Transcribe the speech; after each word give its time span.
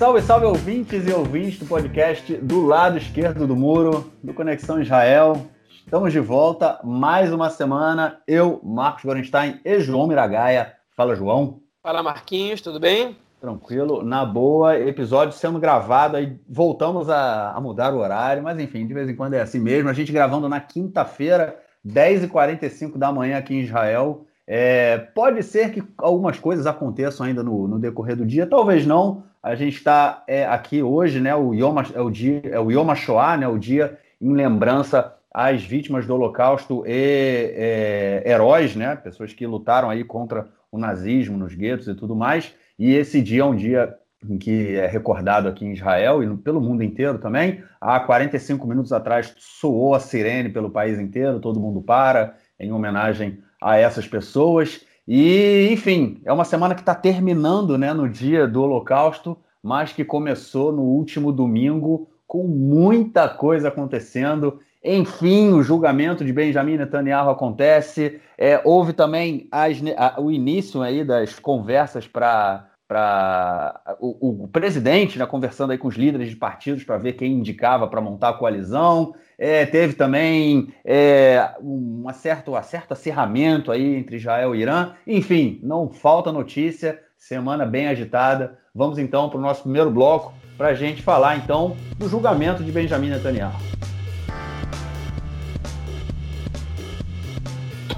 Salve, 0.00 0.22
salve 0.22 0.46
ouvintes 0.46 1.06
e 1.06 1.12
ouvintes 1.12 1.58
do 1.58 1.66
podcast 1.66 2.34
do 2.38 2.64
lado 2.64 2.96
esquerdo 2.96 3.46
do 3.46 3.54
muro, 3.54 4.10
do 4.24 4.32
Conexão 4.32 4.80
Israel. 4.80 5.46
Estamos 5.84 6.10
de 6.10 6.18
volta, 6.18 6.80
mais 6.82 7.30
uma 7.30 7.50
semana. 7.50 8.18
Eu, 8.26 8.62
Marcos 8.64 9.04
Gorenstein 9.04 9.60
e 9.62 9.78
João 9.78 10.06
Miragaia. 10.06 10.72
Fala, 10.96 11.14
João. 11.14 11.60
Fala, 11.82 12.02
Marquinhos, 12.02 12.62
tudo 12.62 12.80
bem? 12.80 13.14
Tranquilo, 13.42 14.02
na 14.02 14.24
boa. 14.24 14.78
Episódio 14.78 15.36
sendo 15.36 15.60
gravado, 15.60 16.16
aí 16.16 16.34
voltamos 16.48 17.10
a, 17.10 17.50
a 17.50 17.60
mudar 17.60 17.92
o 17.92 17.98
horário, 17.98 18.42
mas 18.42 18.58
enfim, 18.58 18.86
de 18.86 18.94
vez 18.94 19.06
em 19.06 19.14
quando 19.14 19.34
é 19.34 19.42
assim 19.42 19.60
mesmo. 19.60 19.90
A 19.90 19.92
gente 19.92 20.12
gravando 20.12 20.48
na 20.48 20.60
quinta-feira, 20.60 21.60
10h45 21.86 22.96
da 22.96 23.12
manhã 23.12 23.36
aqui 23.36 23.54
em 23.54 23.60
Israel. 23.60 24.24
É, 24.46 24.96
pode 24.96 25.42
ser 25.42 25.72
que 25.72 25.84
algumas 25.98 26.38
coisas 26.38 26.66
aconteçam 26.66 27.26
ainda 27.26 27.42
no, 27.42 27.68
no 27.68 27.78
decorrer 27.78 28.16
do 28.16 28.24
dia, 28.24 28.46
talvez 28.46 28.86
não. 28.86 29.28
A 29.42 29.54
gente 29.54 29.76
está 29.76 30.22
é, 30.26 30.44
aqui 30.44 30.82
hoje, 30.82 31.18
né? 31.20 31.34
O 31.34 31.54
Yom, 31.54 31.76
é 31.94 32.00
o 32.00 32.10
dia, 32.10 32.42
é 32.44 32.60
o 32.60 32.70
Yom 32.70 32.90
HaShoah, 32.90 33.38
né? 33.38 33.48
O 33.48 33.58
dia 33.58 33.98
em 34.20 34.32
lembrança 34.32 35.16
às 35.32 35.62
vítimas 35.62 36.06
do 36.06 36.14
Holocausto 36.14 36.84
e 36.86 37.54
é, 37.56 38.22
heróis, 38.26 38.76
né? 38.76 38.96
Pessoas 38.96 39.32
que 39.32 39.46
lutaram 39.46 39.88
aí 39.88 40.04
contra 40.04 40.48
o 40.70 40.78
nazismo 40.78 41.38
nos 41.38 41.54
guetos 41.54 41.88
e 41.88 41.94
tudo 41.94 42.14
mais. 42.14 42.54
E 42.78 42.94
esse 42.94 43.22
dia 43.22 43.42
é 43.42 43.44
um 43.44 43.56
dia 43.56 43.96
em 44.28 44.36
que 44.36 44.76
é 44.76 44.86
recordado 44.86 45.48
aqui 45.48 45.64
em 45.64 45.72
Israel 45.72 46.22
e 46.22 46.36
pelo 46.36 46.60
mundo 46.60 46.82
inteiro 46.82 47.18
também. 47.18 47.62
Há 47.80 47.98
45 48.00 48.66
minutos 48.66 48.92
atrás 48.92 49.34
soou 49.38 49.94
a 49.94 50.00
sirene 50.00 50.50
pelo 50.50 50.70
país 50.70 50.98
inteiro, 50.98 51.40
todo 51.40 51.60
mundo 51.60 51.80
para 51.80 52.34
em 52.58 52.72
homenagem 52.72 53.42
a 53.60 53.78
essas 53.78 54.06
pessoas. 54.06 54.84
E, 55.12 55.70
enfim, 55.72 56.22
é 56.24 56.32
uma 56.32 56.44
semana 56.44 56.72
que 56.72 56.82
está 56.82 56.94
terminando 56.94 57.76
né, 57.76 57.92
no 57.92 58.08
dia 58.08 58.46
do 58.46 58.62
Holocausto, 58.62 59.36
mas 59.60 59.92
que 59.92 60.04
começou 60.04 60.70
no 60.70 60.82
último 60.82 61.32
domingo 61.32 62.08
com 62.28 62.44
muita 62.44 63.28
coisa 63.28 63.66
acontecendo. 63.66 64.60
Enfim, 64.84 65.52
o 65.52 65.64
julgamento 65.64 66.24
de 66.24 66.32
Benjamin 66.32 66.76
Netanyahu 66.76 67.28
acontece. 67.28 68.20
É, 68.38 68.60
houve 68.64 68.92
também 68.92 69.48
as, 69.50 69.78
a, 69.96 70.20
o 70.20 70.30
início 70.30 70.80
aí 70.80 71.02
das 71.02 71.40
conversas 71.40 72.06
para 72.06 72.68
para 72.86 73.96
o, 74.00 74.42
o, 74.42 74.48
presidente, 74.48 75.16
né, 75.16 75.24
conversando 75.24 75.70
aí 75.70 75.78
com 75.78 75.86
os 75.86 75.94
líderes 75.94 76.28
de 76.28 76.34
partidos 76.34 76.82
para 76.82 76.98
ver 76.98 77.12
quem 77.12 77.34
indicava 77.34 77.86
para 77.86 78.00
montar 78.00 78.30
a 78.30 78.32
coalizão. 78.32 79.14
É, 79.42 79.64
teve 79.64 79.94
também 79.94 80.68
é, 80.84 81.54
um 81.62 82.04
certo, 82.12 82.54
um 82.54 82.62
certo 82.62 82.92
acirramento 82.92 83.72
aí 83.72 83.96
entre 83.96 84.16
Israel 84.16 84.54
e 84.54 84.60
Irã. 84.60 84.92
Enfim, 85.06 85.58
não 85.62 85.88
falta 85.88 86.30
notícia. 86.30 87.00
Semana 87.16 87.64
bem 87.64 87.88
agitada. 87.88 88.58
Vamos 88.74 88.98
então 88.98 89.30
para 89.30 89.38
o 89.38 89.40
nosso 89.40 89.62
primeiro 89.62 89.90
bloco 89.90 90.34
para 90.58 90.68
a 90.68 90.74
gente 90.74 91.02
falar 91.02 91.38
então 91.38 91.74
do 91.96 92.06
julgamento 92.06 92.62
de 92.62 92.70
Benjamin 92.70 93.08
Netanyahu. 93.08 93.54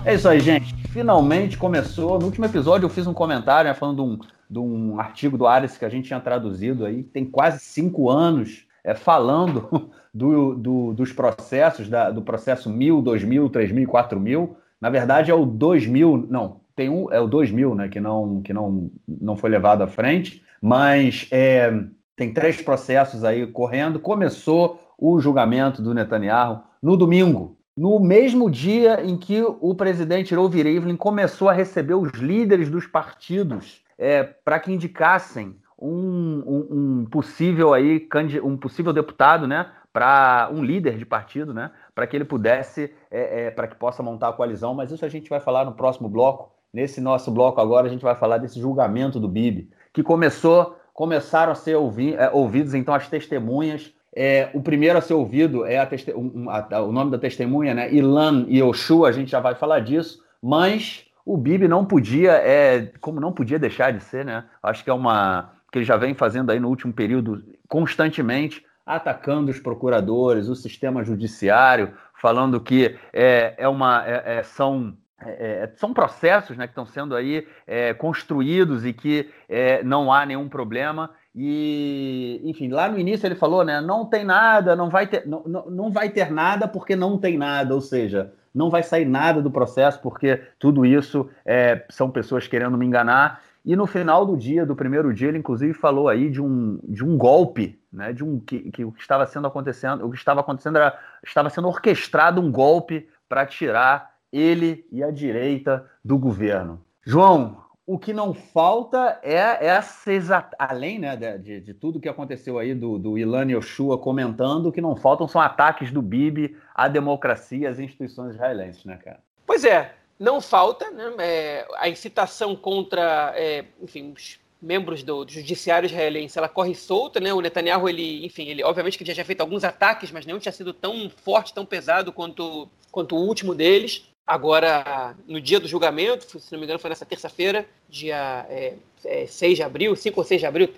É 0.05 0.15
isso 0.15 0.29
aí, 0.29 0.39
gente. 0.39 0.73
Finalmente 0.91 1.59
começou. 1.59 2.21
No 2.21 2.27
último 2.27 2.47
episódio 2.47 2.87
eu 2.87 2.91
fiz 2.91 3.05
um 3.09 3.13
comentário 3.13 3.69
né, 3.69 3.75
falando 3.75 3.97
de 3.97 4.03
um, 4.03 4.19
de 4.49 4.59
um 4.61 5.01
artigo 5.01 5.37
do 5.37 5.49
Ares 5.49 5.77
que 5.77 5.85
a 5.85 5.89
gente 5.89 6.07
tinha 6.07 6.21
traduzido 6.21 6.87
aí, 6.87 7.03
tem 7.03 7.25
quase 7.25 7.59
cinco 7.59 8.09
anos, 8.09 8.65
é, 8.85 8.95
falando 8.95 9.91
do, 10.13 10.55
do, 10.55 10.93
dos 10.95 11.13
processos, 11.13 11.89
da, 11.89 12.11
do 12.11 12.23
processo 12.23 12.71
1000, 12.71 13.03
2000, 13.03 13.49
3000, 13.49 13.89
4000. 13.89 14.57
Na 14.81 14.91
verdade 14.91 15.31
é 15.31 15.35
o 15.35 15.47
2000, 15.47 16.27
não, 16.29 16.61
tem 16.75 16.89
um, 16.89 17.11
é 17.13 17.21
o 17.21 17.27
2000, 17.27 17.75
né, 17.75 17.89
que 17.89 18.01
não, 18.01 18.43
que 18.43 18.53
não, 18.53 18.91
não 19.07 19.37
foi 19.37 19.51
levado 19.51 19.83
à 19.83 19.87
frente, 19.87 20.43
mas 20.61 21.29
é, 21.31 21.73
tem 22.17 22.33
três 22.33 22.61
processos 22.61 23.25
aí 23.25 23.47
correndo. 23.47 24.01
Começou 24.01 24.81
o 24.99 25.21
julgamento 25.21 25.83
do 25.83 25.95
Netanyahu 25.95 26.63
no 26.83 26.97
domingo, 26.97 27.57
no 27.77 27.99
mesmo 27.99 28.51
dia 28.51 29.03
em 29.05 29.17
que 29.17 29.43
o 29.43 29.75
presidente 29.75 30.35
Rovir 30.35 30.67
Rivlin 30.67 30.97
começou 30.97 31.49
a 31.49 31.53
receber 31.53 31.95
os 31.95 32.13
líderes 32.13 32.69
dos 32.69 32.87
partidos 32.87 33.83
é, 33.97 34.23
para 34.23 34.61
que 34.61 34.73
indicassem 34.73 35.57
um, 35.83 36.43
um, 36.47 36.67
um, 36.71 37.05
possível 37.07 37.75
aí 37.75 38.09
um 38.43 38.57
possível 38.57 38.93
deputado, 38.93 39.47
né, 39.47 39.67
para 39.93 40.49
um 40.53 40.63
líder 40.63 40.97
de 40.97 41.05
partido, 41.05 41.53
né, 41.53 41.71
para 41.95 42.07
que 42.07 42.17
ele 42.17 42.25
pudesse, 42.25 42.95
é, 43.11 43.47
é, 43.47 43.51
para 43.51 43.67
que 43.67 43.75
possa 43.75 44.03
montar 44.03 44.29
a 44.29 44.33
coalizão. 44.33 44.75
Mas 44.75 44.91
isso 44.91 45.05
a 45.05 45.09
gente 45.09 45.29
vai 45.29 45.41
falar 45.41 45.65
no 45.65 45.73
próximo 45.73 46.09
bloco. 46.09 46.53
Nesse 46.73 47.01
nosso 47.01 47.31
bloco 47.31 47.61
agora 47.61 47.87
a 47.87 47.91
gente 47.91 48.03
vai 48.03 48.15
falar 48.15 48.39
desse 48.39 48.59
julgamento 48.59 49.21
do 49.21 49.29
Bibi, 49.29 49.69
que 49.93 50.03
começou, 50.03 50.79
começaram 50.95 51.53
a 51.53 51.55
ser 51.55 51.77
ouvi, 51.77 52.15
é, 52.15 52.31
ouvidos 52.31 52.73
então 52.73 52.95
as 52.95 53.09
testemunhas. 53.09 53.93
É, 54.15 54.51
o 54.55 54.63
primeiro 54.63 54.99
a 54.99 55.03
ser 55.03 55.15
ouvido 55.15 55.65
é 55.65 55.79
a, 55.79 55.89
um, 56.17 56.49
a, 56.49 56.83
o 56.83 56.93
nome 56.93 57.11
da 57.11 57.19
testemunha, 57.19 57.75
né, 57.75 57.93
Ilan 57.93 58.47
Yoshua, 58.49 59.09
a 59.09 59.13
gente 59.13 59.31
já 59.31 59.41
vai 59.41 59.55
falar 59.55 59.81
disso, 59.81 60.23
mas 60.43 61.07
o 61.25 61.37
Bibi 61.37 61.69
não 61.69 61.85
podia, 61.85 62.33
é, 62.33 62.91
como 63.01 63.21
não 63.21 63.33
podia 63.33 63.59
deixar 63.59 63.93
de 63.93 64.03
ser, 64.03 64.25
né? 64.25 64.45
Acho 64.63 64.83
que 64.83 64.91
é 64.91 64.93
uma 64.93 65.53
que 65.73 65.79
ele 65.79 65.87
já 65.87 65.97
vem 65.97 66.15
fazendo 66.15 66.53
aí 66.53 66.61
no 66.61 66.69
último 66.69 66.93
período 66.93 67.43
constantemente, 67.67 68.65
atacando 68.85 69.51
os 69.51 69.59
procuradores, 69.59 70.49
o 70.49 70.55
sistema 70.55 71.03
judiciário, 71.03 71.95
falando 72.21 72.61
que 72.61 72.97
é, 73.13 73.55
é 73.57 73.67
uma, 73.67 74.07
é, 74.07 74.39
é 74.39 74.43
são 74.43 74.95
é, 75.25 75.65
é, 75.65 75.73
são 75.77 75.95
processos 75.95 76.57
né, 76.57 76.67
que 76.67 76.73
estão 76.73 76.85
sendo 76.85 77.15
aí 77.15 77.47
é, 77.67 77.95
construídos 77.95 78.85
e 78.85 78.93
que 78.93 79.31
é, 79.49 79.83
não 79.83 80.13
há 80.13 80.27
nenhum 80.27 80.49
problema. 80.49 81.11
E, 81.35 82.41
enfim, 82.45 82.69
lá 82.69 82.89
no 82.89 82.99
início 82.99 83.27
ele 83.27 83.35
falou, 83.35 83.65
né? 83.65 83.81
Não 83.81 84.05
tem 84.05 84.25
nada, 84.25 84.77
não 84.77 84.91
vai 84.91 85.07
ter, 85.07 85.27
não, 85.27 85.43
não, 85.47 85.71
não 85.71 85.91
vai 85.91 86.11
ter 86.11 86.31
nada 86.31 86.69
porque 86.69 86.95
não 86.95 87.17
tem 87.17 87.39
nada, 87.39 87.75
ou 87.75 87.81
seja, 87.81 88.33
não 88.55 88.69
vai 88.69 88.83
sair 88.83 89.07
nada 89.07 89.41
do 89.41 89.51
processo, 89.51 90.01
porque 90.03 90.43
tudo 90.59 90.85
isso 90.85 91.31
é, 91.45 91.87
são 91.89 92.11
pessoas 92.11 92.47
querendo 92.47 92.77
me 92.77 92.85
enganar. 92.85 93.41
E 93.65 93.77
no 93.77 93.87
final 93.87 94.27
do 94.27 94.37
dia, 94.37 94.67
do 94.67 94.75
primeiro 94.75 95.15
dia, 95.15 95.29
ele 95.29 95.39
inclusive 95.39 95.73
falou 95.73 96.09
aí 96.09 96.29
de 96.29 96.43
um, 96.43 96.81
de 96.83 97.05
um 97.05 97.17
golpe, 97.17 97.81
né? 97.93 98.13
De 98.13 98.25
um 98.25 98.41
que, 98.41 98.71
que 98.71 98.85
o 98.85 98.91
que 98.91 99.01
estava 99.01 99.25
sendo 99.27 99.47
acontecendo, 99.47 100.05
o 100.05 100.11
que 100.11 100.17
estava 100.17 100.41
acontecendo 100.41 100.77
era 100.77 100.99
estava 101.25 101.49
sendo 101.49 101.69
orquestrado 101.69 102.41
um 102.41 102.51
golpe 102.51 103.09
para 103.29 103.47
tirar 103.47 104.13
ele 104.33 104.87
e 104.91 105.03
a 105.03 105.11
direita 105.11 105.89
do 106.05 106.19
governo. 106.19 106.81
João, 107.05 107.63
o 107.87 107.99
que 107.99 108.13
não 108.13 108.33
falta 108.33 109.19
é 109.23 109.67
essa. 109.67 110.49
Além 110.59 110.99
né, 110.99 111.17
de, 111.17 111.61
de, 111.61 111.75
tudo 111.75 112.01
que 112.01 112.09
aconteceu 112.09 112.59
aí 112.59 112.75
do, 112.75 112.99
do 112.99 113.19
Ilan 113.19 113.51
Yoshua 113.51 113.99
comentando, 113.99 114.67
o 114.67 114.73
que 114.73 114.81
não 114.81 114.97
faltam 114.97 115.29
são 115.29 115.41
ataques 115.41 115.91
do 115.91 116.01
Bibi 116.01 116.57
à 116.75 116.89
democracia 116.89 117.59
e 117.59 117.67
às 117.67 117.79
instituições 117.79 118.35
israelenses, 118.35 118.85
né, 118.85 118.97
cara? 118.97 119.21
Pois 119.47 119.65
é, 119.65 119.95
não 120.23 120.41
falta 120.41 120.89
né, 120.93 121.13
é, 121.19 121.67
a 121.79 121.89
incitação 121.89 122.55
contra, 122.55 123.33
é, 123.35 123.65
enfim, 123.83 124.13
os 124.17 124.39
membros 124.63 125.03
do, 125.03 125.27
judiciário 125.29 125.87
israelense, 125.87 126.39
ela 126.39 126.49
corre 126.49 126.77
solta, 126.77 127.19
né? 127.19 127.35
O 127.35 127.41
Netanyahu, 127.41 127.89
ele, 127.89 128.25
enfim, 128.25 128.47
ele 128.47 128.63
obviamente 128.63 128.97
que 128.97 129.05
já 129.05 129.13
tinha 129.13 129.25
feito 129.25 129.41
alguns 129.41 129.65
ataques, 129.65 130.13
mas 130.13 130.25
nenhum 130.25 130.39
tinha 130.39 130.53
sido 130.53 130.73
tão 130.73 131.11
forte, 131.11 131.53
tão 131.53 131.67
pesado 131.67 132.13
quanto, 132.13 132.69
quanto 132.93 133.17
o 133.17 133.27
último 133.27 133.53
deles. 133.53 134.05
Agora, 134.25 135.17
no 135.27 135.41
dia 135.41 135.59
do 135.59 135.67
julgamento, 135.67 136.39
se 136.39 136.53
não 136.53 136.61
me 136.61 136.67
engano, 136.67 136.79
foi 136.79 136.91
nessa 136.91 137.05
terça-feira, 137.05 137.67
dia 137.89 138.47
é, 138.49 138.75
é, 139.05 139.27
6 139.27 139.57
de 139.57 139.63
abril, 139.65 139.97
5 139.97 140.21
ou 140.21 140.25
6 140.25 140.41
de 140.41 140.47
abril, 140.47 140.73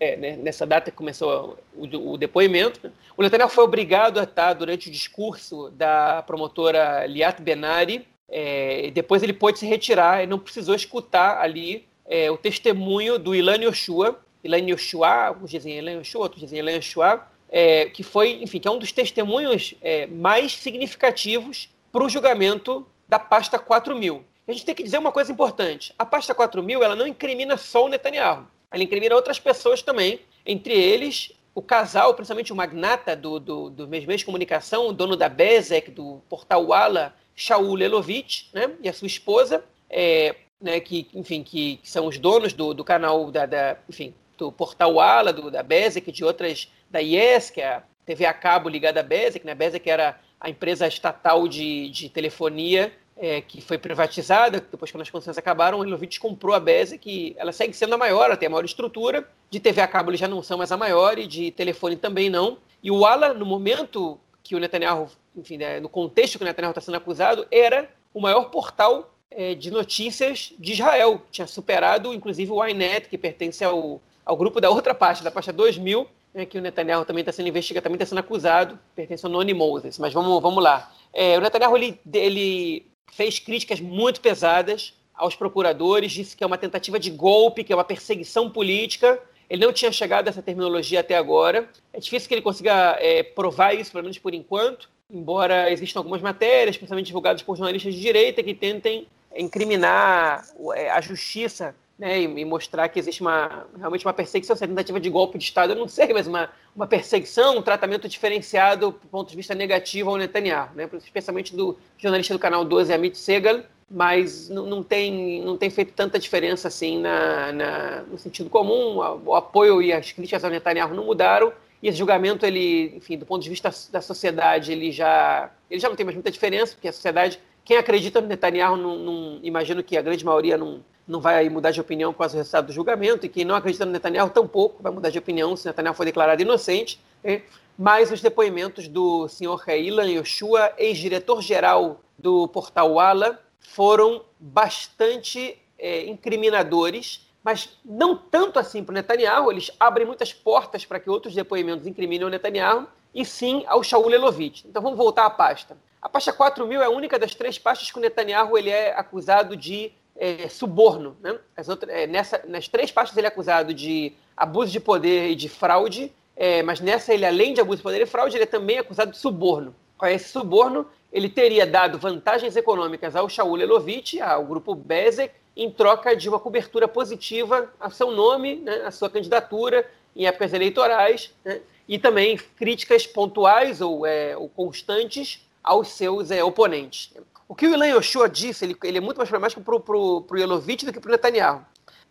é, 0.00 0.16
né, 0.16 0.36
nessa 0.36 0.66
data 0.66 0.90
que 0.90 0.96
começou 0.96 1.56
o, 1.76 2.14
o 2.14 2.18
depoimento. 2.18 2.92
O 3.16 3.22
Netanyahu 3.22 3.48
foi 3.48 3.62
obrigado 3.62 4.18
a 4.18 4.24
estar 4.24 4.54
durante 4.54 4.88
o 4.88 4.92
discurso 4.92 5.70
da 5.70 6.24
promotora 6.24 7.06
Liat 7.06 7.40
Benari. 7.40 8.04
É, 8.28 8.90
depois 8.92 9.22
ele 9.22 9.32
pôde 9.32 9.58
se 9.58 9.66
retirar 9.66 10.22
e 10.22 10.26
não 10.26 10.38
precisou 10.38 10.74
escutar 10.74 11.40
ali 11.40 11.86
é, 12.06 12.30
o 12.30 12.36
testemunho 12.36 13.18
do 13.18 13.34
Ilan 13.34 13.56
Yoshua, 13.56 14.18
Ilan 14.44 14.70
Yoshua, 14.70 15.08
alguns 15.08 15.50
dizem 15.50 15.78
Ilan 15.78 15.98
Yoshua, 16.00 16.22
outros 16.22 16.40
dizem 16.42 16.58
Ilan 16.58 16.72
Yoshua, 16.72 17.26
é, 17.50 17.86
que 17.86 18.02
foi, 18.02 18.42
enfim, 18.42 18.60
que 18.60 18.68
é 18.68 18.70
um 18.70 18.78
dos 18.78 18.92
testemunhos 18.92 19.74
mais 20.10 20.52
significativos 20.52 21.70
para 21.90 22.04
o 22.04 22.08
julgamento 22.08 22.86
da 23.08 23.18
pasta 23.18 23.58
4000. 23.58 24.22
A 24.46 24.52
gente 24.52 24.64
tem 24.64 24.74
que 24.74 24.82
dizer 24.82 24.98
uma 24.98 25.12
coisa 25.12 25.32
importante. 25.32 25.94
A 25.98 26.06
pasta 26.06 26.34
4000 26.34 26.82
ela 26.82 26.96
não 26.96 27.06
incrimina 27.06 27.56
só 27.56 27.84
o 27.84 27.88
Netanyahu. 27.88 28.46
Ela 28.70 28.82
incrimina 28.82 29.14
outras 29.14 29.38
pessoas 29.38 29.82
também, 29.82 30.20
entre 30.44 30.72
eles 30.72 31.32
o 31.54 31.62
casal, 31.62 32.14
principalmente 32.14 32.52
o 32.52 32.56
magnata 32.56 33.16
do, 33.16 33.40
do, 33.40 33.68
do 33.68 33.88
mês 33.88 34.04
de 34.04 34.24
comunicação, 34.24 34.88
o 34.88 34.92
dono 34.92 35.16
da 35.16 35.28
Bezek, 35.28 35.90
do 35.90 36.22
portal 36.28 36.66
Wala, 36.66 37.14
Shaul 37.38 37.74
Lelovitch, 37.74 38.52
né, 38.52 38.70
e 38.82 38.88
a 38.88 38.92
sua 38.92 39.06
esposa, 39.06 39.64
é, 39.88 40.34
né, 40.60 40.80
que, 40.80 41.06
enfim, 41.14 41.42
que, 41.42 41.76
que, 41.76 41.88
são 41.88 42.06
os 42.06 42.18
donos 42.18 42.52
do, 42.52 42.74
do 42.74 42.84
canal 42.84 43.30
da, 43.30 43.46
da, 43.46 43.76
enfim, 43.88 44.12
do 44.36 44.50
portal 44.50 44.94
Wala, 44.94 45.32
do, 45.32 45.50
da 45.50 45.62
Bezek, 45.62 46.10
de 46.10 46.24
outras, 46.24 46.70
da 46.90 46.98
Yes, 46.98 47.50
que 47.50 47.60
é 47.60 47.74
a 47.74 47.82
TV 48.04 48.26
a 48.26 48.32
cabo 48.32 48.68
ligada 48.68 49.00
à 49.00 49.02
Bezek, 49.02 49.46
né, 49.46 49.52
a 49.52 49.54
Bezek 49.54 49.88
era 49.88 50.18
a 50.40 50.50
empresa 50.50 50.86
estatal 50.86 51.46
de, 51.46 51.90
de 51.90 52.08
telefonia 52.08 52.92
é, 53.18 53.40
que 53.40 53.60
foi 53.60 53.76
privatizada, 53.76 54.60
depois 54.60 54.92
quando 54.92 55.02
as 55.02 55.10
concessões 55.10 55.36
acabaram, 55.36 55.80
o 55.80 55.84
Ilovitch 55.84 56.18
comprou 56.18 56.54
a 56.54 56.60
Basic, 56.60 56.98
que 56.98 57.36
ela 57.36 57.52
segue 57.52 57.74
sendo 57.74 57.94
a 57.94 57.98
maior, 57.98 58.26
ela 58.26 58.36
tem 58.36 58.46
a 58.46 58.50
maior 58.50 58.64
estrutura, 58.64 59.28
de 59.50 59.58
TV 59.58 59.80
a 59.80 59.88
cabo 59.88 60.10
eles 60.10 60.20
já 60.20 60.28
não 60.28 60.42
são 60.42 60.58
mais 60.58 60.70
a 60.70 60.76
maior, 60.76 61.18
e 61.18 61.26
de 61.26 61.50
telefone 61.50 61.96
também 61.96 62.30
não. 62.30 62.58
E 62.82 62.90
o 62.90 63.04
Ala, 63.04 63.34
no 63.34 63.44
momento 63.44 64.18
que 64.42 64.54
o 64.54 64.60
Netanyahu, 64.60 65.10
enfim, 65.38 65.56
né, 65.56 65.80
no 65.80 65.88
contexto 65.88 66.38
que 66.38 66.44
Netanyahu 66.44 66.72
está 66.72 66.80
sendo 66.80 66.96
acusado, 66.96 67.46
era 67.50 67.88
o 68.12 68.20
maior 68.20 68.50
portal 68.50 69.14
é, 69.30 69.54
de 69.54 69.70
notícias 69.70 70.52
de 70.58 70.72
Israel. 70.72 71.22
Tinha 71.30 71.46
superado, 71.46 72.12
inclusive, 72.12 72.50
o 72.50 72.64
Ynet, 72.64 73.08
que 73.08 73.16
pertence 73.16 73.64
ao, 73.64 74.00
ao 74.24 74.36
grupo 74.36 74.60
da 74.60 74.70
outra 74.70 74.94
parte, 74.94 75.22
da 75.22 75.30
pasta 75.30 75.52
2000, 75.52 76.06
né, 76.34 76.44
que 76.44 76.58
o 76.58 76.60
Netanyahu 76.60 77.04
também 77.04 77.20
está 77.20 77.32
sendo 77.32 77.48
investigado, 77.48 77.84
também 77.84 77.96
está 77.96 78.06
sendo 78.06 78.18
acusado, 78.18 78.78
pertence 78.94 79.24
ao 79.24 79.32
Noni 79.32 79.54
Moses. 79.54 79.98
Mas 79.98 80.12
vamos, 80.12 80.42
vamos 80.42 80.62
lá. 80.62 80.92
É, 81.12 81.38
o 81.38 81.40
Netanyahu 81.40 81.76
ele, 81.76 82.00
ele 82.12 82.86
fez 83.12 83.38
críticas 83.38 83.80
muito 83.80 84.20
pesadas 84.20 84.94
aos 85.14 85.34
procuradores, 85.34 86.12
disse 86.12 86.36
que 86.36 86.44
é 86.44 86.46
uma 86.46 86.58
tentativa 86.58 86.98
de 86.98 87.10
golpe, 87.10 87.64
que 87.64 87.72
é 87.72 87.76
uma 87.76 87.84
perseguição 87.84 88.48
política. 88.48 89.20
Ele 89.50 89.64
não 89.64 89.72
tinha 89.72 89.90
chegado 89.90 90.28
a 90.28 90.30
essa 90.30 90.42
terminologia 90.42 91.00
até 91.00 91.16
agora. 91.16 91.68
É 91.92 91.98
difícil 91.98 92.28
que 92.28 92.34
ele 92.34 92.42
consiga 92.42 92.96
é, 93.00 93.22
provar 93.22 93.74
isso, 93.74 93.90
pelo 93.90 94.04
menos 94.04 94.18
por 94.18 94.34
enquanto, 94.34 94.88
embora 95.10 95.70
existam 95.72 96.00
algumas 96.00 96.20
matérias, 96.20 96.76
principalmente 96.76 97.06
divulgadas 97.06 97.42
por 97.42 97.56
jornalistas 97.56 97.94
de 97.94 98.00
direita, 98.00 98.42
que 98.42 98.54
tentem 98.54 99.06
incriminar 99.34 100.44
é, 100.74 100.90
a 100.90 101.00
justiça 101.00 101.74
né, 101.98 102.20
e, 102.20 102.44
mostrar 102.44 102.88
que 102.88 102.98
existe 102.98 103.20
uma, 103.20 103.66
realmente 103.76 104.06
uma 104.06 104.12
perseguição, 104.12 104.54
essa 104.54 104.68
tentativa 104.68 105.00
de 105.00 105.10
golpe 105.10 105.36
de 105.36 105.44
Estado, 105.44 105.72
eu 105.72 105.76
não 105.76 105.88
sei, 105.88 106.12
mas 106.12 106.26
uma, 106.26 106.48
uma 106.74 106.86
perseguição, 106.86 107.58
um 107.58 107.62
tratamento 107.62 108.08
diferenciado 108.08 108.92
do 108.92 109.08
ponto 109.08 109.28
de 109.28 109.36
vista 109.36 109.54
negativo 109.54 110.10
ao 110.10 110.16
Netanyahu, 110.16 110.70
né, 110.76 110.88
especialmente 111.02 111.56
do 111.56 111.76
jornalista 111.96 112.34
do 112.34 112.38
canal 112.38 112.64
12, 112.64 112.92
Amit 112.92 113.18
Segal, 113.18 113.62
mas 113.90 114.48
não, 114.48 114.66
não, 114.66 114.82
tem, 114.82 115.42
não 115.42 115.56
tem 115.56 115.70
feito 115.70 115.92
tanta 115.94 116.18
diferença 116.18 116.68
assim 116.68 117.00
na, 117.00 117.52
na, 117.52 118.02
no 118.02 118.18
sentido 118.18 118.50
comum, 118.50 118.98
o 119.24 119.34
apoio 119.34 119.82
e 119.82 119.92
as 119.92 120.12
críticas 120.12 120.44
ao 120.44 120.50
Netanyahu 120.50 120.94
não 120.94 121.04
mudaram, 121.04 121.52
e 121.82 121.88
esse 121.88 121.98
julgamento, 121.98 122.44
ele, 122.44 122.96
enfim, 122.96 123.16
do 123.16 123.24
ponto 123.24 123.42
de 123.42 123.48
vista 123.48 123.70
da 123.92 124.00
sociedade, 124.00 124.72
ele 124.72 124.90
já, 124.90 125.50
ele 125.70 125.80
já 125.80 125.88
não 125.88 125.96
tem 125.96 126.04
mais 126.04 126.16
muita 126.16 126.30
diferença, 126.30 126.74
porque 126.74 126.88
a 126.88 126.92
sociedade, 126.92 127.40
quem 127.64 127.76
acredita 127.76 128.20
no 128.20 128.26
Netanyahu, 128.26 128.76
não, 128.76 128.96
não 128.96 129.40
imagino 129.42 129.82
que 129.82 129.96
a 129.96 130.02
grande 130.02 130.24
maioria 130.24 130.56
não, 130.56 130.84
não 131.06 131.20
vai 131.20 131.48
mudar 131.48 131.70
de 131.70 131.80
opinião 131.80 132.12
com 132.12 132.22
o 132.22 132.26
resultado 132.26 132.66
do 132.66 132.72
julgamento, 132.72 133.26
e 133.26 133.28
quem 133.28 133.44
não 133.44 133.54
acredita 133.54 133.86
no 133.86 133.92
Netanyahu 133.92 134.30
tampouco 134.30 134.82
vai 134.82 134.92
mudar 134.92 135.10
de 135.10 135.18
opinião 135.18 135.56
se 135.56 135.66
Netanyahu 135.66 135.94
for 135.94 136.04
declarado 136.04 136.42
inocente. 136.42 137.00
Né? 137.22 137.42
Mas 137.78 138.10
os 138.10 138.20
depoimentos 138.20 138.88
do 138.88 139.28
senhor 139.28 139.62
Ilan 139.68 140.10
Yoshua, 140.10 140.72
ex-diretor-geral 140.76 142.00
do 142.18 142.48
portal 142.48 142.94
Wala, 142.94 143.40
foram 143.60 144.24
bastante 144.40 145.56
é, 145.78 146.06
incriminadores, 146.06 147.27
mas 147.48 147.78
não 147.82 148.14
tanto 148.14 148.58
assim 148.58 148.84
para 148.84 148.92
o 148.92 148.94
Netanyahu, 148.94 149.50
eles 149.50 149.70
abrem 149.80 150.06
muitas 150.06 150.34
portas 150.34 150.84
para 150.84 151.00
que 151.00 151.08
outros 151.08 151.34
depoimentos 151.34 151.86
incriminem 151.86 152.26
o 152.26 152.28
Netanyahu, 152.28 152.86
e 153.14 153.24
sim 153.24 153.64
ao 153.66 153.82
Shaul 153.82 154.12
Elovitch. 154.12 154.66
Então 154.66 154.82
vamos 154.82 154.98
voltar 154.98 155.24
à 155.24 155.30
pasta. 155.30 155.74
A 156.02 156.10
pasta 156.10 156.30
4000 156.30 156.82
é 156.82 156.84
a 156.84 156.90
única 156.90 157.18
das 157.18 157.34
três 157.34 157.58
pastas 157.58 157.90
que 157.90 157.96
o 157.96 158.02
Netanyahu 158.02 158.58
ele 158.58 158.68
é 158.68 158.92
acusado 158.94 159.56
de 159.56 159.90
é, 160.14 160.46
suborno. 160.50 161.16
Né? 161.22 161.38
As 161.56 161.70
outras, 161.70 161.90
é, 161.90 162.06
nessa, 162.06 162.44
nas 162.46 162.68
três 162.68 162.92
partes 162.92 163.16
ele 163.16 163.26
é 163.26 163.30
acusado 163.30 163.72
de 163.72 164.12
abuso 164.36 164.70
de 164.70 164.78
poder 164.78 165.30
e 165.30 165.34
de 165.34 165.48
fraude, 165.48 166.12
é, 166.36 166.62
mas 166.62 166.80
nessa 166.80 167.14
ele, 167.14 167.24
além 167.24 167.54
de 167.54 167.62
abuso 167.62 167.78
de 167.78 167.82
poder 167.82 168.02
e 168.02 168.06
fraude, 168.06 168.36
ele 168.36 168.44
é 168.44 168.46
também 168.46 168.78
acusado 168.78 169.10
de 169.10 169.16
suborno. 169.16 169.74
Com 169.96 170.04
esse 170.04 170.28
suborno, 170.28 170.86
ele 171.10 171.30
teria 171.30 171.66
dado 171.66 171.98
vantagens 171.98 172.56
econômicas 172.56 173.16
ao 173.16 173.26
Shaul 173.26 173.58
Elovitch, 173.58 174.20
ao 174.20 174.44
grupo 174.44 174.74
Bezek, 174.74 175.32
em 175.58 175.68
troca 175.68 176.14
de 176.14 176.28
uma 176.28 176.38
cobertura 176.38 176.86
positiva 176.86 177.68
a 177.80 177.90
seu 177.90 178.12
nome, 178.12 178.56
né, 178.56 178.82
a 178.86 178.92
sua 178.92 179.10
candidatura 179.10 179.84
em 180.14 180.24
épocas 180.24 180.52
eleitorais, 180.52 181.34
né, 181.44 181.60
e 181.88 181.98
também 181.98 182.36
críticas 182.56 183.08
pontuais 183.08 183.80
ou, 183.80 184.06
é, 184.06 184.36
ou 184.36 184.48
constantes 184.48 185.44
aos 185.62 185.88
seus 185.88 186.30
é, 186.30 186.44
oponentes. 186.44 187.12
O 187.48 187.56
que 187.56 187.66
o 187.66 187.74
Ilan 187.74 187.88
Yoshua 187.88 188.28
disse, 188.28 188.64
ele, 188.64 188.76
ele 188.84 188.98
é 188.98 189.00
muito 189.00 189.16
mais 189.16 189.28
problemático 189.28 189.60
para 189.62 189.96
o 189.96 190.36
Yelovitch 190.36 190.84
do 190.84 190.92
que 190.92 191.00
para 191.00 191.08
o 191.08 191.12
Netanyahu. 191.12 191.64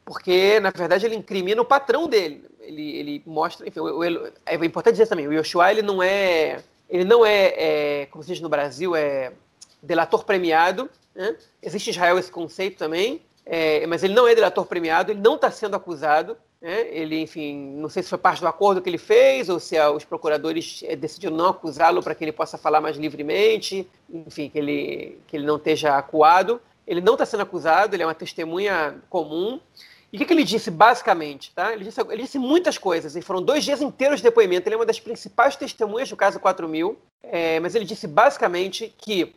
Porque, 0.03 0.59
na 0.59 0.71
verdade, 0.71 1.05
ele 1.05 1.15
incrimina 1.15 1.61
o 1.61 1.65
patrão 1.65 2.07
dele. 2.07 2.43
Ele, 2.61 2.97
ele 2.97 3.23
mostra. 3.25 3.67
Enfim, 3.67 3.79
o, 3.81 3.99
o, 3.99 4.03
é 4.45 4.55
importante 4.55 4.93
dizer 4.93 5.07
também: 5.07 5.27
o 5.27 5.33
Yoshua 5.33 5.69
ele 5.69 5.81
não 5.81 6.01
é. 6.01 6.63
Ele 6.89 7.03
não 7.03 7.25
é, 7.25 7.53
é 7.57 8.05
como 8.07 8.23
se 8.23 8.31
diz 8.31 8.41
no 8.41 8.47
Brasil, 8.47 8.95
é 8.95 9.33
delator 9.83 10.23
premiado. 10.23 10.89
Né? 11.13 11.35
Existe 11.61 11.87
em 11.87 11.91
Israel 11.91 12.17
esse 12.17 12.31
conceito 12.31 12.77
também. 12.77 13.21
É, 13.49 13.87
mas 13.87 14.03
ele 14.03 14.13
não 14.13 14.27
é 14.27 14.35
delator 14.35 14.65
premiado, 14.65 15.11
ele 15.11 15.21
não 15.21 15.35
está 15.35 15.49
sendo 15.49 15.75
acusado. 15.75 16.37
Né? 16.61 16.87
Ele, 16.89 17.21
enfim, 17.21 17.55
não 17.77 17.87
sei 17.87 18.03
se 18.03 18.09
foi 18.09 18.17
parte 18.17 18.41
do 18.41 18.47
acordo 18.47 18.81
que 18.81 18.89
ele 18.89 18.97
fez 18.97 19.47
ou 19.47 19.59
se 19.59 19.79
os 19.79 20.03
procuradores 20.03 20.83
é, 20.85 20.95
decidiram 20.95 21.35
não 21.35 21.49
acusá-lo 21.49 22.03
para 22.03 22.13
que 22.13 22.25
ele 22.25 22.33
possa 22.33 22.57
falar 22.57 22.81
mais 22.81 22.97
livremente, 22.97 23.87
enfim, 24.09 24.49
que 24.49 24.57
ele, 24.57 25.19
que 25.27 25.37
ele 25.37 25.45
não 25.45 25.55
esteja 25.55 25.97
acuado. 25.97 26.61
Ele 26.85 26.99
não 26.99 27.13
está 27.13 27.25
sendo 27.25 27.43
acusado, 27.43 27.95
ele 27.95 28.03
é 28.03 28.05
uma 28.05 28.15
testemunha 28.15 28.95
comum. 29.09 29.59
E 30.11 30.15
o 30.15 30.19
que, 30.19 30.25
que, 30.25 30.33
ele 30.33 30.43
disse, 30.43 30.71
basicamente? 30.71 31.53
Tá? 31.53 31.73
Ele, 31.73 31.83
disse, 31.83 31.99
ele 32.01 32.23
disse 32.23 32.39
muitas 32.39 32.77
coisas, 32.77 33.15
e 33.15 33.21
foram 33.21 33.41
dois 33.41 33.63
dias 33.63 33.81
inteiros 33.81 34.17
de 34.17 34.23
depoimento. 34.23 34.67
Ele 34.67 34.75
é 34.75 34.77
uma 34.77 34.85
das 34.85 34.99
principais 34.99 35.55
testemunhas 35.57 36.09
do 36.09 36.15
caso 36.15 36.39
4000, 36.39 36.97
é, 37.23 37.59
mas 37.59 37.75
ele 37.75 37.83
disse 37.83 38.07
basicamente 38.07 38.93
que 38.97 39.35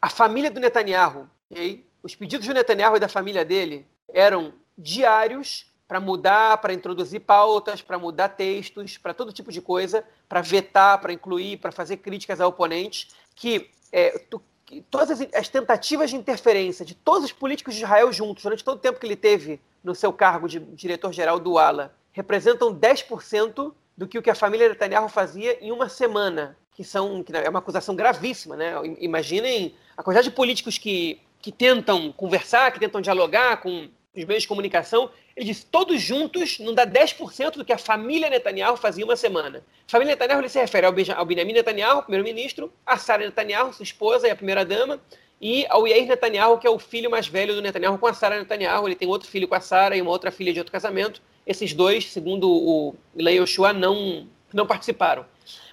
a 0.00 0.08
família 0.08 0.48
do 0.48 0.60
Netanyahu, 0.60 1.28
okay, 1.50 1.84
os 2.02 2.14
pedidos 2.14 2.46
do 2.46 2.54
Netanyahu 2.54 2.96
e 2.96 3.00
da 3.00 3.08
família 3.08 3.44
dele 3.44 3.86
eram 4.12 4.52
diários 4.76 5.66
para 5.86 6.00
mudar, 6.00 6.56
para 6.58 6.72
introduzir 6.72 7.20
pautas, 7.20 7.82
para 7.82 7.98
mudar 7.98 8.30
textos, 8.30 8.96
para 8.96 9.12
todo 9.12 9.32
tipo 9.32 9.52
de 9.52 9.60
coisa, 9.60 10.02
para 10.28 10.40
vetar, 10.40 10.98
para 11.00 11.12
incluir, 11.12 11.58
para 11.58 11.70
fazer 11.70 11.98
críticas 11.98 12.40
a 12.40 12.46
oponentes, 12.46 13.08
que, 13.34 13.70
é, 13.92 14.18
tu, 14.30 14.42
todas 14.90 15.10
as, 15.10 15.28
as, 15.34 15.48
tentativas 15.48 16.08
de 16.08 16.16
interferência 16.16 16.84
de 16.84 16.94
todos 16.94 17.24
os 17.24 17.32
políticos 17.32 17.74
de 17.74 17.82
Israel 17.82 18.10
juntos, 18.10 18.42
durante 18.42 18.64
todo 18.64 18.76
o 18.78 18.80
tempo 18.80 18.98
que 18.98 19.06
ele 19.06 19.16
teve 19.16 19.60
no 19.84 19.94
seu 19.94 20.12
cargo 20.12 20.48
de 20.48 20.60
diretor-geral 20.60 21.38
do 21.38 21.58
ALA, 21.58 21.94
representam 22.12 22.74
10% 22.74 23.74
do 23.96 24.08
que 24.08 24.18
o 24.18 24.22
que 24.22 24.30
a 24.30 24.34
família 24.34 24.68
Netanyahu 24.70 25.08
fazia 25.08 25.62
em 25.62 25.70
uma 25.70 25.88
semana, 25.88 26.56
que 26.74 26.82
são 26.82 27.22
que 27.22 27.36
é 27.36 27.48
uma 27.50 27.58
acusação 27.58 27.94
gravíssima, 27.94 28.56
né? 28.56 28.72
Imaginem 28.98 29.74
a 29.94 30.02
quantidade 30.02 30.30
de 30.30 30.34
políticos 30.34 30.78
que, 30.78 31.20
que 31.42 31.50
tentam 31.50 32.12
conversar, 32.12 32.72
que 32.72 32.78
tentam 32.78 33.00
dialogar 33.00 33.58
com 33.58 33.88
os 34.14 34.24
meios 34.24 34.42
de 34.42 34.48
comunicação, 34.48 35.10
ele 35.34 35.46
disse, 35.46 35.66
todos 35.66 36.00
juntos 36.00 36.58
não 36.58 36.72
dá 36.74 36.86
10% 36.86 37.52
do 37.52 37.64
que 37.64 37.72
a 37.72 37.78
família 37.78 38.30
Netanyahu 38.30 38.76
fazia 38.76 39.04
uma 39.04 39.16
semana. 39.16 39.64
Família 39.88 40.14
Netanyahu 40.14 40.40
ele 40.40 40.48
se 40.48 40.60
refere 40.60 40.86
ao, 40.86 40.94
ao 41.16 41.24
Benjamin 41.24 41.52
Netanyahu, 41.52 42.02
primeiro-ministro, 42.02 42.72
a 42.86 42.96
Sarah 42.96 43.24
Netanyahu, 43.24 43.72
sua 43.72 43.82
esposa 43.82 44.28
e 44.28 44.30
a 44.30 44.36
primeira-dama, 44.36 45.00
e 45.40 45.66
ao 45.68 45.86
Yair 45.88 46.06
Netanyahu, 46.06 46.58
que 46.58 46.66
é 46.66 46.70
o 46.70 46.78
filho 46.78 47.10
mais 47.10 47.26
velho 47.26 47.54
do 47.54 47.62
Netanyahu 47.62 47.98
com 47.98 48.06
a 48.06 48.14
Sarah 48.14 48.38
Netanyahu. 48.38 48.86
Ele 48.86 48.94
tem 48.94 49.08
outro 49.08 49.28
filho 49.28 49.48
com 49.48 49.56
a 49.56 49.60
Sarah 49.60 49.96
e 49.96 50.02
uma 50.02 50.10
outra 50.10 50.30
filha 50.30 50.52
de 50.52 50.60
outro 50.60 50.70
casamento. 50.72 51.20
Esses 51.44 51.72
dois, 51.72 52.12
segundo 52.12 52.48
o 52.48 52.94
Ilan 53.16 53.32
Yoshua, 53.32 53.72
não, 53.72 54.28
não 54.52 54.66
participaram. 54.66 55.26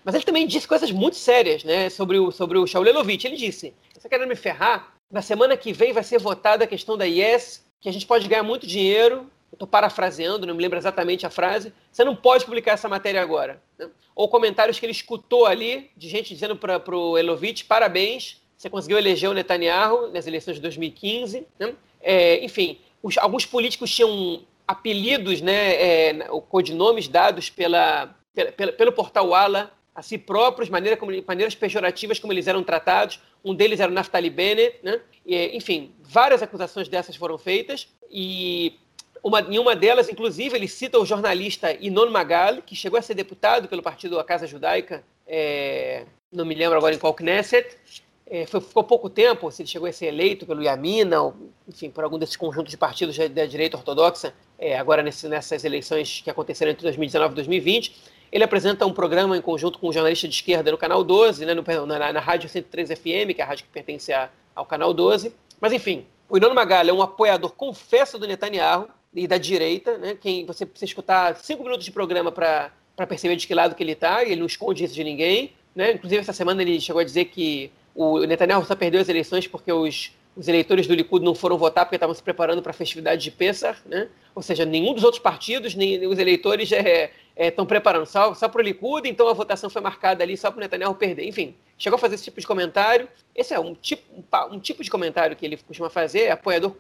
Mas 0.04 0.16
ele 0.16 0.24
também 0.24 0.48
disse 0.48 0.68
coisas 0.68 0.90
muito 0.90 1.18
sérias 1.18 1.64
né, 1.64 1.90
sobre 1.90 2.18
o, 2.18 2.32
sobre 2.32 2.58
o 2.58 2.66
Shaul. 2.66 2.88
Ele 2.88 3.18
disse, 3.36 3.74
você 3.94 4.10
querendo 4.10 4.30
me 4.30 4.36
ferrar? 4.36 4.99
Na 5.12 5.24
semana 5.24 5.58
que 5.58 5.74
vem 5.74 5.92
vai 5.92 6.04
ser 6.04 6.20
votada 6.20 6.64
a 6.64 6.68
questão 6.68 6.96
da 6.96 7.08
IES, 7.08 7.66
que 7.82 7.90
a 7.90 7.92
gente 7.92 8.06
pode 8.06 8.28
ganhar 8.28 8.44
muito 8.44 8.68
dinheiro. 8.68 9.30
Estou 9.52 9.68
parafraseando, 9.68 10.46
não 10.46 10.54
me 10.54 10.62
lembro 10.62 10.78
exatamente 10.78 11.26
a 11.26 11.32
frase. 11.32 11.74
Você 11.92 12.04
não 12.04 12.16
pode 12.16 12.46
publicar 12.46 12.74
essa 12.74 12.88
matéria 12.88 13.20
agora. 13.20 13.60
Né? 13.78 13.90
Ou 14.16 14.30
comentários 14.30 14.80
que 14.80 14.86
ele 14.86 14.92
escutou 14.92 15.48
ali, 15.48 15.90
de 15.98 16.08
gente 16.08 16.32
dizendo 16.32 16.56
para 16.56 16.96
o 16.96 17.18
Elovitch: 17.18 17.64
parabéns, 17.66 18.40
você 18.56 18.70
conseguiu 18.70 19.00
eleger 19.00 19.30
o 19.30 19.34
Netanyahu 19.34 20.12
nas 20.12 20.28
eleições 20.28 20.56
de 20.56 20.62
2015. 20.62 21.48
Né? 21.58 21.74
É, 22.00 22.46
enfim, 22.46 22.80
os, 23.02 23.18
alguns 23.18 23.48
políticos 23.48 23.90
tinham 23.90 24.44
apelidos, 24.68 25.42
né, 25.42 26.10
é, 26.10 26.14
codinomes 26.48 27.08
dados 27.08 27.50
pela, 27.50 28.16
pela, 28.56 28.72
pelo 28.72 28.92
portal 28.92 29.34
Ala 29.34 29.72
a 30.00 30.02
si 30.02 30.18
próprios, 30.18 30.70
maneira 30.70 30.96
como, 30.96 31.12
maneiras 31.28 31.54
pejorativas 31.54 32.20
como 32.20 32.32
eles 32.32 32.48
eram 32.48 32.64
tratados. 32.64 33.20
Um 33.44 33.54
deles 33.54 33.82
era 33.82 33.92
o 33.92 33.94
Naftali 33.94 34.30
Bennett, 34.30 34.80
né? 34.82 35.02
E, 35.26 35.58
enfim, 35.58 35.92
várias 36.00 36.42
acusações 36.42 36.88
dessas 36.88 37.18
foram 37.18 37.38
feitas 37.38 37.90
e 38.10 38.80
uma, 39.22 39.42
em 39.42 39.60
uma 39.60 39.76
delas, 39.76 40.08
inclusive, 40.08 40.56
ele 40.56 40.70
cita 40.70 40.98
o 40.98 41.06
jornalista 41.06 41.74
Inon 41.74 42.10
Magal, 42.10 42.62
que 42.62 42.76
chegou 42.76 42.98
a 42.98 43.02
ser 43.02 43.14
deputado 43.14 43.68
pelo 43.68 43.84
partido 43.84 44.16
da 44.16 44.24
Casa 44.24 44.48
Judaica, 44.48 45.04
é, 45.28 46.06
não 46.32 46.46
me 46.46 46.56
lembro 46.56 46.78
agora 46.78 46.96
em 46.96 46.98
qual 46.98 47.14
Knesset, 47.14 47.76
é, 48.26 48.46
foi, 48.46 48.62
ficou 48.62 48.86
pouco 48.86 49.10
tempo, 49.10 49.52
se 49.52 49.64
ele 49.64 49.70
chegou 49.70 49.90
a 49.90 49.92
ser 49.92 50.06
eleito 50.06 50.46
pelo 50.46 50.64
Yamina, 50.64 51.22
ou, 51.22 51.36
enfim, 51.68 51.90
por 51.90 52.06
algum 52.06 52.18
desses 52.18 52.38
conjuntos 52.38 52.72
de 52.72 52.78
partidos 52.78 53.18
da 53.18 53.46
direita 53.46 53.76
ortodoxa, 53.76 54.34
é, 54.58 54.78
agora 54.78 55.04
nesse, 55.04 55.28
nessas 55.28 55.66
eleições 55.66 56.22
que 56.22 56.30
aconteceram 56.30 56.72
entre 56.72 56.84
2019 56.84 57.34
e 57.34 57.36
2020. 57.36 58.19
Ele 58.32 58.44
apresenta 58.44 58.86
um 58.86 58.94
programa 58.94 59.36
em 59.36 59.42
conjunto 59.42 59.80
com 59.80 59.90
um 59.90 59.94
jornalista 59.94 60.28
de 60.28 60.36
esquerda 60.36 60.72
no 60.72 60.78
canal 60.78 61.04
12, 61.04 61.46
né, 61.46 61.54
no, 61.54 61.64
na, 61.86 62.14
na 62.14 62.20
Rádio 62.20 62.48
103 62.50 62.90
FM, 62.92 63.34
que 63.36 63.42
é 63.42 63.44
a 63.44 63.48
rádio 63.48 63.66
que 63.66 63.72
pertence 63.72 64.14
à, 64.14 64.30
ao 64.56 64.66
Canal 64.66 64.94
12. 64.94 65.34
Mas, 65.60 65.74
enfim, 65.74 66.06
o 66.30 66.38
Inon 66.38 66.54
Magalha 66.54 66.92
é 66.92 66.94
um 66.94 67.02
apoiador 67.02 67.52
confesso 67.52 68.20
do 68.20 68.28
Netanyahu 68.28 68.88
e 69.14 69.28
da 69.28 69.38
direita, 69.38 69.98
né? 69.98 70.16
Quem 70.20 70.46
você 70.46 70.66
precisa 70.66 70.86
escutar 70.86 71.36
cinco 71.38 71.64
minutos 71.64 71.84
de 71.84 71.92
programa 71.92 72.32
para 72.32 72.72
perceber 73.08 73.36
de 73.36 73.48
que 73.48 73.56
lado 73.56 73.74
que 73.74 73.82
ele 73.82 73.94
está, 73.94 74.24
e 74.24 74.32
ele 74.32 74.40
não 74.40 74.46
esconde 74.46 74.84
isso 74.84 74.94
de 74.94 75.04
ninguém. 75.04 75.54
Né? 75.76 75.94
Inclusive, 75.94 76.22
essa 76.22 76.34
semana 76.34 76.62
ele 76.62 76.80
chegou 76.80 77.00
a 77.00 77.04
dizer 77.04 77.26
que 77.26 77.72
o 77.96 78.20
Netanyahu 78.20 78.64
só 78.66 78.76
perdeu 78.76 79.02
as 79.02 79.10
eleições 79.10 79.48
porque 79.48 79.72
os, 79.72 80.12
os 80.36 80.48
eleitores 80.48 80.88
do 80.88 80.94
Likud 80.94 81.24
não 81.24 81.36
foram 81.36 81.58
votar 81.58 81.86
porque 81.86 81.96
estavam 81.96 82.16
se 82.16 82.24
preparando 82.24 82.62
para 82.62 82.72
a 82.72 82.74
festividade 82.74 83.22
de 83.22 83.32
Pessah, 83.32 83.78
né? 83.86 84.08
Ou 84.34 84.42
seja, 84.42 84.64
nenhum 84.64 84.94
dos 84.94 85.04
outros 85.04 85.22
partidos, 85.22 85.76
nem 85.76 86.06
os 86.08 86.18
eleitores 86.18 86.72
estão 86.72 86.86
é, 86.86 87.12
é, 87.36 87.52
preparando 87.52 88.06
só, 88.06 88.34
só 88.34 88.48
para 88.48 88.62
o 88.62 88.64
Likud, 88.64 89.10
então 89.10 89.28
a 89.28 89.34
votação 89.34 89.70
foi 89.70 89.82
marcada 89.82 90.24
ali 90.24 90.38
só 90.38 90.50
para 90.50 90.58
o 90.58 90.62
Netanyahu 90.62 90.96
perder. 90.96 91.28
Enfim, 91.28 91.56
chegou 91.78 91.98
a 91.98 92.00
fazer 92.00 92.16
esse 92.16 92.24
tipo 92.24 92.40
de 92.40 92.48
comentário. 92.48 93.10
Esse 93.36 93.54
é 93.54 93.60
um 93.60 93.74
tipo, 93.74 94.04
um, 94.16 94.56
um 94.56 94.60
tipo 94.60 94.84
de 94.84 94.90
comentário 94.90 95.36
que 95.36 95.46
ele 95.46 95.58
costuma 95.58 95.90
fazer, 95.90 96.22
é 96.22 96.32
apoiador, 96.32 96.74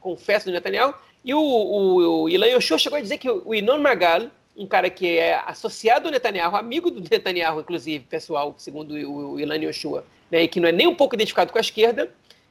confesso, 0.00 0.46
do 0.46 0.52
Netanyahu. 0.52 0.94
E 1.24 1.34
o, 1.34 1.40
o, 1.40 2.22
o 2.22 2.28
Ilan 2.28 2.48
Yoshua 2.48 2.78
chegou 2.78 2.98
a 2.98 3.02
dizer 3.02 3.18
que 3.18 3.30
o 3.30 3.54
Inon 3.54 3.78
Magal, 3.78 4.22
um 4.56 4.66
cara 4.66 4.88
que 4.90 5.18
é 5.18 5.34
associado 5.46 6.06
ao 6.06 6.12
Netanyahu, 6.12 6.56
amigo 6.56 6.90
do 6.90 7.00
Netanyahu, 7.00 7.60
inclusive, 7.60 8.04
pessoal, 8.04 8.54
segundo 8.58 8.92
o, 8.92 9.40
Ilan 9.40 9.56
Yoshua, 9.56 10.04
né, 10.30 10.42
e 10.42 10.48
que 10.48 10.60
não 10.60 10.68
é 10.68 10.72
nem 10.72 10.86
um 10.86 10.94
pouco 10.94 11.14
identificado 11.14 11.52
com 11.52 11.58
a 11.58 11.60
esquerda, 11.60 12.10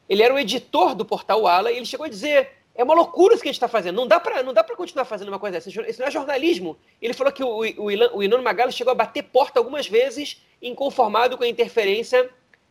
ele 0.09 0.23
era 0.23 0.33
o 0.33 0.39
editor 0.39 0.95
do 0.95 1.05
portal 1.05 1.47
Ala, 1.47 1.71
e 1.71 1.77
ele 1.77 1.85
chegou 1.85 2.05
a 2.05 2.09
dizer 2.09 2.49
é 2.79 2.83
uma 2.83 2.93
loucura 2.93 3.33
isso 3.33 3.43
que 3.43 3.49
a 3.49 3.51
gente 3.51 3.57
está 3.57 3.67
fazendo. 3.67 3.97
Não 3.97 4.07
dá 4.07 4.21
para 4.21 4.75
continuar 4.75 5.03
fazendo 5.03 5.27
uma 5.27 5.37
coisa 5.37 5.57
dessa. 5.57 5.69
Isso 5.69 5.99
não 5.99 6.07
é 6.07 6.11
jornalismo. 6.11 6.77
Ele 7.01 7.13
falou 7.13 7.33
que 7.33 7.43
o, 7.43 7.57
o, 7.57 7.91
Ilan, 8.23 8.41
Magalhães 8.41 8.73
chegou 8.73 8.91
a 8.91 8.95
bater 8.95 9.23
porta 9.23 9.59
algumas 9.59 9.85
vezes, 9.85 10.41
inconformado 10.61 11.37
com 11.37 11.43
a 11.43 11.47
interferência 11.47 12.29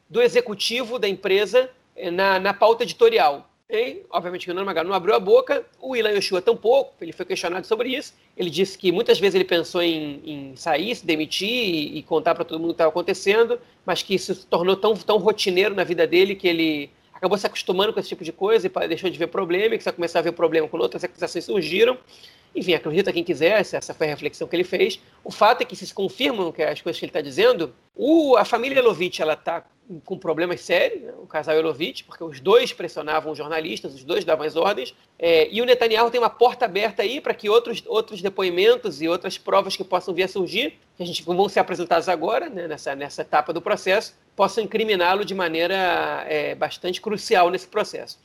do 0.09 0.23
executivo 0.23 0.99
da 0.99 1.07
empresa 1.07 1.71
eh, 1.95 2.11
na, 2.11 2.41
na 2.41 2.55
pauta 2.55 2.85
editorial. 2.85 3.51
E, 3.69 4.01
obviamente, 4.09 4.49
o 4.49 4.51
Inon 4.51 4.65
Magalhães 4.65 4.89
não 4.89 4.97
abriu 4.97 5.15
a 5.15 5.21
boca. 5.21 5.63
O 5.79 5.95
Ilan 5.95 6.13
Yoshua 6.13 6.41
tampouco. 6.41 6.95
Ele 7.03 7.13
foi 7.13 7.27
questionado 7.27 7.67
sobre 7.67 7.91
isso. 7.91 8.15
Ele 8.35 8.49
disse 8.49 8.79
que 8.79 8.91
muitas 8.91 9.21
vezes 9.21 9.35
ele 9.35 9.45
pensou 9.45 9.83
em, 9.83 10.23
em 10.25 10.57
sair, 10.57 10.97
se 10.97 11.05
demitir 11.05 11.51
e, 11.51 11.99
e 11.99 12.03
contar 12.03 12.35
para 12.35 12.47
todo 12.47 12.59
mundo 12.59 12.71
o 12.71 12.73
que 12.73 12.77
estava 12.77 12.89
acontecendo, 12.89 13.61
mas 13.85 14.03
que 14.03 14.15
isso 14.15 14.35
se 14.35 14.47
tornou 14.47 14.75
tão, 14.75 14.97
tão 14.97 15.19
rotineiro 15.19 15.75
na 15.75 15.85
vida 15.85 16.07
dele 16.07 16.35
que 16.35 16.49
ele 16.49 16.91
acabou 17.19 17.37
se 17.37 17.47
acostumando 17.47 17.93
com 17.93 18.01
esse 18.01 18.09
tipo 18.09 18.25
de 18.25 18.33
coisa 18.33 18.67
e 18.67 18.89
deixou 18.89 19.11
de 19.11 19.19
ver 19.19 19.27
problema, 19.27 19.75
e 19.75 19.79
que 19.79 19.85
você 19.85 19.93
começar 19.93 20.21
a 20.21 20.23
ver 20.23 20.33
problema 20.33 20.67
quando 20.69 20.83
outras 20.83 21.05
acusações 21.05 21.45
surgiram. 21.45 21.99
Enfim, 22.55 22.75
acredita 22.75 23.13
quem 23.13 23.25
quiser, 23.25 23.61
essa 23.61 23.95
foi 23.95 24.07
a 24.07 24.11
reflexão 24.11 24.49
que 24.49 24.57
ele 24.57 24.65
fez. 24.65 25.01
O 25.23 25.31
fato 25.31 25.63
é 25.63 25.65
que 25.65 25.77
se 25.77 25.93
confirmam 25.93 26.51
que 26.51 26.63
as 26.63 26.81
coisas 26.81 26.99
que 26.99 27.05
ele 27.05 27.11
está 27.11 27.21
dizendo, 27.21 27.75
o, 27.95 28.37
a 28.37 28.45
família 28.45 28.79
Elovitch 28.79 29.21
está 29.21 29.65
com 30.05 30.19
problemas 30.19 30.61
sérios, 30.61 31.03
né? 31.03 31.13
o 31.19 31.27
casal 31.27 31.57
Elovitch, 31.57 32.05
porque 32.05 32.23
os 32.23 32.41
dois 32.41 32.73
pressionavam 32.73 33.33
os 33.33 33.39
jornalistas, 33.39 33.95
os 33.95 34.05
dois 34.05 34.25
davam 34.25 34.47
as 34.47 34.55
ordens, 34.55 34.95
é, 35.19 35.49
e 35.51 35.63
o 35.63 35.65
Netanyahu 35.65 36.11
tem 36.11 36.21
uma 36.21 36.29
porta 36.29 36.67
aberta 36.67 37.03
aí 37.03 37.21
para 37.21 37.33
que 37.33 37.49
outros, 37.49 37.83
outros 37.87 38.21
depoimentos 38.21 39.01
e 39.01 39.09
outras 39.09 39.39
provas 39.39 39.77
que 39.77 39.85
possam 39.85 40.13
vir 40.13 40.25
a 40.25 40.29
surgir, 40.29 40.79
que 40.97 41.03
a 41.03 41.07
gente 41.07 41.23
vão 41.23 41.49
ser 41.49 41.61
apresentados 41.61 42.09
agora, 42.09 42.51
né, 42.51 42.69
nessa, 42.69 42.95
nessa 42.95 43.23
etapa 43.23 43.53
do 43.53 43.63
processo, 43.63 44.15
possam 44.37 44.63
incriminá-lo 44.63 45.25
de 45.25 45.35
maneira 45.35 46.25
é, 46.29 46.55
bastante 46.55 47.01
crucial 47.01 47.51
nesse 47.51 47.67
processo. 47.67 48.19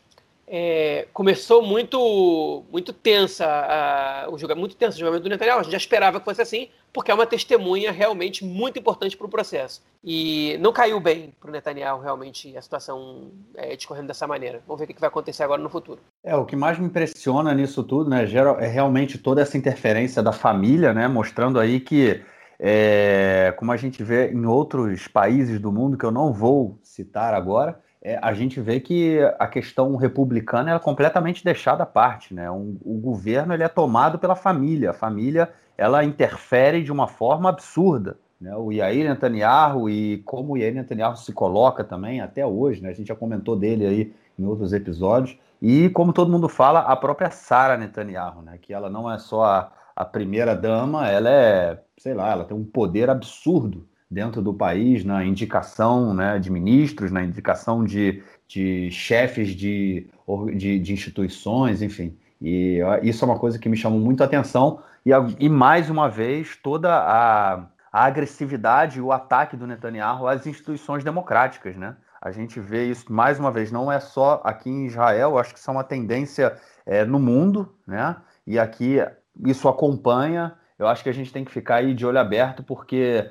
É, 0.55 1.07
começou 1.11 1.63
muito 1.63 2.63
muito 2.71 2.93
tensa 2.93 3.43
a, 3.43 4.29
o 4.29 4.37
julgamento, 4.37 4.59
muito 4.59 4.75
tenso 4.75 4.97
o 4.97 4.99
julgamento 4.99 5.23
do 5.23 5.29
Netanyahu. 5.29 5.61
A 5.61 5.63
gente 5.63 5.71
já 5.71 5.79
esperava 5.79 6.19
que 6.19 6.25
fosse 6.25 6.43
assim, 6.43 6.67
porque 6.93 7.09
é 7.09 7.13
uma 7.15 7.25
testemunha 7.25 7.91
realmente 7.91 8.45
muito 8.45 8.77
importante 8.77 9.17
para 9.17 9.25
o 9.25 9.29
processo. 9.29 9.81
E 10.03 10.55
não 10.59 10.71
caiu 10.71 10.99
bem 10.99 11.33
para 11.41 11.49
o 11.49 11.51
Netanyahu 11.51 12.01
realmente 12.01 12.55
a 12.55 12.61
situação 12.61 13.31
é, 13.55 13.75
discorrendo 13.75 14.05
dessa 14.05 14.27
maneira. 14.27 14.61
Vamos 14.67 14.79
ver 14.79 14.85
o 14.85 14.93
que 14.93 15.01
vai 15.01 15.07
acontecer 15.07 15.41
agora 15.41 15.59
no 15.59 15.69
futuro. 15.69 15.99
É, 16.23 16.35
o 16.35 16.45
que 16.45 16.55
mais 16.55 16.77
me 16.77 16.85
impressiona 16.85 17.51
nisso 17.55 17.81
tudo, 17.83 18.11
né, 18.11 18.23
é 18.59 18.67
realmente 18.67 19.17
toda 19.17 19.41
essa 19.41 19.57
interferência 19.57 20.21
da 20.21 20.31
família, 20.31 20.93
né, 20.93 21.07
mostrando 21.07 21.59
aí 21.59 21.79
que 21.79 22.21
é, 22.59 23.55
como 23.57 23.71
a 23.71 23.77
gente 23.77 24.03
vê 24.03 24.31
em 24.31 24.45
outros 24.45 25.07
países 25.07 25.59
do 25.59 25.71
mundo, 25.71 25.97
que 25.97 26.05
eu 26.05 26.11
não 26.11 26.31
vou 26.31 26.77
citar 26.83 27.33
agora, 27.33 27.81
é, 28.03 28.19
a 28.21 28.33
gente 28.33 28.59
vê 28.59 28.81
que 28.81 29.19
a 29.39 29.47
questão 29.47 29.95
republicana 29.95 30.75
é 30.75 30.79
completamente 30.79 31.41
deixada 31.41 31.83
à 31.83 31.85
parte. 31.85 32.33
Né? 32.33 32.51
Um, 32.51 32.77
o 32.83 32.99
governo 32.99 33.53
ele 33.53 33.63
é 33.63 33.69
tomado 33.69 34.19
pela 34.19 34.35
família. 34.35 34.89
A 34.89 34.93
família 34.93 35.49
ela 35.77 36.03
interfere 36.03 36.83
de 36.83 36.91
uma 36.91 37.07
forma 37.07 37.47
absurda. 37.47 38.17
Né? 38.41 38.53
O 38.57 38.73
Yair 38.73 39.07
Netanyahu 39.07 39.89
e 39.89 40.17
como 40.25 40.53
o 40.53 40.57
Yair 40.57 40.75
Netanyahu 40.75 41.15
se 41.15 41.31
coloca 41.31 41.81
também 41.81 42.19
até 42.19 42.45
hoje, 42.45 42.81
né? 42.83 42.89
a 42.89 42.93
gente 42.93 43.07
já 43.07 43.15
comentou 43.15 43.55
dele 43.55 43.85
aí 43.85 44.13
em 44.37 44.45
outros 44.45 44.73
episódios. 44.73 45.37
E 45.61 45.89
como 45.91 46.11
todo 46.11 46.29
mundo 46.29 46.49
fala, 46.49 46.81
a 46.81 46.95
própria 46.97 47.31
Sara 47.31 47.77
Netanyahu, 47.77 48.41
né? 48.41 48.59
que 48.61 48.73
ela 48.73 48.89
não 48.89 49.09
é 49.09 49.17
só 49.17 49.45
a, 49.45 49.71
a 49.95 50.03
primeira 50.03 50.53
dama, 50.53 51.09
ela 51.09 51.29
é 51.29 51.79
sei 51.97 52.13
lá, 52.13 52.31
ela 52.31 52.43
tem 52.43 52.57
um 52.57 52.65
poder 52.65 53.09
absurdo 53.09 53.87
dentro 54.13 54.41
do 54.41 54.53
país 54.53 55.03
na 55.03 55.25
indicação 55.25 56.13
né, 56.13 56.37
de 56.39 56.51
ministros, 56.51 57.11
na 57.11 57.23
indicação 57.23 57.83
de, 57.83 58.23
de 58.47 58.89
chefes 58.91 59.49
de, 59.49 60.07
de, 60.55 60.79
de 60.79 60.93
instituições, 60.93 61.81
enfim. 61.81 62.17
E 62.41 62.79
isso 63.01 63.25
é 63.25 63.27
uma 63.27 63.39
coisa 63.39 63.57
que 63.57 63.67
me 63.67 63.75
chamou 63.75 63.99
muito 63.99 64.21
a 64.21 64.25
atenção. 64.25 64.79
E, 65.05 65.11
e 65.39 65.49
mais 65.49 65.89
uma 65.89 66.09
vez, 66.09 66.55
toda 66.55 66.93
a, 66.93 67.65
a 67.91 68.05
agressividade 68.05 68.99
e 68.99 69.01
o 69.01 69.11
ataque 69.11 69.57
do 69.57 69.65
Netanyahu 69.65 70.27
às 70.27 70.45
instituições 70.45 71.03
democráticas, 71.03 71.75
né? 71.75 71.95
A 72.21 72.31
gente 72.31 72.57
vê 72.57 72.85
isso 72.85 73.11
mais 73.11 73.37
uma 73.37 73.51
vez, 73.51 73.69
não 73.69 73.91
é 73.91 73.99
só 73.99 74.41
aqui 74.45 74.69
em 74.69 74.85
Israel, 74.85 75.37
acho 75.37 75.53
que 75.53 75.59
isso 75.59 75.69
é 75.69 75.73
uma 75.73 75.83
tendência 75.83 76.55
é, 76.85 77.03
no 77.03 77.19
mundo, 77.19 77.73
né? 77.85 78.15
E 78.47 78.57
aqui 78.57 78.97
isso 79.45 79.67
acompanha 79.67 80.55
eu 80.77 80.87
acho 80.87 81.03
que 81.03 81.09
a 81.09 81.13
gente 81.13 81.31
tem 81.31 81.45
que 81.45 81.51
ficar 81.51 81.75
aí 81.75 81.93
de 81.93 82.05
olho 82.05 82.19
aberto, 82.19 82.63
porque 82.63 83.29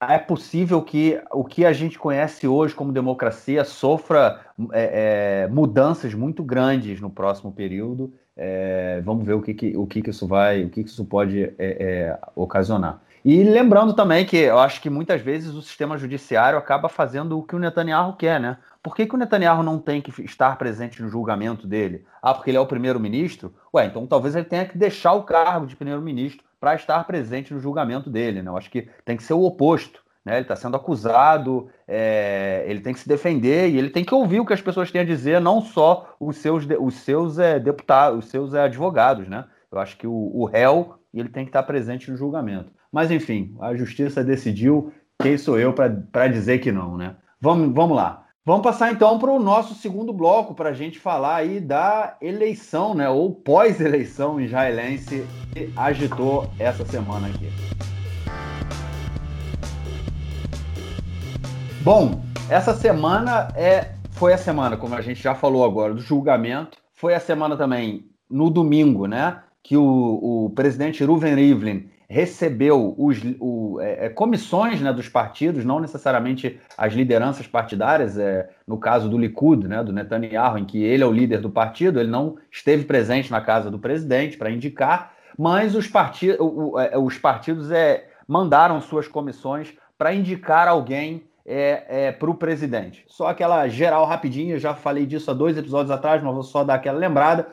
é 0.00 0.18
possível 0.18 0.82
que 0.82 1.20
o 1.32 1.42
que 1.42 1.64
a 1.64 1.72
gente 1.72 1.98
conhece 1.98 2.46
hoje 2.46 2.74
como 2.74 2.92
democracia 2.92 3.64
sofra 3.64 4.40
é, 4.72 5.44
é, 5.44 5.48
mudanças 5.48 6.12
muito 6.12 6.42
grandes 6.42 7.00
no 7.00 7.08
próximo 7.08 7.50
período. 7.50 8.12
É, 8.36 9.00
vamos 9.02 9.24
ver 9.24 9.32
o 9.32 9.40
que, 9.40 9.54
que, 9.54 9.76
o 9.76 9.86
que, 9.86 10.02
que 10.02 10.10
isso 10.10 10.26
vai, 10.26 10.64
o 10.64 10.68
que, 10.68 10.84
que 10.84 10.90
isso 10.90 11.04
pode 11.04 11.42
é, 11.42 11.54
é, 11.58 12.18
ocasionar. 12.34 13.00
E 13.24 13.42
lembrando 13.42 13.94
também 13.94 14.26
que 14.26 14.36
eu 14.36 14.58
acho 14.58 14.80
que 14.80 14.90
muitas 14.90 15.22
vezes 15.22 15.54
o 15.54 15.62
sistema 15.62 15.96
judiciário 15.96 16.58
acaba 16.58 16.88
fazendo 16.88 17.38
o 17.38 17.42
que 17.42 17.56
o 17.56 17.58
Netanyahu 17.58 18.12
quer, 18.12 18.38
né? 18.38 18.58
Por 18.82 18.94
que, 18.94 19.06
que 19.06 19.14
o 19.14 19.18
Netanyahu 19.18 19.64
não 19.64 19.80
tem 19.80 20.00
que 20.00 20.22
estar 20.22 20.56
presente 20.56 21.02
no 21.02 21.08
julgamento 21.08 21.66
dele? 21.66 22.04
Ah, 22.22 22.32
porque 22.32 22.50
ele 22.50 22.58
é 22.58 22.60
o 22.60 22.66
primeiro-ministro? 22.66 23.52
Ué, 23.74 23.86
então 23.86 24.06
talvez 24.06 24.36
ele 24.36 24.44
tenha 24.44 24.64
que 24.64 24.78
deixar 24.78 25.14
o 25.14 25.24
cargo 25.24 25.66
de 25.66 25.74
primeiro-ministro 25.74 26.45
para 26.60 26.74
estar 26.74 27.04
presente 27.04 27.52
no 27.52 27.60
julgamento 27.60 28.10
dele. 28.10 28.42
Né? 28.42 28.50
Eu 28.50 28.56
acho 28.56 28.70
que 28.70 28.88
tem 29.04 29.16
que 29.16 29.22
ser 29.22 29.34
o 29.34 29.42
oposto. 29.42 30.04
Né? 30.24 30.34
Ele 30.34 30.42
está 30.42 30.56
sendo 30.56 30.76
acusado, 30.76 31.68
é, 31.86 32.64
ele 32.66 32.80
tem 32.80 32.92
que 32.92 33.00
se 33.00 33.08
defender 33.08 33.70
e 33.70 33.78
ele 33.78 33.90
tem 33.90 34.04
que 34.04 34.14
ouvir 34.14 34.40
o 34.40 34.46
que 34.46 34.52
as 34.52 34.60
pessoas 34.60 34.90
têm 34.90 35.00
a 35.00 35.04
dizer, 35.04 35.40
não 35.40 35.60
só 35.60 36.16
os 36.18 36.38
seus, 36.38 36.66
os 36.80 36.94
seus 36.94 37.38
é, 37.38 37.58
deputados, 37.60 38.24
os 38.24 38.30
seus 38.30 38.54
é, 38.54 38.62
advogados. 38.62 39.28
Né? 39.28 39.44
Eu 39.70 39.78
acho 39.78 39.96
que 39.96 40.06
o, 40.06 40.30
o 40.34 40.44
réu 40.44 40.98
ele 41.14 41.28
tem 41.28 41.44
que 41.44 41.50
estar 41.50 41.62
presente 41.62 42.10
no 42.10 42.16
julgamento. 42.16 42.70
Mas, 42.92 43.10
enfim, 43.10 43.56
a 43.60 43.74
justiça 43.74 44.22
decidiu, 44.22 44.92
quem 45.20 45.38
sou 45.38 45.58
eu 45.58 45.72
para 45.72 46.28
dizer 46.28 46.58
que 46.58 46.70
não, 46.70 46.96
né? 46.96 47.16
Vamos, 47.40 47.72
vamos 47.74 47.96
lá. 47.96 48.25
Vamos 48.46 48.62
passar 48.62 48.92
então 48.92 49.18
para 49.18 49.32
o 49.32 49.40
nosso 49.40 49.74
segundo 49.74 50.12
bloco 50.12 50.54
para 50.54 50.68
a 50.68 50.72
gente 50.72 51.00
falar 51.00 51.34
aí 51.34 51.58
da 51.58 52.16
eleição, 52.20 52.94
né? 52.94 53.08
Ou 53.08 53.34
pós-eleição 53.34 54.40
israelense 54.40 55.26
que 55.52 55.72
agitou 55.76 56.48
essa 56.56 56.86
semana 56.86 57.26
aqui. 57.26 57.50
Bom, 61.82 62.22
essa 62.48 62.72
semana 62.72 63.48
é 63.56 63.96
foi 64.12 64.32
a 64.32 64.38
semana, 64.38 64.76
como 64.76 64.94
a 64.94 65.00
gente 65.00 65.20
já 65.20 65.34
falou 65.34 65.64
agora, 65.64 65.92
do 65.92 66.00
julgamento. 66.00 66.78
Foi 66.92 67.16
a 67.16 67.20
semana 67.20 67.56
também 67.56 68.08
no 68.30 68.48
domingo, 68.48 69.08
né? 69.08 69.42
Que 69.66 69.76
o, 69.76 70.44
o 70.46 70.50
presidente 70.54 71.02
Ruven 71.02 71.34
Rivlin 71.34 71.88
recebeu 72.08 72.94
os, 72.96 73.18
o, 73.40 73.80
é, 73.80 74.06
é, 74.06 74.08
comissões 74.08 74.80
né, 74.80 74.92
dos 74.92 75.08
partidos, 75.08 75.64
não 75.64 75.80
necessariamente 75.80 76.60
as 76.78 76.92
lideranças 76.92 77.48
partidárias, 77.48 78.16
é, 78.16 78.48
no 78.64 78.78
caso 78.78 79.08
do 79.08 79.18
Likud, 79.18 79.66
né, 79.66 79.82
do 79.82 79.92
Netanyahu, 79.92 80.58
em 80.58 80.64
que 80.64 80.80
ele 80.84 81.02
é 81.02 81.06
o 81.06 81.10
líder 81.10 81.40
do 81.40 81.50
partido, 81.50 81.98
ele 81.98 82.08
não 82.08 82.36
esteve 82.48 82.84
presente 82.84 83.28
na 83.28 83.40
casa 83.40 83.68
do 83.68 83.78
presidente 83.78 84.36
para 84.36 84.52
indicar, 84.52 85.14
mas 85.36 85.74
os, 85.74 85.88
parti 85.88 86.30
o, 86.38 86.78
é, 86.78 86.96
os 86.96 87.18
partidos 87.18 87.72
é, 87.72 88.06
mandaram 88.28 88.80
suas 88.80 89.08
comissões 89.08 89.74
para 89.98 90.14
indicar 90.14 90.68
alguém 90.68 91.24
é, 91.44 91.84
é, 91.88 92.12
para 92.12 92.30
o 92.30 92.34
presidente. 92.34 93.04
Só 93.08 93.26
aquela 93.26 93.66
geral 93.66 94.04
rapidinho, 94.06 94.54
eu 94.54 94.60
já 94.60 94.74
falei 94.74 95.06
disso 95.06 95.28
há 95.28 95.34
dois 95.34 95.58
episódios 95.58 95.90
atrás, 95.90 96.22
mas 96.22 96.32
vou 96.32 96.42
só 96.44 96.62
dar 96.62 96.74
aquela 96.74 96.98
lembrada. 96.98 97.48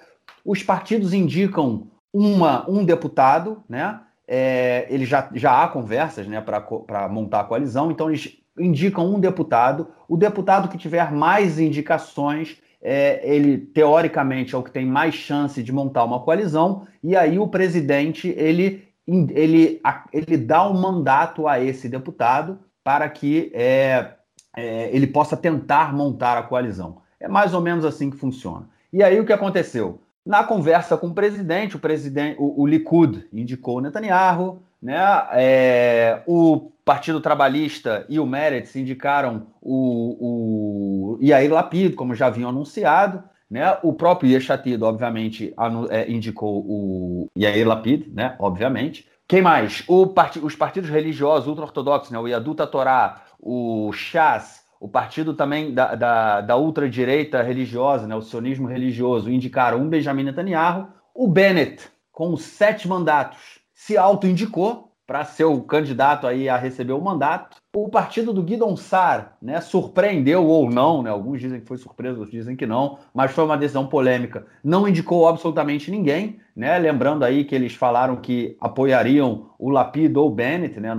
Os 0.46 0.62
partidos 0.62 1.13
indicam 1.13 1.88
uma, 2.13 2.70
um 2.70 2.86
deputado, 2.86 3.63
né? 3.67 4.00
é, 4.27 4.88
ele 4.89 5.05
já, 5.05 5.29
já 5.34 5.63
há 5.63 5.67
conversas 5.67 6.27
né, 6.27 6.41
para 6.41 7.08
montar 7.10 7.41
a 7.41 7.43
coalizão, 7.43 7.91
então 7.91 8.10
eles 8.10 8.38
indicam 8.58 9.05
um 9.05 9.20
deputado. 9.20 9.88
O 10.08 10.15
deputado 10.15 10.70
que 10.70 10.77
tiver 10.77 11.12
mais 11.12 11.60
indicações, 11.60 12.58
é, 12.82 13.22
ele 13.24 13.58
teoricamente 13.58 14.55
é 14.55 14.58
o 14.58 14.63
que 14.63 14.72
tem 14.72 14.86
mais 14.86 15.15
chance 15.15 15.62
de 15.62 15.72
montar 15.72 16.03
uma 16.03 16.20
coalizão. 16.20 16.88
E 17.03 17.15
aí 17.15 17.38
o 17.38 17.48
presidente 17.48 18.29
ele, 18.29 18.88
ele, 19.08 19.82
ele 20.12 20.38
dá 20.38 20.67
um 20.70 20.79
mandato 20.79 21.48
a 21.48 21.60
esse 21.60 21.89
deputado 21.89 22.60
para 22.84 23.10
que 23.10 23.51
é, 23.53 24.13
é, 24.55 24.89
ele 24.96 25.08
possa 25.08 25.36
tentar 25.36 25.93
montar 25.93 26.38
a 26.38 26.43
coalizão. 26.43 27.01
É 27.20 27.27
mais 27.27 27.53
ou 27.53 27.62
menos 27.62 27.86
assim 27.86 28.10
que 28.10 28.17
funciona. 28.17 28.70
E 28.91 29.01
aí 29.01 29.20
o 29.20 29.25
que 29.25 29.34
aconteceu? 29.34 30.01
Na 30.25 30.44
conversa 30.44 30.98
com 30.98 31.08
o 31.08 31.13
presidente, 31.13 31.75
o 31.75 31.80
presidente, 31.80 32.38
o, 32.39 32.62
o 32.62 32.65
Likud 32.65 33.27
indicou 33.34 33.77
o 33.77 33.82
Netanyahu, 33.82 34.62
né? 34.82 34.98
É, 35.32 36.22
o 36.25 36.72
Partido 36.84 37.22
Trabalhista 37.22 38.06
e 38.10 38.20
o 38.20 38.25
Meretz 38.25 38.75
indicaram 38.75 39.48
o, 39.62 41.15
o 41.18 41.20
Yair 41.22 41.51
Lapid, 41.51 41.96
como 41.96 42.13
já 42.13 42.27
haviam 42.27 42.50
anunciado. 42.50 43.24
Né? 43.50 43.77
O 43.84 43.94
próprio 43.94 44.32
Yeshatid, 44.32 44.82
obviamente, 44.84 45.53
é, 45.89 46.12
indicou 46.12 46.60
o 46.68 47.30
Yair 47.38 47.68
Lapid, 47.68 48.12
né? 48.13 48.36
obviamente. 48.39 49.08
Quem 49.27 49.42
mais? 49.42 49.86
Part... 50.13 50.39
Os 50.39 50.56
partidos 50.56 50.89
religiosos 50.89 51.48
ultra-ortodoxos, 51.48 52.12
né? 52.12 52.20
o 52.20 52.27
Yaduta 52.27 52.68
Torá, 52.68 53.22
o 53.39 53.92
Shas, 53.94 54.62
o 54.84 54.88
partido 54.90 55.34
também 55.34 55.74
da, 55.74 55.96
da, 55.96 56.42
da 56.42 56.58
ultradireita 56.58 57.42
religiosa, 57.42 58.06
né? 58.06 58.13
o 58.18 58.22
sionismo 58.22 58.68
religioso, 58.68 59.32
indicaram 59.32 59.80
um 59.80 59.88
Benjamin 59.88 60.25
Netanyahu. 60.25 60.90
O 61.16 61.25
Bennett, 61.25 61.90
com 62.12 62.36
sete 62.36 62.86
mandatos, 62.86 63.62
se 63.74 63.96
auto-indicou 63.96 64.94
para 65.08 65.24
ser 65.24 65.46
o 65.46 65.62
candidato 65.62 66.28
aí 66.28 66.50
a 66.50 66.58
receber 66.58 66.92
o 66.92 67.00
mandato. 67.00 67.62
O 67.75 67.89
partido 67.89 68.32
do 68.32 68.44
Guidon 68.44 68.77
Sar, 68.77 69.36
né, 69.42 69.60
surpreendeu 69.60 70.46
ou 70.46 70.70
não, 70.70 71.01
né, 71.01 71.10
alguns 71.10 71.42
dizem 71.42 71.60
que 71.60 71.65
foi 71.65 71.80
surpresa, 71.80 72.20
outros 72.20 72.38
dizem 72.38 72.56
que 72.56 72.68
não, 72.68 73.00
mas 73.12 73.32
foi 73.32 73.44
uma 73.44 73.58
decisão 73.58 73.88
polêmica. 73.88 74.46
Não 74.63 74.88
indicou 74.88 75.27
absolutamente 75.27 75.89
ninguém, 75.89 76.39
né, 76.56 76.77
lembrando 76.77 77.25
aí 77.25 77.44
que 77.44 77.56
eles 77.56 77.74
falaram 77.74 78.18
que 78.18 78.56
apoiariam 78.62 79.50
o 79.58 79.72
Lapid 79.72 80.15
ou 80.15 80.27
o 80.27 80.30
Bennett, 80.30 80.80
né, 80.80 80.96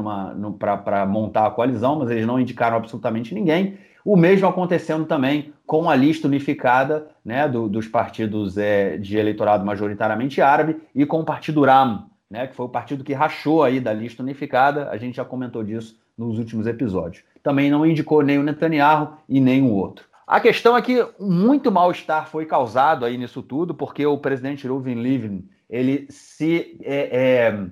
para 0.59 1.07
montar 1.07 1.47
a 1.47 1.51
coalizão, 1.53 2.01
mas 2.01 2.11
eles 2.11 2.27
não 2.27 2.41
indicaram 2.41 2.77
absolutamente 2.77 3.33
ninguém. 3.37 3.79
O 4.05 4.17
mesmo 4.17 4.49
acontecendo 4.49 5.05
também 5.05 5.53
com 5.65 5.89
a 5.89 5.95
lista 5.95 6.27
unificada 6.27 7.07
né, 7.25 7.49
do, 7.49 7.69
dos 7.69 7.87
partidos 7.87 8.59
é, 8.59 8.99
de 8.99 9.17
eleitorado 9.17 9.65
majoritariamente 9.65 10.43
árabe 10.43 10.77
e 10.93 11.07
com 11.07 11.21
o 11.21 11.25
partido 11.25 11.65
RAM, 11.65 12.07
né, 12.29 12.49
que 12.49 12.57
foi 12.57 12.67
o 12.67 12.69
partido 12.69 13.05
que 13.05 13.13
rachou 13.13 13.63
aí 13.63 13.79
da 13.79 13.93
lista 13.93 14.25
unificada, 14.25 14.91
a 14.91 14.97
gente 14.97 15.19
já 15.19 15.25
comentou 15.25 15.63
disso 15.63 16.03
nos 16.17 16.39
últimos 16.39 16.67
episódios. 16.67 17.25
Também 17.43 17.71
não 17.71 17.85
indicou 17.85 18.23
nem 18.23 18.39
o 18.39 18.43
Netanyahu 18.43 19.17
e 19.29 19.41
nem 19.41 19.63
o 19.63 19.73
outro. 19.73 20.07
A 20.27 20.41
questão 20.41 20.77
é 20.77 20.81
que 20.81 21.07
muito 21.21 21.71
mal-estar 21.71 22.29
foi 22.29 22.47
causado 22.47 23.05
aí 23.05 23.19
nisso 23.19 23.43
tudo, 23.43 23.75
porque 23.75 24.07
o 24.07 24.17
presidente 24.17 24.65
Reuven 24.65 25.03
Livin, 25.03 25.49
ele 25.69 26.07
se 26.09 26.79
é, 26.83 27.09
é, 27.13 27.67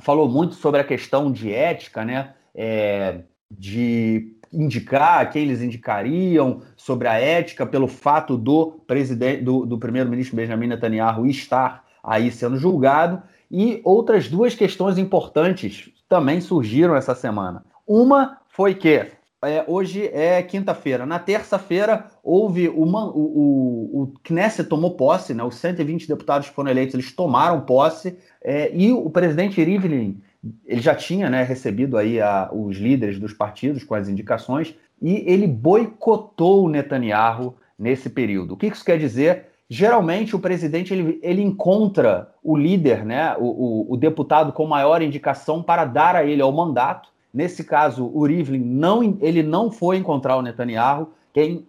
falou 0.00 0.28
muito 0.28 0.54
sobre 0.56 0.80
a 0.80 0.84
questão 0.84 1.30
de 1.30 1.52
ética, 1.52 2.04
né, 2.04 2.34
é, 2.54 3.20
de 3.50 4.36
indicar 4.52 5.30
quem 5.30 5.42
eles 5.42 5.62
indicariam 5.62 6.62
sobre 6.76 7.08
a 7.08 7.14
ética 7.14 7.64
pelo 7.64 7.86
fato 7.86 8.36
do 8.36 8.72
presidente 8.86 9.42
do, 9.42 9.64
do 9.64 9.78
primeiro-ministro 9.78 10.36
Benjamin 10.36 10.66
Netanyahu 10.66 11.26
estar 11.26 11.84
aí 12.02 12.30
sendo 12.30 12.56
julgado 12.56 13.22
e 13.50 13.80
outras 13.84 14.28
duas 14.28 14.54
questões 14.54 14.98
importantes 14.98 15.90
também 16.08 16.40
surgiram 16.40 16.94
essa 16.96 17.14
semana. 17.14 17.64
Uma 17.94 18.38
foi 18.48 18.74
que 18.74 19.06
é, 19.44 19.64
hoje 19.68 20.08
é 20.14 20.42
quinta-feira. 20.42 21.04
Na 21.04 21.18
terça-feira, 21.18 22.06
houve 22.24 22.66
uma, 22.70 23.04
o, 23.04 23.20
o, 23.20 24.02
o 24.02 24.06
Knesset 24.24 24.66
tomou 24.66 24.92
posse, 24.92 25.34
né? 25.34 25.44
os 25.44 25.56
120 25.56 26.08
deputados 26.08 26.48
que 26.48 26.54
foram 26.54 26.70
eleitos, 26.70 26.94
eles 26.94 27.12
tomaram 27.12 27.60
posse, 27.60 28.16
é, 28.42 28.74
e 28.74 28.90
o 28.90 29.10
presidente 29.10 29.62
Rivlin, 29.62 30.22
ele 30.64 30.80
já 30.80 30.94
tinha 30.94 31.28
né, 31.28 31.42
recebido 31.42 31.98
aí 31.98 32.18
a, 32.18 32.48
os 32.50 32.78
líderes 32.78 33.18
dos 33.18 33.34
partidos 33.34 33.84
com 33.84 33.94
as 33.94 34.08
indicações, 34.08 34.74
e 35.02 35.30
ele 35.30 35.46
boicotou 35.46 36.64
o 36.64 36.70
Netanyahu 36.70 37.54
nesse 37.78 38.08
período. 38.08 38.54
O 38.54 38.56
que 38.56 38.68
isso 38.68 38.82
quer 38.82 38.98
dizer? 38.98 39.52
geralmente 39.72 40.36
o 40.36 40.38
presidente 40.38 40.92
ele, 40.92 41.18
ele 41.22 41.40
encontra 41.40 42.28
o 42.44 42.54
líder, 42.54 43.06
né, 43.06 43.34
o, 43.38 43.44
o, 43.44 43.94
o, 43.94 43.96
deputado 43.96 44.52
com 44.52 44.66
maior 44.66 45.00
indicação 45.00 45.62
para 45.62 45.86
dar 45.86 46.14
a 46.14 46.22
ele 46.22 46.42
o 46.42 46.52
mandato. 46.52 47.08
Nesse 47.32 47.64
caso, 47.64 48.10
o 48.12 48.26
Rivlin 48.26 48.62
não, 48.62 49.16
ele 49.20 49.42
não 49.42 49.70
foi 49.70 49.96
encontrar 49.96 50.36
o 50.36 50.42
Netanyahu. 50.42 51.12
Quem, 51.32 51.66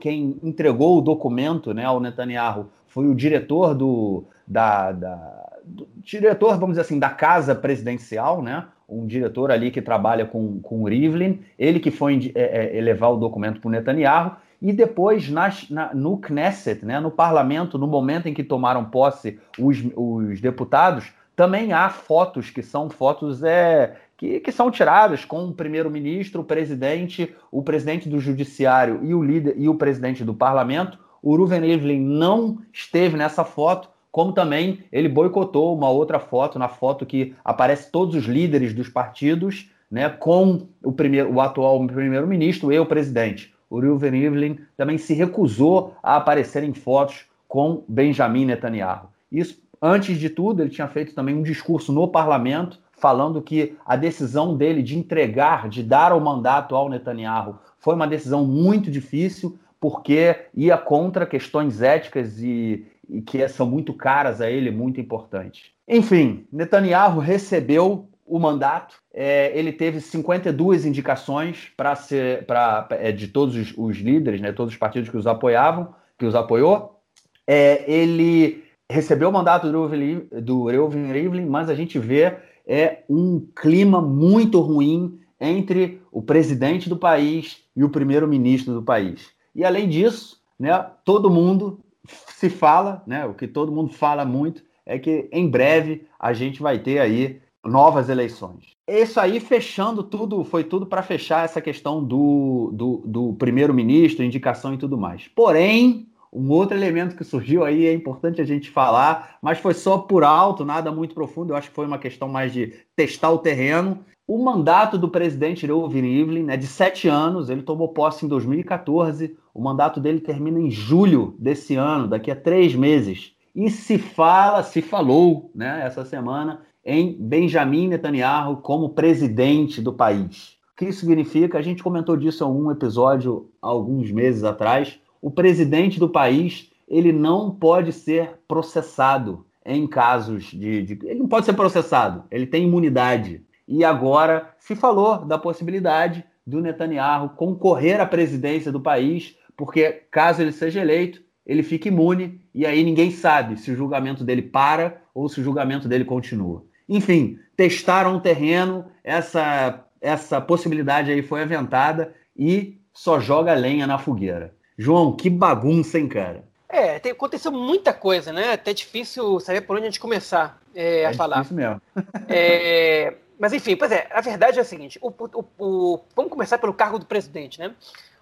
quem 0.00 0.38
entregou 0.42 0.98
o 0.98 1.02
documento 1.02 1.74
né, 1.74 1.84
ao 1.84 2.00
Netanyahu 2.00 2.70
foi 2.86 3.06
o 3.06 3.14
diretor 3.14 3.74
do, 3.74 4.24
da, 4.46 4.92
da 4.92 5.42
do, 5.64 5.86
diretor, 5.96 6.52
vamos 6.52 6.70
dizer 6.70 6.82
assim, 6.82 6.98
da 6.98 7.10
casa 7.10 7.54
presidencial, 7.54 8.42
né? 8.42 8.64
Um 8.88 9.06
diretor 9.06 9.50
ali 9.50 9.70
que 9.70 9.80
trabalha 9.80 10.26
com, 10.26 10.60
com 10.60 10.82
o 10.82 10.88
Rivlin, 10.88 11.40
ele 11.58 11.80
que 11.80 11.90
foi 11.90 12.32
é, 12.34 12.76
é, 12.76 12.80
levar 12.80 13.08
o 13.08 13.16
documento 13.16 13.60
para 13.60 13.68
o 13.68 13.70
Netanyahu, 13.70 14.36
e 14.60 14.72
depois 14.72 15.28
nas, 15.28 15.68
na, 15.70 15.94
no 15.94 16.18
Knesset, 16.18 16.84
né, 16.84 17.00
no 17.00 17.10
parlamento, 17.10 17.78
no 17.78 17.86
momento 17.86 18.28
em 18.28 18.34
que 18.34 18.44
tomaram 18.44 18.84
posse 18.84 19.38
os, 19.58 19.82
os 19.96 20.40
deputados, 20.40 21.12
também 21.34 21.72
há 21.72 21.88
fotos 21.88 22.50
que 22.50 22.62
são 22.62 22.90
fotos 22.90 23.42
é, 23.42 23.96
que, 24.22 24.38
que 24.38 24.52
são 24.52 24.70
tiradas 24.70 25.24
com 25.24 25.46
o 25.46 25.52
primeiro-ministro, 25.52 26.42
o 26.42 26.44
presidente, 26.44 27.34
o 27.50 27.60
presidente 27.60 28.08
do 28.08 28.20
judiciário 28.20 29.00
e 29.02 29.12
o 29.12 29.20
líder 29.20 29.54
e 29.58 29.68
o 29.68 29.74
presidente 29.74 30.22
do 30.22 30.32
parlamento. 30.32 30.96
O 31.20 31.34
Ruven 31.34 31.62
Rivlin 31.62 31.98
não 31.98 32.58
esteve 32.72 33.16
nessa 33.16 33.42
foto, 33.42 33.88
como 34.12 34.32
também 34.32 34.84
ele 34.92 35.08
boicotou 35.08 35.76
uma 35.76 35.90
outra 35.90 36.20
foto, 36.20 36.56
na 36.56 36.68
foto 36.68 37.04
que 37.04 37.34
aparece 37.44 37.90
todos 37.90 38.14
os 38.14 38.26
líderes 38.26 38.72
dos 38.72 38.88
partidos, 38.88 39.68
né, 39.90 40.08
com 40.08 40.68
o, 40.84 40.92
primeiro, 40.92 41.32
o 41.32 41.40
atual 41.40 41.84
primeiro-ministro 41.84 42.72
e 42.72 42.78
o 42.78 42.86
presidente 42.86 43.52
o 43.68 43.80
Reuven 43.80 44.10
Rivlin 44.10 44.58
também 44.76 44.98
se 44.98 45.14
recusou 45.14 45.96
a 46.02 46.16
aparecer 46.16 46.62
em 46.62 46.74
fotos 46.74 47.24
com 47.48 47.82
Benjamin 47.88 48.44
Netanyahu. 48.44 49.08
Isso, 49.32 49.62
antes 49.80 50.18
de 50.18 50.28
tudo, 50.28 50.60
ele 50.60 50.68
tinha 50.68 50.86
feito 50.86 51.14
também 51.14 51.34
um 51.34 51.42
discurso 51.42 51.90
no 51.90 52.06
parlamento 52.06 52.78
falando 53.02 53.42
que 53.42 53.76
a 53.84 53.96
decisão 53.96 54.56
dele 54.56 54.80
de 54.80 54.96
entregar, 54.96 55.68
de 55.68 55.82
dar 55.82 56.12
o 56.12 56.20
mandato 56.20 56.76
ao 56.76 56.88
Netanyahu, 56.88 57.58
foi 57.80 57.96
uma 57.96 58.06
decisão 58.06 58.46
muito 58.46 58.92
difícil, 58.92 59.58
porque 59.80 60.36
ia 60.54 60.78
contra 60.78 61.26
questões 61.26 61.82
éticas 61.82 62.40
e, 62.40 62.86
e 63.08 63.20
que 63.20 63.46
são 63.48 63.66
muito 63.66 63.92
caras 63.92 64.40
a 64.40 64.48
ele, 64.48 64.70
muito 64.70 65.00
importantes. 65.00 65.72
Enfim, 65.88 66.46
Netanyahu 66.52 67.18
recebeu 67.18 68.08
o 68.24 68.38
mandato. 68.38 68.94
É, 69.12 69.50
ele 69.58 69.72
teve 69.72 70.00
52 70.00 70.86
indicações 70.86 71.72
para 71.76 71.96
ser 71.96 72.46
pra, 72.46 72.86
é, 72.92 73.10
de 73.10 73.26
todos 73.26 73.56
os, 73.56 73.74
os, 73.76 73.96
líderes, 73.96 74.40
né, 74.40 74.52
todos 74.52 74.72
os 74.72 74.78
partidos 74.78 75.10
que 75.10 75.16
os 75.16 75.26
apoiavam, 75.26 75.92
que 76.16 76.24
os 76.24 76.36
apoiou. 76.36 77.00
É, 77.48 77.82
ele 77.92 78.62
recebeu 78.88 79.28
o 79.28 79.32
mandato 79.32 79.72
do 79.72 80.66
Reuven 80.66 81.12
Rivlin, 81.12 81.46
mas 81.46 81.68
a 81.68 81.74
gente 81.74 81.98
vê 81.98 82.36
é 82.66 83.02
um 83.08 83.46
clima 83.54 84.00
muito 84.00 84.60
ruim 84.60 85.18
entre 85.40 86.00
o 86.10 86.22
presidente 86.22 86.88
do 86.88 86.96
país 86.96 87.62
e 87.74 87.82
o 87.82 87.90
primeiro-ministro 87.90 88.74
do 88.74 88.82
país. 88.82 89.30
E 89.54 89.64
além 89.64 89.88
disso, 89.88 90.40
né, 90.58 90.86
todo 91.04 91.30
mundo 91.30 91.80
se 92.28 92.48
fala, 92.48 93.02
né, 93.06 93.26
o 93.26 93.34
que 93.34 93.46
todo 93.46 93.72
mundo 93.72 93.92
fala 93.92 94.24
muito 94.24 94.62
é 94.86 94.98
que 94.98 95.28
em 95.32 95.48
breve 95.48 96.06
a 96.18 96.32
gente 96.32 96.62
vai 96.62 96.78
ter 96.78 96.98
aí 96.98 97.40
novas 97.64 98.08
eleições. 98.08 98.72
Isso 98.86 99.20
aí 99.20 99.38
fechando 99.38 100.02
tudo, 100.02 100.42
foi 100.44 100.64
tudo 100.64 100.86
para 100.86 101.02
fechar 101.02 101.44
essa 101.44 101.60
questão 101.60 102.02
do, 102.02 102.70
do, 102.72 103.02
do 103.06 103.32
primeiro-ministro, 103.34 104.24
indicação 104.24 104.74
e 104.74 104.78
tudo 104.78 104.98
mais. 104.98 105.28
Porém, 105.28 106.08
um 106.32 106.50
outro 106.50 106.76
elemento 106.76 107.14
que 107.14 107.24
surgiu 107.24 107.62
aí 107.62 107.86
é 107.86 107.92
importante 107.92 108.40
a 108.40 108.44
gente 108.44 108.70
falar, 108.70 109.36
mas 109.42 109.58
foi 109.58 109.74
só 109.74 109.98
por 109.98 110.24
alto, 110.24 110.64
nada 110.64 110.90
muito 110.90 111.14
profundo. 111.14 111.52
Eu 111.52 111.56
acho 111.56 111.68
que 111.68 111.74
foi 111.74 111.86
uma 111.86 111.98
questão 111.98 112.26
mais 112.26 112.52
de 112.52 112.72
testar 112.96 113.30
o 113.30 113.38
terreno. 113.38 113.98
O 114.26 114.42
mandato 114.42 114.96
do 114.96 115.10
presidente 115.10 115.66
Reuven 115.66 116.00
Rivlin 116.02 116.50
é 116.50 116.56
de 116.56 116.66
sete 116.66 117.06
anos, 117.06 117.50
ele 117.50 117.62
tomou 117.62 117.88
posse 117.88 118.24
em 118.24 118.28
2014. 118.28 119.36
O 119.52 119.60
mandato 119.60 120.00
dele 120.00 120.20
termina 120.20 120.58
em 120.58 120.70
julho 120.70 121.34
desse 121.38 121.74
ano, 121.74 122.08
daqui 122.08 122.30
a 122.30 122.36
três 122.36 122.74
meses. 122.74 123.34
E 123.54 123.68
se 123.68 123.98
fala, 123.98 124.62
se 124.62 124.80
falou, 124.80 125.50
né, 125.54 125.82
essa 125.84 126.02
semana, 126.02 126.62
em 126.82 127.12
Benjamin 127.12 127.88
Netanyahu 127.88 128.56
como 128.58 128.90
presidente 128.90 129.82
do 129.82 129.92
país. 129.92 130.56
O 130.72 130.76
que 130.78 130.86
isso 130.86 131.00
significa? 131.00 131.58
A 131.58 131.62
gente 131.62 131.82
comentou 131.82 132.16
disso 132.16 132.42
em 132.42 132.46
algum 132.46 132.70
episódio 132.70 133.50
alguns 133.60 134.10
meses 134.10 134.42
atrás. 134.42 134.98
O 135.22 135.30
presidente 135.30 135.98
do 135.98 136.10
país 136.10 136.70
ele 136.88 137.12
não 137.12 137.50
pode 137.50 137.92
ser 137.92 138.40
processado 138.46 139.46
em 139.64 139.86
casos 139.86 140.44
de, 140.44 140.82
de, 140.82 140.98
Ele 141.06 141.20
não 141.20 141.28
pode 141.28 141.46
ser 141.46 141.52
processado, 141.52 142.24
ele 142.30 142.46
tem 142.46 142.64
imunidade. 142.64 143.42
E 143.66 143.84
agora 143.84 144.52
se 144.58 144.74
falou 144.74 145.24
da 145.24 145.38
possibilidade 145.38 146.24
do 146.46 146.60
Netanyahu 146.60 147.30
concorrer 147.30 148.00
à 148.00 148.06
presidência 148.06 148.72
do 148.72 148.80
país, 148.80 149.36
porque 149.56 150.02
caso 150.10 150.42
ele 150.42 150.52
seja 150.52 150.80
eleito, 150.80 151.22
ele 151.46 151.62
fica 151.62 151.88
imune 151.88 152.40
e 152.52 152.66
aí 152.66 152.82
ninguém 152.82 153.10
sabe 153.10 153.56
se 153.56 153.70
o 153.70 153.76
julgamento 153.76 154.24
dele 154.24 154.42
para 154.42 155.00
ou 155.14 155.28
se 155.28 155.40
o 155.40 155.44
julgamento 155.44 155.88
dele 155.88 156.04
continua. 156.04 156.64
Enfim, 156.88 157.38
testaram 157.56 158.16
o 158.16 158.20
terreno, 158.20 158.86
essa, 159.04 159.84
essa 160.00 160.40
possibilidade 160.40 161.10
aí 161.10 161.22
foi 161.22 161.42
aventada 161.42 162.12
e 162.36 162.80
só 162.92 163.20
joga 163.20 163.54
lenha 163.54 163.86
na 163.86 163.98
fogueira. 163.98 164.54
João, 164.82 165.14
que 165.14 165.30
bagunça, 165.30 165.96
hein, 165.96 166.08
cara? 166.08 166.44
É, 166.68 166.98
tem, 166.98 167.12
aconteceu 167.12 167.52
muita 167.52 167.92
coisa, 167.92 168.32
né? 168.32 168.54
Até 168.54 168.72
difícil 168.72 169.38
saber 169.38 169.60
por 169.60 169.76
onde 169.76 169.84
a 169.86 169.90
gente 169.90 170.00
começar 170.00 170.60
é, 170.74 171.06
a 171.06 171.10
é 171.10 171.14
falar. 171.14 171.42
Isso 171.42 171.54
mesmo. 171.54 171.80
é, 172.28 173.14
mas 173.38 173.52
enfim, 173.52 173.76
pois 173.76 173.92
é, 173.92 174.08
a 174.10 174.20
verdade 174.20 174.58
é 174.58 174.62
a 174.62 174.64
seguinte: 174.64 174.98
o, 175.00 175.08
o, 175.08 175.44
o, 175.58 176.04
vamos 176.16 176.32
começar 176.32 176.58
pelo 176.58 176.74
cargo 176.74 176.98
do 176.98 177.06
presidente, 177.06 177.60
né? 177.60 177.74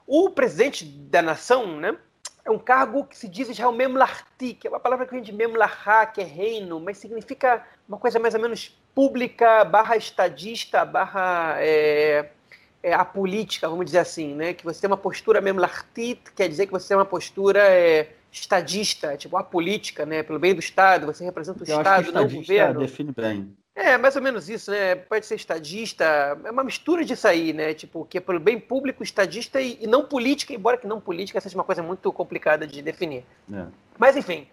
O 0.06 0.28
presidente 0.30 0.84
da 0.84 1.22
nação, 1.22 1.78
né? 1.78 1.96
É 2.44 2.50
um 2.50 2.58
cargo 2.58 3.04
que 3.04 3.16
se 3.16 3.28
diz 3.28 3.48
Israel 3.48 3.72
Memlarti, 3.72 4.54
que 4.54 4.66
é 4.66 4.70
uma 4.70 4.80
palavra 4.80 5.06
que 5.06 5.12
vem 5.12 5.22
de 5.22 5.32
Memlará, 5.32 6.06
que 6.06 6.20
é 6.20 6.24
reino, 6.24 6.80
mas 6.80 6.98
significa 6.98 7.64
uma 7.88 7.96
coisa 7.98 8.18
mais 8.18 8.34
ou 8.34 8.40
menos 8.40 8.76
pública, 8.94 9.64
barra 9.64 9.96
estadista, 9.96 10.84
barra 10.84 11.54
é, 11.58 12.30
é, 12.82 12.92
apolítica, 12.92 13.68
vamos 13.68 13.86
dizer 13.86 13.98
assim, 13.98 14.34
né? 14.34 14.54
Que 14.54 14.64
você 14.64 14.80
tem 14.80 14.88
uma 14.88 14.96
postura 14.96 15.40
Memlarti, 15.40 16.18
quer 16.34 16.48
dizer 16.48 16.66
que 16.66 16.72
você 16.72 16.88
tem 16.88 16.96
uma 16.96 17.04
postura 17.04 17.60
é, 17.60 18.08
estadista, 18.32 19.16
tipo 19.16 19.36
apolítica, 19.36 20.06
né? 20.06 20.22
Pelo 20.22 20.38
bem 20.38 20.54
do 20.54 20.60
Estado, 20.60 21.06
você 21.06 21.24
representa 21.24 21.62
o 21.62 21.66
Eu 21.66 21.78
Estado, 21.78 22.12
não 22.12 22.24
o 22.24 22.30
governo. 22.30 22.80
define 22.80 23.12
bem. 23.12 23.54
É, 23.74 23.96
mais 23.96 24.16
ou 24.16 24.22
menos 24.22 24.48
isso, 24.48 24.70
né? 24.70 24.94
Pode 24.94 25.24
ser 25.24 25.36
estadista, 25.36 26.04
é 26.44 26.50
uma 26.50 26.64
mistura 26.64 27.04
disso 27.04 27.26
aí, 27.26 27.52
né? 27.52 27.72
Tipo, 27.72 28.04
que 28.04 28.18
é 28.18 28.20
pelo 28.20 28.40
bem 28.40 28.58
público, 28.58 29.02
estadista 29.02 29.60
e, 29.60 29.78
e 29.80 29.86
não 29.86 30.04
política, 30.04 30.52
embora 30.52 30.76
que 30.76 30.86
não 30.86 31.00
política 31.00 31.40
seja 31.40 31.54
uma 31.54 31.64
coisa 31.64 31.82
muito 31.82 32.12
complicada 32.12 32.66
de 32.66 32.82
definir. 32.82 33.24
É. 33.52 33.64
Mas, 33.98 34.16
enfim, 34.16 34.46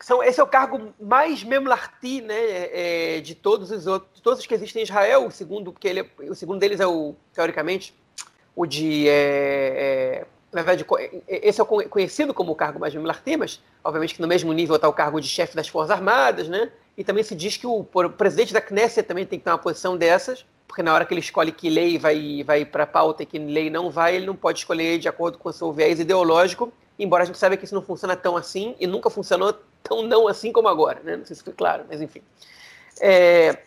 são, 0.00 0.22
esse 0.22 0.40
é 0.40 0.42
o 0.42 0.46
cargo 0.46 0.94
mais 1.00 1.42
memlarti, 1.42 2.20
né, 2.20 2.34
é, 2.34 3.16
é, 3.16 3.20
de 3.20 3.34
todos 3.34 3.70
os 3.70 3.86
outros, 3.86 4.14
de 4.14 4.22
todos 4.22 4.38
os 4.40 4.46
que 4.46 4.54
existem 4.54 4.82
em 4.82 4.84
Israel. 4.84 5.26
O 5.26 5.30
segundo, 5.30 5.72
porque 5.72 5.88
ele, 5.88 6.08
o 6.28 6.34
segundo 6.34 6.60
deles 6.60 6.80
é 6.80 6.86
o, 6.86 7.14
teoricamente, 7.32 7.94
o 8.54 8.66
de 8.66 9.08
é, 9.08 10.24
é 10.24 10.26
na 10.52 10.62
verdade, 10.62 10.86
esse 11.28 11.60
é 11.60 11.64
conhecido 11.64 12.32
como 12.32 12.52
o 12.52 12.54
cargo 12.54 12.80
mais 12.80 12.94
memlarti, 12.94 13.36
mas 13.36 13.60
obviamente 13.84 14.14
que 14.14 14.22
no 14.22 14.26
mesmo 14.26 14.52
nível 14.52 14.76
está 14.76 14.88
o 14.88 14.92
cargo 14.92 15.20
de 15.20 15.28
chefe 15.28 15.54
das 15.54 15.68
Forças 15.68 15.90
Armadas, 15.90 16.48
né? 16.48 16.70
E 16.96 17.04
também 17.04 17.22
se 17.22 17.34
diz 17.34 17.56
que 17.56 17.66
o, 17.66 17.80
o 17.80 18.10
presidente 18.10 18.52
da 18.52 18.60
Knesset 18.60 19.06
também 19.06 19.26
tem 19.26 19.38
que 19.38 19.44
ter 19.44 19.50
uma 19.50 19.58
posição 19.58 19.96
dessas, 19.96 20.46
porque 20.66 20.82
na 20.82 20.94
hora 20.94 21.04
que 21.04 21.12
ele 21.12 21.20
escolhe 21.20 21.52
que 21.52 21.68
lei 21.68 21.98
vai, 21.98 22.42
vai 22.44 22.64
para 22.64 22.84
a 22.84 22.86
pauta 22.86 23.22
e 23.22 23.26
que 23.26 23.38
lei 23.38 23.68
não 23.68 23.90
vai, 23.90 24.16
ele 24.16 24.26
não 24.26 24.34
pode 24.34 24.60
escolher 24.60 24.98
de 24.98 25.06
acordo 25.06 25.36
com 25.36 25.50
o 25.50 25.52
seu 25.52 25.70
viés 25.70 26.00
ideológico, 26.00 26.72
embora 26.98 27.24
a 27.24 27.26
gente 27.26 27.38
saiba 27.38 27.56
que 27.56 27.66
isso 27.66 27.74
não 27.74 27.82
funciona 27.82 28.16
tão 28.16 28.34
assim 28.34 28.74
e 28.80 28.86
nunca 28.86 29.10
funcionou 29.10 29.54
tão 29.88 30.02
não 30.02 30.28
assim 30.28 30.52
como 30.52 30.68
agora, 30.68 31.00
né? 31.02 31.16
Não 31.16 31.24
sei 31.24 31.34
se 31.34 31.42
foi 31.42 31.52
claro, 31.52 31.84
mas 31.88 32.00
enfim. 32.00 32.20
É, 33.00 33.58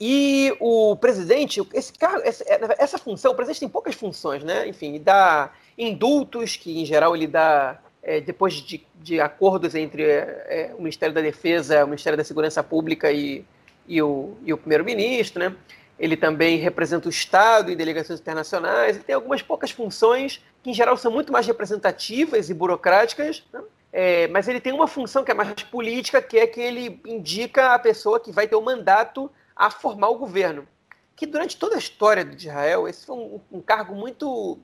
e 0.00 0.56
o 0.58 0.96
presidente, 0.96 1.60
esse 1.74 1.92
cargo, 1.92 2.22
essa, 2.24 2.44
essa, 2.78 2.98
função, 2.98 3.32
o 3.32 3.34
presidente 3.34 3.60
tem 3.60 3.68
poucas 3.68 3.94
funções, 3.94 4.42
né? 4.42 4.66
Enfim, 4.66 4.98
dá 4.98 5.52
indultos, 5.76 6.56
que 6.56 6.80
em 6.80 6.86
geral 6.86 7.14
ele 7.14 7.26
dá 7.26 7.78
é, 8.02 8.20
depois 8.20 8.54
de, 8.54 8.86
de, 8.94 9.20
acordos 9.20 9.74
entre 9.74 10.02
é, 10.02 10.46
é, 10.48 10.74
o 10.74 10.78
Ministério 10.78 11.14
da 11.14 11.20
Defesa, 11.20 11.84
o 11.84 11.86
Ministério 11.86 12.16
da 12.16 12.24
Segurança 12.24 12.62
Pública 12.62 13.12
e, 13.12 13.44
e 13.86 14.00
o, 14.00 14.38
o 14.42 14.56
primeiro-ministro, 14.56 15.38
né? 15.38 15.54
Ele 15.98 16.16
também 16.16 16.56
representa 16.56 17.06
o 17.06 17.10
Estado 17.10 17.70
em 17.70 17.76
delegações 17.76 18.20
internacionais. 18.20 18.96
Ele 18.96 19.04
tem 19.04 19.14
algumas 19.14 19.42
poucas 19.42 19.70
funções 19.70 20.42
que, 20.62 20.70
em 20.70 20.74
geral, 20.74 20.96
são 20.96 21.12
muito 21.12 21.30
mais 21.30 21.46
representativas 21.46 22.48
e 22.48 22.54
burocráticas. 22.54 23.44
Né? 23.52 23.60
É, 23.92 24.28
mas 24.28 24.46
ele 24.46 24.60
tem 24.60 24.72
uma 24.72 24.86
função 24.86 25.24
que 25.24 25.30
é 25.30 25.34
mais 25.34 25.62
política, 25.64 26.22
que 26.22 26.38
é 26.38 26.46
que 26.46 26.60
ele 26.60 27.00
indica 27.04 27.74
a 27.74 27.78
pessoa 27.78 28.20
que 28.20 28.30
vai 28.30 28.46
ter 28.46 28.56
o 28.56 28.62
mandato 28.62 29.30
a 29.54 29.70
formar 29.70 30.08
o 30.08 30.18
governo. 30.18 30.66
Que 31.16 31.26
durante 31.26 31.56
toda 31.56 31.74
a 31.74 31.78
história 31.78 32.24
de 32.24 32.48
Israel, 32.48 32.88
esse 32.88 33.04
foi 33.04 33.16
um, 33.16 33.40
um 33.50 33.60
cargo 33.60 33.94
muito 33.94 34.58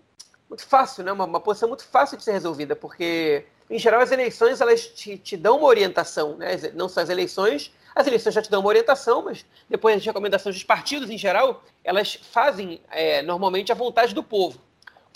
muito 0.48 0.64
fácil, 0.64 1.04
né? 1.04 1.12
Uma, 1.12 1.24
uma, 1.24 1.40
posição 1.40 1.68
muito 1.68 1.84
fácil 1.84 2.16
de 2.16 2.22
ser 2.22 2.32
resolvida, 2.32 2.76
porque, 2.76 3.44
em 3.68 3.78
geral, 3.78 4.00
as 4.00 4.12
eleições 4.12 4.60
elas 4.60 4.86
te, 4.86 5.18
te 5.18 5.36
dão 5.36 5.58
uma 5.58 5.66
orientação, 5.66 6.36
né? 6.36 6.56
Não 6.74 6.88
só 6.88 7.00
as 7.00 7.08
eleições, 7.08 7.72
as 7.94 8.06
eleições 8.06 8.34
já 8.34 8.42
te 8.42 8.50
dão 8.50 8.60
uma 8.60 8.68
orientação, 8.68 9.22
mas 9.22 9.44
depois 9.68 9.96
as 9.96 10.04
recomendações 10.04 10.54
dos 10.54 10.64
partidos, 10.64 11.10
em 11.10 11.18
geral, 11.18 11.64
elas 11.82 12.14
fazem 12.30 12.80
é, 12.90 13.22
normalmente 13.22 13.72
a 13.72 13.74
vontade 13.74 14.14
do 14.14 14.22
povo. 14.22 14.60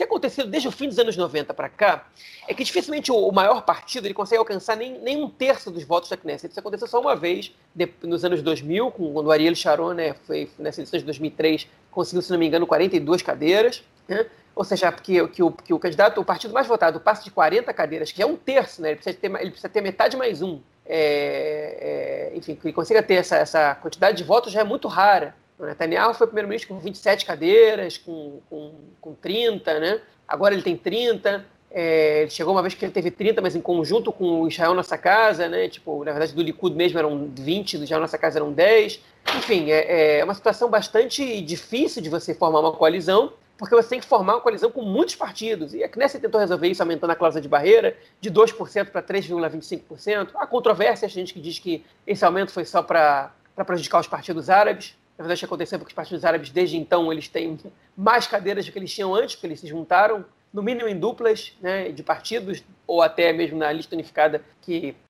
Que 0.00 0.04
aconteceu 0.04 0.46
desde 0.46 0.66
o 0.66 0.72
fim 0.72 0.88
dos 0.88 0.98
anos 0.98 1.14
90 1.14 1.52
para 1.52 1.68
cá 1.68 2.06
é 2.48 2.54
que 2.54 2.64
dificilmente 2.64 3.12
o, 3.12 3.30
maior 3.30 3.60
partido 3.66 4.06
ele 4.06 4.14
consegue 4.14 4.38
alcançar 4.38 4.74
nem, 4.74 4.98
nem 4.98 5.22
um 5.22 5.28
terço 5.28 5.70
dos 5.70 5.84
votos 5.84 6.08
da 6.08 6.16
Knesset. 6.16 6.50
Isso 6.50 6.58
aconteceu 6.58 6.88
só 6.88 6.98
uma 6.98 7.14
vez 7.14 7.54
de, 7.74 7.86
nos 8.04 8.24
anos 8.24 8.40
2000, 8.40 8.92
com, 8.92 9.12
quando 9.12 9.26
o 9.26 9.30
Ariel 9.30 9.54
Sharon, 9.54 9.92
né, 9.92 10.14
foi 10.26 10.48
nessa 10.58 10.80
eleição 10.80 10.98
de 10.98 11.04
2003, 11.04 11.68
conseguiu, 11.90 12.22
se 12.22 12.30
não 12.32 12.38
me 12.38 12.46
engano, 12.46 12.66
42 12.66 13.20
cadeiras. 13.20 13.84
Né? 14.08 14.24
ou 14.56 14.64
seja, 14.64 14.90
que, 14.90 15.28
que, 15.28 15.42
o, 15.42 15.52
que 15.52 15.74
o 15.74 15.78
candidato, 15.78 16.18
o 16.18 16.24
partido 16.24 16.54
mais 16.54 16.66
votado, 16.66 16.98
passa 16.98 17.22
de 17.22 17.30
40 17.30 17.70
cadeiras, 17.74 18.10
que 18.10 18.22
é 18.22 18.26
um 18.26 18.36
terço, 18.36 18.80
né? 18.80 18.92
ele, 18.92 18.96
precisa 18.96 19.18
ter, 19.18 19.26
ele 19.26 19.50
precisa 19.50 19.68
ter 19.68 19.82
metade 19.82 20.16
mais 20.16 20.40
um. 20.40 20.60
É, 20.86 22.30
é, 22.32 22.38
enfim, 22.38 22.54
que 22.54 22.72
consiga 22.72 23.02
ter 23.02 23.16
essa, 23.16 23.36
essa 23.36 23.74
quantidade 23.74 24.16
de 24.16 24.24
votos 24.24 24.50
já 24.50 24.62
é 24.62 24.64
muito 24.64 24.88
rara. 24.88 25.34
O 25.60 25.66
Netanyahu 25.66 26.14
foi 26.14 26.26
primeiro-ministro 26.26 26.74
com 26.74 26.80
27 26.80 27.26
cadeiras, 27.26 27.98
com, 27.98 28.40
com, 28.48 28.72
com 29.00 29.14
30, 29.14 29.78
né? 29.78 30.00
agora 30.30 30.54
ele 30.54 30.62
tem 30.62 30.76
30. 30.76 31.44
É, 31.72 32.26
chegou 32.30 32.52
uma 32.52 32.62
vez 32.62 32.74
que 32.74 32.84
ele 32.84 32.92
teve 32.92 33.10
30, 33.10 33.40
mas 33.42 33.54
em 33.54 33.60
conjunto 33.60 34.10
com 34.10 34.42
o 34.42 34.48
Israel 34.48 34.74
Nossa 34.74 34.96
Casa, 34.96 35.48
né? 35.48 35.68
Tipo, 35.68 36.04
na 36.04 36.12
verdade, 36.12 36.34
do 36.34 36.42
Likud 36.42 36.74
mesmo 36.74 36.98
eram 36.98 37.30
20, 37.36 37.78
do 37.78 37.84
Israel 37.84 38.00
Nossa 38.00 38.18
Casa 38.18 38.38
eram 38.38 38.52
10. 38.52 39.00
Enfim, 39.36 39.70
é, 39.70 40.18
é 40.18 40.24
uma 40.24 40.34
situação 40.34 40.68
bastante 40.70 41.40
difícil 41.42 42.02
de 42.02 42.08
você 42.08 42.34
formar 42.34 42.60
uma 42.60 42.72
coalizão 42.72 43.32
porque 43.56 43.74
você 43.74 43.90
tem 43.90 44.00
que 44.00 44.06
formar 44.06 44.36
uma 44.36 44.40
coalizão 44.40 44.70
com 44.70 44.80
muitos 44.80 45.14
partidos. 45.14 45.74
E 45.74 45.84
a 45.84 45.88
Knesset 45.88 46.22
tentou 46.22 46.40
resolver 46.40 46.66
isso 46.68 46.82
aumentando 46.82 47.10
a 47.10 47.14
cláusula 47.14 47.42
de 47.42 47.48
barreira 47.48 47.94
de 48.18 48.30
2% 48.30 48.86
para 48.86 49.02
3,25%. 49.02 50.30
Há 50.34 50.46
controvérsia, 50.46 51.04
a 51.04 51.10
gente 51.10 51.34
que 51.34 51.40
diz 51.40 51.58
que 51.58 51.84
esse 52.06 52.24
aumento 52.24 52.52
foi 52.52 52.64
só 52.64 52.82
para 52.82 53.34
prejudicar 53.66 54.00
os 54.00 54.06
partidos 54.06 54.48
árabes. 54.48 54.96
Na 55.20 55.24
verdade, 55.24 55.44
aconteceu 55.44 55.78
porque 55.78 55.90
os 55.90 55.94
partidos 55.94 56.24
árabes, 56.24 56.48
desde 56.48 56.78
então, 56.78 57.12
eles 57.12 57.28
têm 57.28 57.58
mais 57.94 58.26
cadeiras 58.26 58.64
do 58.64 58.72
que 58.72 58.78
eles 58.78 58.90
tinham 58.90 59.14
antes, 59.14 59.34
porque 59.34 59.48
eles 59.48 59.60
se 59.60 59.66
juntaram, 59.66 60.24
no 60.50 60.62
mínimo 60.62 60.88
em 60.88 60.98
duplas 60.98 61.52
né, 61.60 61.92
de 61.92 62.02
partidos, 62.02 62.64
ou 62.86 63.02
até 63.02 63.30
mesmo 63.30 63.58
na 63.58 63.70
lista 63.70 63.94
unificada, 63.94 64.42
que, 64.62 64.96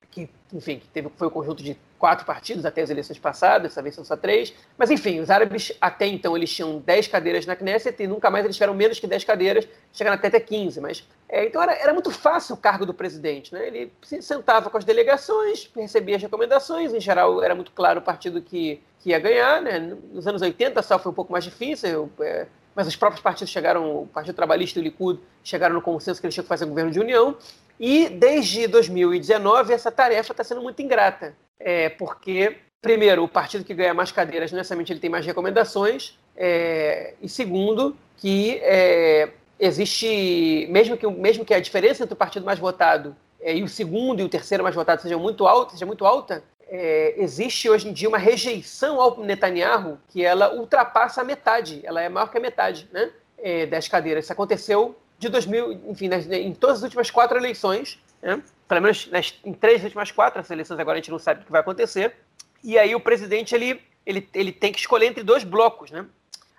enfim, 0.53 0.79
que 0.79 0.87
teve, 0.87 1.09
foi 1.15 1.27
o 1.27 1.31
conjunto 1.31 1.63
de 1.63 1.77
quatro 1.97 2.25
partidos 2.25 2.65
até 2.65 2.81
as 2.81 2.89
eleições 2.89 3.19
passadas, 3.19 3.69
dessa 3.69 3.81
vez 3.81 3.93
são 3.93 4.03
só 4.03 4.17
três. 4.17 4.53
Mas 4.77 4.89
enfim, 4.89 5.19
os 5.19 5.29
árabes 5.29 5.71
até 5.79 6.07
então 6.07 6.35
eles 6.35 6.51
tinham 6.51 6.79
10 6.79 7.07
cadeiras 7.07 7.45
na 7.45 7.55
Knesset 7.55 8.01
e 8.01 8.07
nunca 8.07 8.29
mais 8.29 8.43
eles 8.43 8.55
tiveram 8.55 8.73
menos 8.73 8.99
que 8.99 9.07
10 9.07 9.23
cadeiras, 9.23 9.67
chegando 9.93 10.15
até 10.15 10.27
até 10.27 10.39
15. 10.39 10.81
Mas, 10.81 11.07
é, 11.29 11.45
então 11.45 11.61
era, 11.61 11.73
era 11.73 11.93
muito 11.93 12.09
fácil 12.09 12.55
o 12.55 12.57
cargo 12.57 12.85
do 12.85 12.93
presidente. 12.93 13.53
Né? 13.53 13.67
Ele 13.67 13.93
se 14.01 14.21
sentava 14.21 14.69
com 14.69 14.77
as 14.77 14.83
delegações, 14.83 15.69
recebia 15.75 16.15
as 16.15 16.21
recomendações, 16.21 16.93
em 16.93 16.99
geral 16.99 17.41
era 17.43 17.53
muito 17.53 17.71
claro 17.71 17.99
o 17.99 18.03
partido 18.03 18.41
que, 18.41 18.81
que 18.99 19.11
ia 19.11 19.19
ganhar. 19.19 19.61
Né? 19.61 19.79
Nos 20.11 20.27
anos 20.27 20.41
80 20.41 20.81
só 20.81 20.97
foi 20.97 21.11
um 21.11 21.15
pouco 21.15 21.31
mais 21.31 21.43
difícil, 21.43 22.09
é, 22.19 22.47
mas 22.75 22.87
os 22.87 22.95
próprios 22.95 23.21
partidos 23.21 23.51
chegaram, 23.51 24.03
o 24.03 24.07
Partido 24.07 24.35
Trabalhista 24.35 24.79
e 24.79 24.81
o 24.81 24.83
Likud 24.83 25.19
chegaram 25.43 25.75
no 25.75 25.81
consenso 25.81 26.19
que 26.19 26.25
eles 26.25 26.33
tinham 26.33 26.43
que 26.43 26.49
fazer 26.49 26.65
um 26.65 26.69
governo 26.69 26.91
de 26.91 26.99
união. 26.99 27.37
E 27.81 28.09
desde 28.09 28.67
2019 28.67 29.73
essa 29.73 29.91
tarefa 29.91 30.33
está 30.33 30.43
sendo 30.43 30.61
muito 30.61 30.79
ingrata. 30.83 31.35
É, 31.59 31.89
porque, 31.89 32.57
primeiro, 32.79 33.23
o 33.23 33.27
partido 33.27 33.65
que 33.65 33.73
ganha 33.73 33.93
mais 33.93 34.11
cadeiras, 34.11 34.51
necessariamente 34.51 34.93
ele 34.93 34.99
tem 34.99 35.09
mais 35.09 35.25
recomendações, 35.25 36.15
é, 36.37 37.15
e 37.19 37.27
segundo, 37.27 37.97
que 38.17 38.59
é, 38.61 39.29
existe, 39.59 40.67
mesmo 40.69 40.95
que, 40.95 41.07
mesmo 41.07 41.43
que 41.43 41.55
a 41.55 41.59
diferença 41.59 42.03
entre 42.03 42.13
o 42.13 42.17
partido 42.17 42.45
mais 42.45 42.59
votado 42.59 43.15
é, 43.39 43.55
e 43.55 43.63
o 43.63 43.67
segundo 43.67 44.19
e 44.19 44.23
o 44.23 44.29
terceiro 44.29 44.63
mais 44.63 44.75
votado 44.75 45.01
seja 45.01 45.17
muito 45.17 45.47
alta, 45.47 45.71
seja 45.71 45.85
muito 45.87 46.05
alta 46.05 46.43
é, 46.71 47.15
existe 47.17 47.69
hoje 47.69 47.89
em 47.89 47.93
dia 47.93 48.07
uma 48.07 48.17
rejeição 48.17 49.01
ao 49.01 49.19
Netanyahu 49.19 49.99
que 50.07 50.23
ela 50.23 50.55
ultrapassa 50.55 51.19
a 51.19 51.23
metade, 51.23 51.81
ela 51.83 52.01
é 52.01 52.07
maior 52.07 52.31
que 52.31 52.37
a 52.37 52.41
metade 52.41 52.87
né, 52.93 53.11
é, 53.37 53.65
das 53.65 53.89
cadeiras. 53.89 54.23
Isso 54.23 54.31
aconteceu 54.31 54.95
de 55.21 55.29
2000, 55.29 55.83
enfim, 55.91 56.07
nas, 56.07 56.25
em 56.25 56.51
todas 56.51 56.77
as 56.77 56.83
últimas 56.83 57.11
quatro 57.11 57.37
eleições, 57.37 57.99
né? 58.23 58.41
pelo 58.67 58.81
menos 58.81 59.07
nas, 59.11 59.35
em 59.45 59.53
três 59.53 59.83
últimas 59.83 60.09
quatro, 60.09 60.41
as 60.41 60.49
eleições 60.49 60.79
agora 60.79 60.97
a 60.97 60.99
gente 60.99 61.11
não 61.11 61.19
sabe 61.19 61.41
o 61.41 61.45
que 61.45 61.51
vai 61.51 61.61
acontecer. 61.61 62.15
E 62.63 62.77
aí 62.77 62.95
o 62.95 62.99
presidente 62.99 63.53
ele, 63.53 63.79
ele, 64.03 64.27
ele 64.33 64.51
tem 64.51 64.71
que 64.71 64.79
escolher 64.79 65.05
entre 65.05 65.21
dois 65.21 65.43
blocos, 65.43 65.91
né? 65.91 66.07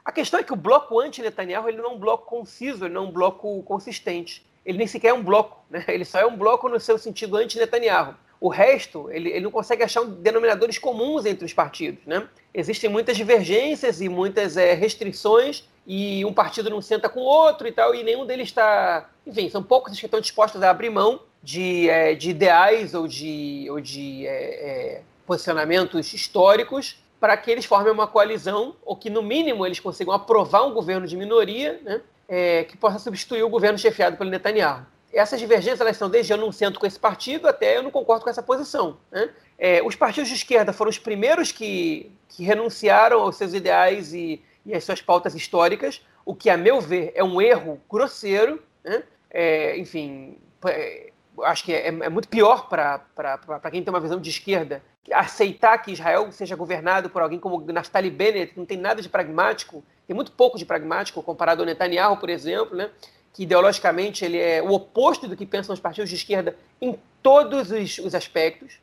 A 0.04 0.12
questão 0.12 0.38
é 0.38 0.44
que 0.44 0.52
o 0.52 0.56
bloco 0.56 1.00
anti-Netanyahu 1.00 1.68
ele 1.68 1.78
não 1.78 1.90
é 1.90 1.94
um 1.94 1.98
bloco 1.98 2.24
conciso, 2.24 2.84
ele 2.84 2.94
não 2.94 3.04
é 3.04 3.08
um 3.08 3.10
bloco 3.10 3.62
consistente. 3.64 4.46
Ele 4.64 4.78
nem 4.78 4.86
sequer 4.86 5.08
é 5.08 5.14
um 5.14 5.24
bloco, 5.24 5.64
né? 5.68 5.84
Ele 5.88 6.04
só 6.04 6.20
é 6.20 6.26
um 6.26 6.36
bloco 6.36 6.68
no 6.68 6.78
seu 6.78 6.96
sentido 6.98 7.36
anti-Netanyahu. 7.36 8.14
O 8.42 8.48
resto, 8.48 9.08
ele, 9.12 9.30
ele 9.30 9.44
não 9.44 9.52
consegue 9.52 9.84
achar 9.84 10.04
denominadores 10.04 10.76
comuns 10.76 11.24
entre 11.24 11.44
os 11.44 11.52
partidos. 11.52 12.04
Né? 12.04 12.26
Existem 12.52 12.90
muitas 12.90 13.16
divergências 13.16 14.00
e 14.00 14.08
muitas 14.08 14.56
é, 14.56 14.74
restrições, 14.74 15.64
e 15.86 16.24
um 16.24 16.34
partido 16.34 16.68
não 16.68 16.82
senta 16.82 17.08
com 17.08 17.20
o 17.20 17.24
outro 17.24 17.68
e 17.68 17.72
tal, 17.72 17.94
e 17.94 18.02
nenhum 18.02 18.26
deles 18.26 18.48
está. 18.48 19.08
Enfim, 19.24 19.48
são 19.48 19.62
poucos 19.62 19.96
que 19.96 20.04
estão 20.04 20.20
dispostos 20.20 20.60
a 20.60 20.70
abrir 20.70 20.90
mão 20.90 21.20
de, 21.40 21.88
é, 21.88 22.16
de 22.16 22.30
ideais 22.30 22.94
ou 22.94 23.06
de, 23.06 23.68
ou 23.70 23.80
de 23.80 24.26
é, 24.26 25.02
posicionamentos 25.24 26.12
históricos 26.12 26.98
para 27.20 27.36
que 27.36 27.48
eles 27.48 27.64
formem 27.64 27.92
uma 27.92 28.08
coalizão, 28.08 28.74
ou 28.84 28.96
que, 28.96 29.08
no 29.08 29.22
mínimo, 29.22 29.64
eles 29.64 29.78
consigam 29.78 30.12
aprovar 30.12 30.66
um 30.66 30.74
governo 30.74 31.06
de 31.06 31.16
minoria 31.16 31.80
né, 31.84 32.64
que 32.64 32.76
possa 32.76 32.98
substituir 32.98 33.44
o 33.44 33.48
governo 33.48 33.78
chefiado 33.78 34.16
pelo 34.16 34.28
Netanyahu. 34.28 34.84
Essas 35.12 35.38
divergências 35.38 35.80
elas 35.80 35.96
são 35.96 36.08
desde 36.08 36.32
eu 36.32 36.36
não 36.36 36.50
sento 36.50 36.80
com 36.80 36.86
esse 36.86 36.98
partido 36.98 37.46
até 37.46 37.76
eu 37.76 37.82
não 37.82 37.90
concordo 37.90 38.24
com 38.24 38.30
essa 38.30 38.42
posição. 38.42 38.96
Né? 39.10 39.30
É, 39.58 39.82
os 39.82 39.94
partidos 39.94 40.28
de 40.28 40.34
esquerda 40.34 40.72
foram 40.72 40.88
os 40.88 40.98
primeiros 40.98 41.52
que, 41.52 42.10
que 42.28 42.44
renunciaram 42.44 43.20
aos 43.20 43.36
seus 43.36 43.52
ideais 43.54 44.14
e, 44.14 44.42
e 44.64 44.74
às 44.74 44.84
suas 44.84 45.02
pautas 45.02 45.34
históricas, 45.34 46.04
o 46.24 46.34
que, 46.34 46.48
a 46.48 46.56
meu 46.56 46.80
ver, 46.80 47.12
é 47.14 47.22
um 47.22 47.40
erro 47.40 47.80
grosseiro. 47.90 48.62
Né? 48.82 49.02
É, 49.30 49.76
enfim, 49.78 50.38
é, 50.66 51.10
acho 51.42 51.64
que 51.64 51.72
é, 51.72 51.88
é 51.88 52.08
muito 52.08 52.28
pior 52.28 52.68
para 52.68 53.00
quem 53.70 53.82
tem 53.82 53.92
uma 53.92 54.00
visão 54.00 54.20
de 54.20 54.30
esquerda 54.30 54.82
aceitar 55.10 55.78
que 55.78 55.90
Israel 55.90 56.30
seja 56.30 56.54
governado 56.54 57.10
por 57.10 57.22
alguém 57.22 57.38
como 57.38 57.60
Naftali 57.72 58.10
Bennett, 58.10 58.52
que 58.52 58.58
não 58.58 58.66
tem 58.66 58.78
nada 58.78 59.02
de 59.02 59.08
pragmático, 59.08 59.82
tem 60.06 60.14
muito 60.14 60.30
pouco 60.32 60.58
de 60.58 60.64
pragmático 60.64 61.22
comparado 61.22 61.62
ao 61.62 61.66
Netanyahu, 61.66 62.18
por 62.18 62.30
exemplo, 62.30 62.76
né? 62.76 62.90
Que 63.32 63.44
ideologicamente 63.44 64.24
ele 64.24 64.38
é 64.38 64.62
o 64.62 64.72
oposto 64.72 65.26
do 65.26 65.36
que 65.36 65.46
pensam 65.46 65.72
os 65.72 65.80
partidos 65.80 66.10
de 66.10 66.16
esquerda 66.16 66.56
em 66.80 66.98
todos 67.22 67.70
os, 67.70 67.98
os 67.98 68.14
aspectos. 68.14 68.78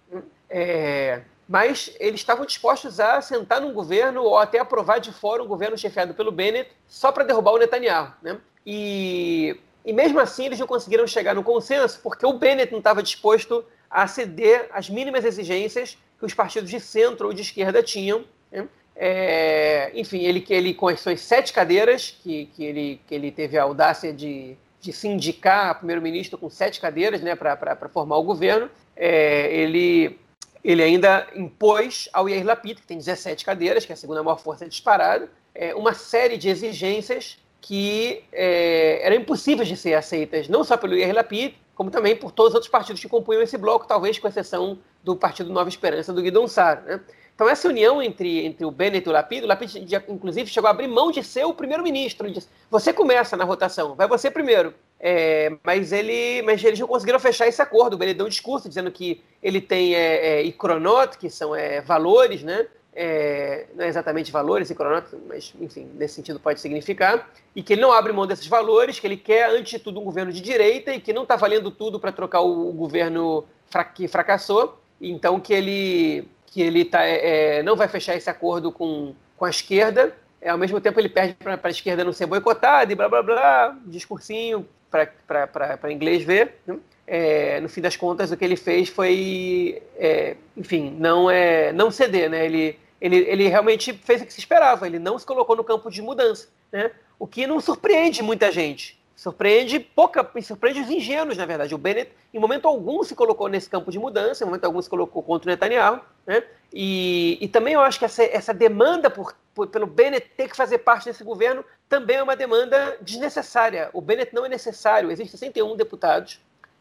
É, 0.50 1.22
mas 1.48 1.96
eles 2.00 2.20
estavam 2.20 2.46
dispostos 2.46 3.00
a 3.00 3.22
sentar 3.22 3.62
num 3.62 3.74
governo 3.74 4.22
ou 4.24 4.38
até 4.38 4.60
aprovar 4.60 5.00
de 5.00 5.12
fora 5.12 5.44
um 5.44 5.48
governo 5.48 5.78
chefiado 5.78 6.14
pelo 6.14 6.32
Bennett 6.32 6.72
só 6.88 7.12
para 7.12 7.24
derrubar 7.24 7.54
o 7.54 7.58
Netanyahu. 7.58 8.14
Né? 8.22 8.40
E, 8.66 9.60
e 9.86 9.94
mesmo 9.94 10.20
assim 10.20 10.46
eles 10.46 10.60
não 10.60 10.68
conseguiram 10.68 11.08
chegar 11.08 11.34
no 11.36 11.44
consenso 11.44 12.00
porque 12.02 12.26
o 12.26 12.34
Bennett 12.34 12.72
não 12.72 12.80
estava 12.80 13.02
disposto 13.02 13.66
a 13.90 14.08
ceder 14.08 14.68
às 14.72 14.90
mínimas 14.90 15.26
exigências 15.26 15.98
que 16.20 16.26
os 16.26 16.34
partidos 16.34 16.70
de 16.70 16.80
centro 16.80 17.28
ou 17.28 17.34
de 17.34 17.42
esquerda 17.42 17.82
tinham. 17.82 18.24
Né? 18.52 18.68
É, 19.02 19.92
enfim, 19.96 20.20
ele, 20.26 20.46
ele 20.50 20.74
com 20.74 20.90
as 20.90 21.00
suas 21.00 21.22
sete 21.22 21.54
cadeiras, 21.54 22.14
que, 22.22 22.48
que, 22.48 22.66
ele, 22.66 23.02
que 23.08 23.16
ele 23.16 23.32
teve 23.32 23.58
a 23.58 23.64
audácia 23.64 24.12
de, 24.12 24.58
de 24.82 24.92
se 24.92 25.08
indicar 25.08 25.78
primeiro-ministro 25.78 26.38
com 26.38 26.50
sete 26.50 26.82
cadeiras 26.82 27.22
né, 27.22 27.34
para 27.34 27.88
formar 27.88 28.18
o 28.18 28.24
governo, 28.24 28.70
é, 28.98 29.56
ele, 29.56 30.20
ele 30.62 30.84
ainda 30.84 31.26
impôs 31.34 32.10
ao 32.12 32.28
Yair 32.28 32.46
Lapid, 32.46 32.82
que 32.82 32.88
tem 32.88 32.98
17 32.98 33.46
cadeiras, 33.46 33.86
que 33.86 33.94
é 33.94 33.96
a 33.96 33.98
segunda 33.98 34.22
maior 34.22 34.38
força 34.38 34.68
disparada, 34.68 35.32
é, 35.56 35.74
uma 35.74 35.94
série 35.94 36.38
de 36.38 36.50
exigências 36.50 37.38
que 37.62 38.22
é, 38.34 39.00
eram 39.02 39.16
impossíveis 39.16 39.70
de 39.70 39.78
ser 39.78 39.94
aceitas, 39.94 40.50
não 40.50 40.62
só 40.66 40.76
pelo 40.76 40.94
Yair 40.94 41.16
Lapid, 41.16 41.54
como 41.74 41.90
também 41.90 42.18
por 42.18 42.34
todos 42.34 42.50
os 42.50 42.56
outros 42.56 42.70
partidos 42.70 43.02
que 43.02 43.08
compunham 43.08 43.42
esse 43.42 43.58
bloco, 43.58 43.88
talvez 43.88 44.20
com 44.20 44.28
exceção 44.28 44.78
do 45.02 45.16
Partido 45.16 45.50
Nova 45.54 45.70
Esperança 45.70 46.12
do 46.12 46.22
Guidon 46.22 46.46
Sar. 46.46 46.84
Né? 46.84 47.00
Então, 47.40 47.48
essa 47.48 47.70
união 47.70 48.04
entre, 48.04 48.46
entre 48.46 48.66
o 48.66 48.70
Bennett 48.70 49.08
e 49.08 49.10
o 49.10 49.14
Lapid, 49.14 49.46
o 49.46 49.48
Lapid, 49.48 49.74
inclusive, 50.10 50.50
chegou 50.50 50.68
a 50.68 50.72
abrir 50.72 50.90
mão 50.90 51.10
de 51.10 51.24
ser 51.24 51.46
o 51.46 51.54
primeiro-ministro. 51.54 52.30
Você 52.70 52.92
começa 52.92 53.38
na 53.38 53.46
rotação, 53.46 53.96
vai 53.96 54.10
você 54.10 54.30
primeiro. 54.30 54.74
É, 55.00 55.50
mas, 55.64 55.94
ele, 55.94 56.42
mas 56.42 56.62
eles 56.62 56.78
não 56.78 56.86
conseguiram 56.86 57.18
fechar 57.18 57.48
esse 57.48 57.62
acordo. 57.62 57.94
O 57.94 57.98
Bennett 57.98 58.18
deu 58.18 58.26
um 58.26 58.30
discurso 58.30 58.68
dizendo 58.68 58.92
que 58.92 59.24
ele 59.42 59.62
tem 59.62 59.96
é, 59.96 60.42
é, 60.42 60.44
icronot, 60.44 61.18
que 61.18 61.30
são 61.30 61.56
é, 61.56 61.80
valores, 61.80 62.44
né? 62.44 62.68
É, 62.94 63.68
não 63.74 63.86
é 63.86 63.88
exatamente 63.88 64.34
valores, 64.34 64.70
icronot, 64.70 65.08
mas, 65.26 65.54
enfim, 65.62 65.88
nesse 65.96 66.16
sentido 66.16 66.42
pode 66.42 66.60
significar, 66.60 67.32
e 67.56 67.64
que 67.64 67.72
ele 67.72 67.82
não 67.82 67.94
abre 67.94 68.12
mão 68.12 68.28
desses 68.28 68.48
valores, 68.48 69.00
que 69.00 69.08
ele 69.08 69.16
quer, 69.16 69.50
antes 69.50 69.72
de 69.72 69.80
tudo, 69.80 70.02
um 70.02 70.04
governo 70.04 70.34
de 70.34 70.42
direita 70.42 70.94
e 70.94 71.00
que 71.00 71.14
não 71.14 71.24
está 71.24 71.38
valendo 71.38 71.72
tudo 71.72 72.02
para 72.02 72.12
trocar 72.12 72.42
o, 72.42 72.70
o 72.70 72.74
governo 72.74 73.46
fra 73.70 73.86
que 73.86 74.10
fracassou. 74.10 74.78
Então, 75.02 75.40
que 75.40 75.54
ele 75.54 76.28
que 76.50 76.62
ele 76.62 76.86
tá, 76.86 77.06
é, 77.06 77.60
é, 77.60 77.64
não 77.64 77.76
vai 77.76 77.88
fechar 77.88 78.16
esse 78.16 78.30
acordo 78.30 78.72
com, 78.72 79.14
com 79.38 79.46
a 79.46 79.50
esquerda, 79.50 80.16
é, 80.42 80.50
ao 80.50 80.58
mesmo 80.58 80.80
tempo 80.80 81.00
ele 81.00 81.10
perde 81.10 81.36
para 81.36 81.60
a 81.62 81.70
esquerda 81.70 82.04
não 82.04 82.14
ser 82.14 82.26
boicotada 82.26 82.92
e 82.92 82.96
blá 82.96 83.10
blá 83.10 83.22
blá, 83.22 83.78
discursinho 83.86 84.68
para 84.90 85.92
inglês 85.92 86.24
ver. 86.24 86.56
Né? 86.66 86.78
É, 87.06 87.60
no 87.60 87.68
fim 87.68 87.82
das 87.82 87.96
contas, 87.96 88.32
o 88.32 88.38
que 88.38 88.46
ele 88.46 88.56
fez 88.56 88.88
foi, 88.88 89.82
é, 89.98 90.36
enfim, 90.56 90.96
não, 91.00 91.30
é, 91.30 91.74
não 91.74 91.90
ceder, 91.90 92.30
né? 92.30 92.46
Ele, 92.46 92.78
ele, 93.02 93.18
ele 93.18 93.48
realmente 93.48 93.94
fez 93.94 94.22
o 94.22 94.26
que 94.28 94.34
se 94.34 94.40
esperava, 94.40 94.86
ele 94.86 95.00
não 95.00 95.18
se 95.18 95.26
colocou 95.26 95.56
no 95.56 95.64
campo 95.64 95.90
de 95.90 96.04
mudança, 96.04 96.48
né? 96.72 96.92
O 97.18 97.26
que 97.26 97.48
não 97.48 97.60
surpreende 97.60 98.22
muita 98.22 98.52
gente. 98.52 98.99
Surpreende 99.20 99.82
pouca, 99.82 100.26
surpreende 100.42 100.80
os 100.80 100.90
ingênuos, 100.90 101.36
na 101.36 101.46
verdade. 101.46 101.76
O 101.76 101.78
Bennett, 101.78 102.10
em 102.34 102.40
momento 102.40 102.70
algum, 102.70 103.04
se 103.04 103.14
colocou 103.14 103.50
nesse 103.50 103.70
campo 103.70 103.92
de 103.92 104.00
mudança, 104.00 104.46
em 104.46 104.48
momento 104.48 104.64
algum 104.64 104.82
se 104.82 104.90
colocou 104.90 105.22
contra 105.22 105.50
o 105.50 105.52
Netanyahu. 105.52 106.00
Né? 106.26 106.42
E, 106.72 107.38
e 107.42 107.50
também 107.50 107.74
eu 107.74 107.82
acho 107.82 108.00
que 108.00 108.06
essa, 108.06 108.24
essa 108.24 108.54
demanda 108.54 109.10
por, 109.10 109.36
por, 109.54 109.68
pelo 109.68 109.86
Bennett 109.86 110.30
ter 110.38 110.48
que 110.48 110.56
fazer 110.56 110.78
parte 110.78 111.04
desse 111.04 111.22
governo 111.22 111.66
também 111.90 112.16
é 112.16 112.24
uma 112.24 112.34
demanda 112.34 112.98
desnecessária. 113.02 113.90
O 113.92 114.00
Bennett 114.00 114.34
não 114.34 114.46
é 114.46 114.48
necessário. 114.48 115.12
Existem 115.12 115.38
61 115.38 115.76
deputados 115.76 116.40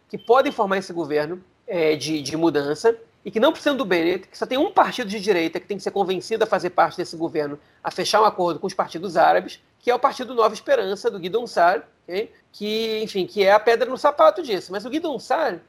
que 0.09 0.17
podem 0.17 0.53
formar 0.53 0.79
esse 0.79 0.93
governo 0.93 1.43
é, 1.67 1.97
de, 1.97 2.23
de 2.23 2.37
mudança 2.37 2.97
e 3.25 3.33
que 3.33 3.41
não 3.41 3.51
precisam 3.51 3.77
do 3.77 3.85
Bennett, 3.85 4.29
que 4.29 4.39
só 4.39 4.47
tem 4.47 4.59
um 4.59 4.71
partido 4.71 5.11
de 5.11 5.19
direita 5.19 5.59
que 5.59 5.67
tem 5.67 5.77
que 5.77 5.83
ser 5.83 5.91
convencido 5.91 6.45
a 6.45 6.47
fazer 6.47 6.71
parte 6.71 6.99
desse 6.99 7.17
governo, 7.17 7.59
a 7.83 7.91
fechar 7.91 8.23
um 8.23 8.25
acordo 8.25 8.61
com 8.61 8.69
os 8.69 8.75
partidos 8.75 9.17
árabes, 9.17 9.61
que 9.79 9.91
é 9.91 9.95
o 9.95 9.99
Partido 9.99 10.35
Nova 10.35 10.55
Esperança, 10.55 11.11
do 11.11 11.19
Guidon 11.19 11.47
Sar, 11.47 11.89
okay? 12.05 12.31
que, 12.53 13.01
enfim, 13.03 13.27
que 13.27 13.45
é 13.45 13.53
a 13.53 13.61
pedra 13.61 13.89
no 13.89 13.97
sapato 13.97 14.43
disso. 14.43 14.73
Mas 14.73 14.85
o 14.85 14.91
Guidon 14.91 15.19
Sar, 15.19 15.61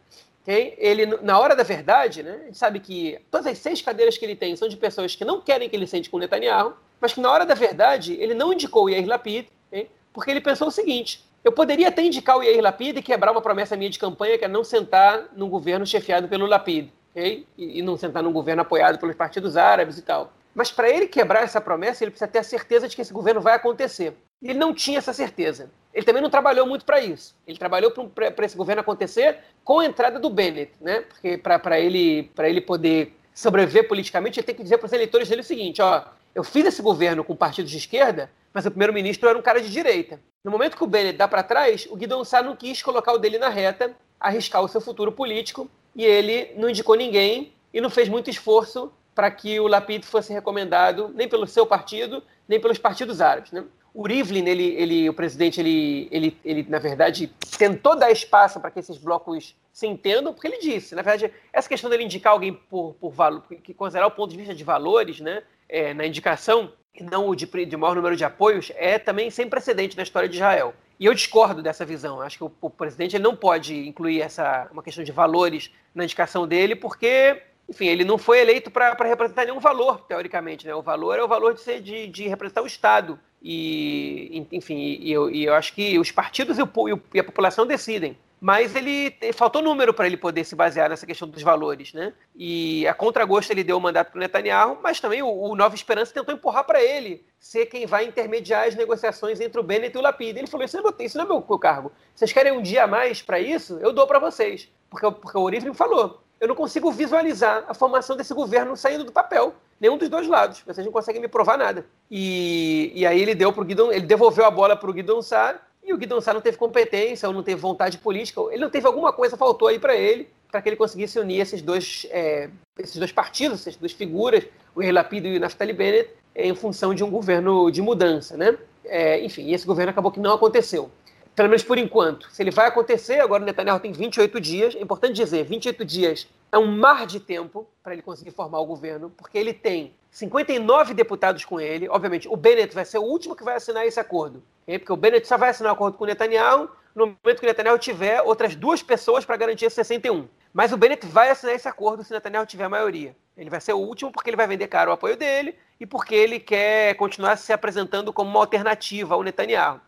okay? 0.42 0.76
ele, 0.78 1.06
na 1.06 1.40
hora 1.40 1.56
da 1.56 1.64
verdade, 1.64 2.24
né, 2.24 2.40
a 2.42 2.46
gente 2.46 2.58
sabe 2.58 2.80
que 2.80 3.20
todas 3.30 3.48
as 3.48 3.58
seis 3.58 3.82
cadeiras 3.82 4.18
que 4.18 4.26
ele 4.26 4.36
tem 4.36 4.56
são 4.56 4.68
de 4.68 4.78
pessoas 4.78 5.16
que 5.16 5.24
não 5.24 5.42
querem 5.42 5.70
que 5.70 5.76
ele 5.76 5.88
sente 5.88 6.10
com 6.10 6.18
Netanyahu, 6.18 6.74
mas 7.00 7.14
que 7.14 7.22
na 7.22 7.32
hora 7.32 7.46
da 7.46 7.54
verdade 7.54 8.18
ele 8.20 8.34
não 8.34 8.52
indicou 8.52 8.90
Yair 8.90 9.08
Lapid, 9.08 9.48
okay? 9.68 9.90
porque 10.12 10.32
ele 10.32 10.42
pensou 10.42 10.68
o 10.68 10.72
seguinte, 10.72 11.24
eu 11.44 11.52
poderia 11.52 11.88
até 11.88 12.04
indicar 12.04 12.38
o 12.38 12.44
Yair 12.44 12.62
Lapid 12.62 12.98
e 12.98 13.02
quebrar 13.02 13.32
uma 13.32 13.42
promessa 13.42 13.78
minha 13.78 13.90
de 13.90 14.00
campanha, 14.00 14.38
que 14.38 14.46
é 14.46 14.48
não 14.48 14.64
sentar 14.64 15.30
num 15.36 15.50
governo 15.50 15.86
chefiado 15.86 16.28
pelo 16.28 16.46
Lapid, 16.46 16.90
okay? 17.12 17.46
e, 17.58 17.80
e 17.80 17.82
não 17.82 17.96
sentar 17.96 18.24
num 18.24 18.34
governo 18.34 18.64
apoiado 18.64 19.00
pelos 19.00 19.16
partidos 19.16 19.56
árabes 19.56 19.98
e 19.98 20.02
tal. 20.02 20.34
Mas 20.60 20.74
para 20.74 20.90
ele 20.90 21.08
quebrar 21.08 21.42
essa 21.42 21.62
promessa, 21.62 22.04
ele 22.04 22.12
precisa 22.12 22.30
ter 22.30 22.40
a 22.40 22.44
certeza 22.44 22.86
de 22.86 22.94
que 22.94 23.02
esse 23.02 23.14
governo 23.14 23.40
vai 23.40 23.56
acontecer. 23.56 24.14
Ele 24.44 24.60
não 24.60 24.74
tinha 24.74 24.98
essa 24.98 25.14
certeza. 25.14 25.72
Ele 25.94 26.06
também 26.06 26.22
não 26.22 26.30
trabalhou 26.30 26.68
muito 26.68 26.84
para 26.84 27.00
isso. 27.00 27.34
Ele 27.48 27.58
trabalhou 27.58 27.92
para 27.92 28.46
esse 28.46 28.58
governo 28.58 28.82
acontecer 28.82 29.38
com 29.64 29.80
a 29.80 29.86
entrada 29.86 30.20
do 30.20 30.30
Bennett, 30.30 30.74
né? 30.82 31.00
Porque 31.00 31.38
para 31.38 31.80
ele, 31.80 32.30
ele 32.40 32.60
poder 32.60 33.16
sobreviver 33.34 33.88
politicamente, 33.88 34.38
ele 34.38 34.46
tem 34.46 34.54
que 34.54 34.62
dizer 34.62 34.78
para 34.80 34.88
os 34.88 34.92
eleitores 34.92 35.30
dele 35.30 35.40
o 35.40 35.46
seguinte: 35.46 35.82
ó, 35.82 36.04
eu 36.36 36.44
fiz 36.44 36.66
esse 36.66 36.82
governo 36.82 37.24
com 37.24 37.38
partidos 37.38 37.72
de 37.72 37.78
esquerda, 37.78 38.30
mas 38.54 38.66
o 38.66 38.70
primeiro-ministro 38.70 39.30
era 39.30 39.40
um 39.40 39.42
cara 39.42 39.62
de 39.62 39.72
direita. 39.72 40.20
No 40.44 40.52
momento 40.52 40.76
que 40.76 40.84
o 40.84 40.88
Bennett 40.88 41.18
dá 41.18 41.26
para 41.30 41.42
trás, 41.42 41.88
o 41.90 41.96
Guidon 41.96 42.26
Sá 42.26 42.44
não 42.44 42.58
quis 42.58 42.82
colocar 42.82 43.14
o 43.14 43.18
dele 43.18 43.38
na 43.38 43.48
reta, 43.48 43.96
arriscar 44.20 44.62
o 44.62 44.68
seu 44.68 44.82
futuro 44.82 45.14
político, 45.14 45.72
e 45.96 46.04
ele 46.04 46.52
não 46.58 46.70
indicou 46.70 46.96
ninguém 46.96 47.54
e 47.74 47.80
não 47.80 47.90
fez 47.90 48.10
muito 48.10 48.30
esforço 48.30 48.92
para 49.20 49.30
que 49.30 49.60
o 49.60 49.68
Lapid 49.68 50.06
fosse 50.06 50.32
recomendado 50.32 51.12
nem 51.14 51.28
pelo 51.28 51.46
seu 51.46 51.68
partido, 51.68 52.24
nem 52.48 52.58
pelos 52.58 52.78
partidos 52.78 53.20
árabes. 53.20 53.52
Né? 53.52 53.66
O 53.94 54.08
Rivlin, 54.08 54.48
ele, 54.48 54.64
ele, 54.78 55.10
o 55.10 55.14
presidente, 55.14 55.60
ele, 55.60 56.08
ele, 56.10 56.38
ele, 56.46 56.66
na 56.70 56.80
verdade, 56.80 57.30
tentou 57.58 57.98
dar 57.98 58.10
espaço 58.12 58.62
para 58.62 58.72
que 58.72 58.80
esses 58.80 58.98
blocos 58.98 59.58
se 59.74 59.86
entendam, 59.86 60.34
porque 60.34 60.48
ele 60.48 60.60
disse, 60.60 60.96
na 60.96 61.02
verdade, 61.02 61.34
essa 61.52 61.68
questão 61.68 61.90
dele 61.90 62.06
indicar 62.06 62.32
alguém 62.32 62.54
por, 62.54 62.94
por 62.94 63.12
valor, 63.12 63.44
que 63.62 63.74
considerar 63.74 64.08
o 64.08 64.12
ponto 64.12 64.32
de 64.32 64.38
vista 64.38 64.56
de 64.56 64.64
valores 64.64 65.20
né, 65.20 65.44
é, 65.68 65.94
na 65.94 66.06
indicação, 66.06 66.72
e 66.96 67.04
não 67.04 67.28
o 67.28 67.36
de, 67.36 67.46
de 67.46 67.76
maior 67.76 67.96
número 67.96 68.16
de 68.16 68.24
apoios, 68.24 68.72
é 68.78 68.98
também 68.98 69.30
sem 69.30 69.50
precedente 69.50 69.98
na 69.98 70.04
história 70.04 70.30
de 70.30 70.38
Israel. 70.38 70.74
E 70.98 71.06
eu 71.06 71.14
discordo 71.14 71.62
dessa 71.62 71.84
visão. 71.84 72.22
Acho 72.22 72.38
que 72.38 72.44
o, 72.46 72.52
o 72.62 72.70
presidente 72.70 73.20
não 73.20 73.36
pode 73.36 73.86
incluir 73.86 74.22
essa 74.22 74.70
uma 74.72 74.82
questão 74.82 75.04
de 75.04 75.12
valores 75.12 75.70
na 75.94 76.06
indicação 76.06 76.48
dele, 76.48 76.74
porque 76.74 77.42
enfim, 77.70 77.86
ele 77.86 78.04
não 78.04 78.18
foi 78.18 78.40
eleito 78.40 78.72
para 78.72 78.96
representar 79.08 79.46
nenhum 79.46 79.60
valor, 79.60 80.02
teoricamente. 80.02 80.66
Né? 80.66 80.74
O 80.74 80.82
valor 80.82 81.20
é 81.20 81.24
o 81.24 81.28
valor 81.28 81.54
de, 81.54 81.62
ser, 81.62 81.80
de, 81.80 82.08
de 82.08 82.28
representar 82.28 82.64
o 82.64 82.68
Estado. 82.68 83.20
E, 83.42 84.48
enfim, 84.52 84.98
e 85.00 85.12
eu, 85.12 85.30
e 85.30 85.46
eu 85.46 85.54
acho 85.54 85.74
que 85.74 85.98
os 86.00 86.12
partidos 86.12 86.58
e, 86.58 86.64
o, 86.64 86.70
e 87.14 87.20
a 87.20 87.24
população 87.24 87.68
decidem. 87.68 88.18
Mas 88.42 88.74
ele 88.74 89.14
faltou 89.34 89.62
número 89.62 89.94
para 89.94 90.08
ele 90.08 90.16
poder 90.16 90.46
se 90.46 90.56
basear 90.56 90.90
nessa 90.90 91.06
questão 91.06 91.28
dos 91.28 91.44
valores, 91.44 91.94
né? 91.94 92.14
E 92.34 92.88
a 92.88 92.94
contragosto 92.94 93.52
ele 93.52 93.66
deu 93.66 93.78
o 93.78 93.82
mandato 93.82 94.12
para 94.12 94.18
o 94.18 94.22
Netanyahu, 94.22 94.80
mas 94.82 95.00
também 95.00 95.22
o, 95.22 95.28
o 95.28 95.56
Nova 95.56 95.76
Esperança 95.76 96.14
tentou 96.14 96.34
empurrar 96.34 96.64
para 96.64 96.82
ele 96.82 97.26
ser 97.38 97.66
quem 97.66 97.86
vai 97.86 98.06
intermediar 98.06 98.66
as 98.66 98.76
negociações 98.76 99.42
entre 99.42 99.60
o 99.60 99.64
Bennett 99.64 99.96
e 99.96 100.00
o 100.00 100.02
Lapid. 100.02 100.38
Ele 100.38 100.48
falou: 100.48 100.66
Isso 100.66 100.82
não 100.82 100.90
é, 100.90 101.04
isso 101.04 101.18
não 101.18 101.26
é 101.26 101.28
meu, 101.28 101.46
meu 101.48 101.60
cargo. 101.60 101.92
Vocês 102.16 102.32
querem 102.32 102.54
um 102.54 102.62
dia 102.62 102.86
a 102.86 102.88
mais 102.88 103.22
para 103.22 103.42
isso? 103.42 103.78
Eu 103.82 103.92
dou 103.92 104.08
para 104.08 104.20
vocês. 104.20 104.70
Porque, 104.90 105.12
porque 105.12 105.38
o 105.38 105.42
Oriflin 105.42 105.74
falou: 105.74 106.24
eu 106.40 106.48
não 106.48 106.56
consigo 106.56 106.92
visualizar 106.92 107.66
a 107.68 107.74
formação 107.74 108.16
desse 108.16 108.34
governo 108.34 108.76
saindo 108.78 109.04
do 109.04 109.12
papel. 109.12 109.54
Nenhum 109.80 109.98
dos 109.98 110.10
dois 110.10 110.28
lados. 110.28 110.62
Vocês 110.66 110.86
não 110.86 110.92
conseguem 110.92 111.22
me 111.22 111.28
provar 111.28 111.58
nada. 111.58 111.86
E, 112.10 112.92
e 112.94 113.06
aí 113.06 113.22
ele 113.22 113.36
deu 113.36 113.52
pro 113.52 113.64
Guidon, 113.64 113.92
ele 113.92 114.06
devolveu 114.06 114.46
a 114.46 114.52
bola 114.52 114.76
para 114.76 114.90
o 114.90 114.94
Guidon 114.94 115.22
Sar, 115.22 115.66
e 115.84 115.94
o 115.94 115.98
Guidon 115.98 116.20
Sar 116.22 116.34
não 116.34 116.42
teve 116.42 116.58
competência, 116.58 117.28
ou 117.28 117.34
não 117.34 117.44
teve 117.44 117.60
vontade 117.60 117.98
política, 117.98 118.42
ele 118.52 118.62
não 118.62 118.70
teve 118.70 118.86
alguma 118.86 119.14
coisa, 119.14 119.38
faltou 119.38 119.68
aí 119.68 119.80
para 119.80 119.96
ele, 119.96 120.30
para 120.52 120.62
que 120.62 120.70
ele 120.70 120.76
conseguisse 120.76 121.18
unir 121.18 121.40
esses 121.40 121.62
dois, 121.62 122.06
é, 122.10 122.50
esses 122.78 122.98
dois 122.98 123.12
partidos, 123.12 123.62
essas 123.62 123.76
duas 123.76 123.94
figuras, 123.94 124.44
o 124.76 124.82
Yair 124.82 124.94
Lapid 124.94 125.26
e 125.26 125.38
o 125.38 125.40
Naftali 125.40 125.74
Bennett, 125.74 126.10
em 126.36 126.54
função 126.54 126.94
de 126.94 127.04
um 127.04 127.10
governo 127.10 127.72
de 127.72 127.82
mudança, 127.82 128.36
né? 128.38 128.58
É, 128.86 129.24
enfim, 129.24 129.52
esse 129.52 129.66
governo 129.66 129.92
acabou 129.92 130.12
que 130.12 130.20
não 130.20 130.34
aconteceu 130.34 130.92
pelo 131.36 131.50
menos 131.50 131.64
por 131.64 131.78
enquanto. 131.78 132.30
Se 132.32 132.44
ele 132.44 132.52
vai 132.52 132.68
acontecer, 132.68 133.20
agora 133.20 133.44
o 133.44 133.46
Netanyahu 133.46 133.80
tem 133.80 133.92
28 133.92 134.40
dias, 134.42 134.76
é 134.76 134.82
importante 134.82 135.14
dizer, 135.14 135.44
28 135.46 135.86
dias 135.86 136.28
é 136.52 136.58
um 136.58 136.68
mar 136.68 137.06
de 137.06 137.20
tempo 137.20 137.68
para 137.84 137.94
ele 137.94 138.02
conseguir 138.02 138.32
formar 138.32 138.60
o 138.60 138.66
governo, 138.66 139.10
porque 139.12 139.38
ele 139.38 139.54
tem 139.54 139.94
59 140.12 140.94
deputados 140.94 141.46
com 141.46 141.60
ele. 141.60 141.88
Obviamente, 141.88 142.28
o 142.28 142.36
Bennett 142.36 142.74
vai 142.74 142.86
ser 142.86 142.98
o 142.98 143.04
último 143.04 143.36
que 143.36 143.44
vai 143.44 143.56
assinar 143.56 143.86
esse 143.86 144.00
acordo, 144.00 144.44
okay? 144.64 144.80
porque 144.80 144.92
o 144.92 144.98
Bennett 144.98 145.28
só 145.28 145.38
vai 145.38 145.50
assinar 145.50 145.72
o 145.72 145.76
acordo 145.76 145.98
com 145.98 146.04
o 146.04 146.08
Netanyahu 146.08 146.70
no 146.96 147.06
momento 147.06 147.40
que 147.40 147.46
o 147.46 147.48
Netanyahu 147.48 147.78
tiver 147.78 148.22
outras 148.22 148.56
duas 148.56 148.82
pessoas 148.82 149.24
para 149.24 149.38
garantir 149.38 149.70
61. 149.70 150.28
Mas 150.52 150.72
o 150.72 150.78
Bennett 150.78 151.06
vai 151.06 151.30
assinar 151.30 151.56
esse 151.56 151.68
acordo 151.68 152.04
se 152.04 152.12
o 152.12 152.16
Netanyahu 152.16 152.46
tiver 152.46 152.68
maioria. 152.68 153.16
Ele 153.38 153.50
vai 153.50 153.62
ser 153.62 153.74
o 153.74 153.78
último 153.78 154.12
porque 154.12 154.30
ele 154.30 154.38
vai 154.38 154.48
vender 154.48 154.68
caro 154.68 154.92
o 154.92 154.94
apoio 154.94 155.16
dele 155.16 155.56
e 155.80 155.86
porque 155.86 156.14
ele 156.14 156.40
quer 156.40 156.96
continuar 156.96 157.38
se 157.38 157.54
apresentando 157.54 158.12
como 158.12 158.30
uma 158.30 158.40
alternativa 158.40 159.16
ao 159.16 159.24
Netanyahu. 159.24 159.80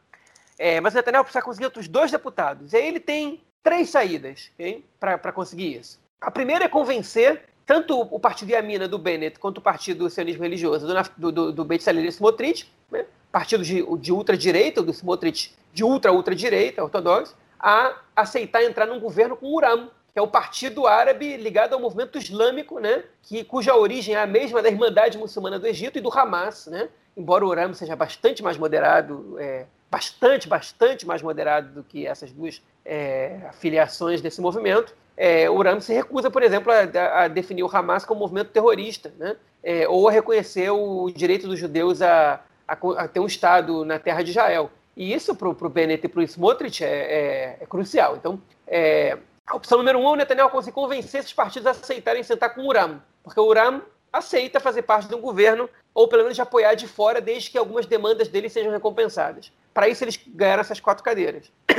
É, 0.64 0.80
mas 0.80 0.94
o 0.94 0.98
Netanyahu 0.98 1.24
precisa 1.24 1.44
conseguir 1.44 1.66
outros 1.66 1.88
dois 1.88 2.12
deputados. 2.12 2.72
E 2.72 2.78
aí 2.78 2.88
ele 2.88 3.00
tem 3.00 3.42
três 3.64 3.90
saídas 3.90 4.52
okay, 4.54 4.86
para 5.00 5.32
conseguir 5.32 5.76
isso. 5.76 6.00
A 6.22 6.30
primeira 6.30 6.66
é 6.66 6.68
convencer 6.68 7.46
tanto 7.66 8.00
o 8.00 8.20
partido 8.20 8.52
Yamina 8.52 8.88
do 8.88 9.00
Bennett 9.00 9.40
quanto 9.40 9.58
o 9.58 9.62
partido 9.62 10.08
sionismo 10.08 10.44
religioso 10.44 10.86
do, 10.86 10.94
do, 11.18 11.32
do, 11.32 11.52
do 11.52 11.66
Bezalel 11.66 12.06
Smotrich, 12.06 12.72
né, 12.92 13.08
partido 13.32 13.64
de, 13.64 13.84
de 13.98 14.12
ultradireita, 14.14 14.84
do 14.84 14.92
Smotrich 14.92 15.52
de 15.74 15.84
ultra-ultradireita, 15.84 16.84
ortodoxo, 16.84 17.36
a 17.60 17.96
aceitar 18.16 18.64
entrar 18.64 18.86
num 18.86 19.00
governo 19.00 19.36
com 19.36 19.48
o 19.48 19.56
Uram, 19.56 19.90
que 20.14 20.20
é 20.20 20.22
o 20.22 20.28
partido 20.28 20.86
árabe 20.86 21.38
ligado 21.38 21.74
ao 21.74 21.80
movimento 21.80 22.20
islâmico, 22.20 22.78
né, 22.78 23.04
que, 23.24 23.44
cuja 23.44 23.76
origem 23.76 24.14
é 24.14 24.22
a 24.22 24.28
mesma 24.28 24.62
da 24.62 24.70
Irmandade 24.70 25.18
Muçulmana 25.18 25.58
do 25.58 25.66
Egito 25.66 25.98
e 25.98 26.02
do 26.02 26.16
Hamas, 26.16 26.68
né, 26.68 26.88
embora 27.18 27.44
o 27.44 27.50
Uram 27.50 27.74
seja 27.74 27.96
bastante 27.96 28.44
mais 28.44 28.58
moderado, 28.58 29.40
é, 29.40 29.66
bastante, 29.92 30.48
bastante 30.48 31.06
mais 31.06 31.22
moderado 31.22 31.74
do 31.74 31.84
que 31.84 32.08
essas 32.08 32.32
duas 32.32 32.62
é, 32.86 33.42
afiliações 33.50 34.22
desse 34.22 34.40
movimento. 34.40 34.96
É, 35.18 35.50
o 35.50 35.56
Uram 35.56 35.82
se 35.82 35.94
recusa, 35.94 36.32
por 36.32 36.42
exemplo, 36.42 36.72
a, 36.72 37.24
a, 37.24 37.28
definir 37.28 37.64
o 37.64 37.70
Hamas 37.76 38.06
como 38.06 38.22
movimento 38.22 38.52
terrorista, 38.52 39.14
né? 39.20 39.36
É, 39.62 39.88
ou 39.88 40.08
a 40.08 40.12
reconhecer 40.12 40.72
o 40.72 41.12
direito 41.12 41.48
dos 41.48 41.60
judeus 41.60 42.02
a, 42.02 42.42
a, 42.68 42.74
a, 42.98 43.08
ter 43.08 43.20
um 43.20 43.28
Estado 43.28 43.86
na 43.86 44.00
terra 44.00 44.24
de 44.24 44.32
Israel. 44.32 44.72
E 44.96 45.14
isso 45.14 45.36
para 45.36 45.50
o 45.50 45.70
Bennett 45.70 46.06
e 46.06 46.10
para 46.10 46.22
o 46.22 46.24
Smotrich 46.24 46.84
é, 46.84 46.88
é, 46.88 47.58
é, 47.62 47.66
crucial. 47.68 48.16
Então, 48.16 48.42
é, 48.66 49.18
a 49.46 49.56
opção 49.56 49.78
número 49.78 50.00
um, 50.00 50.06
o 50.06 50.16
Netanyahu 50.16 50.50
conseguir 50.50 50.74
convencer 50.74 51.20
esses 51.20 51.34
partidos 51.34 51.68
a 51.68 51.72
aceitarem 51.72 52.24
sentar 52.24 52.56
com 52.56 52.62
o 52.62 52.68
Uram, 52.68 53.02
porque 53.24 53.40
o 53.40 53.46
Uram 53.46 53.82
aceita 54.12 54.60
fazer 54.60 54.82
parte 54.82 55.08
de 55.08 55.16
um 55.16 55.22
governo, 55.22 55.70
ou 55.94 56.08
pelo 56.08 56.24
menos 56.24 56.36
de 56.36 56.42
apoiar 56.42 56.76
de 56.76 56.88
fora, 56.88 57.20
desde 57.20 57.50
que 57.50 57.58
algumas 57.58 57.86
demandas 57.86 58.28
dele 58.28 58.50
sejam 58.50 58.72
recompensadas. 58.72 59.52
Para 59.74 59.88
isso, 59.88 60.04
eles 60.04 60.20
ganharam 60.28 60.62
essas 60.62 60.80
quatro 60.80 61.04
cadeiras. 61.04 61.52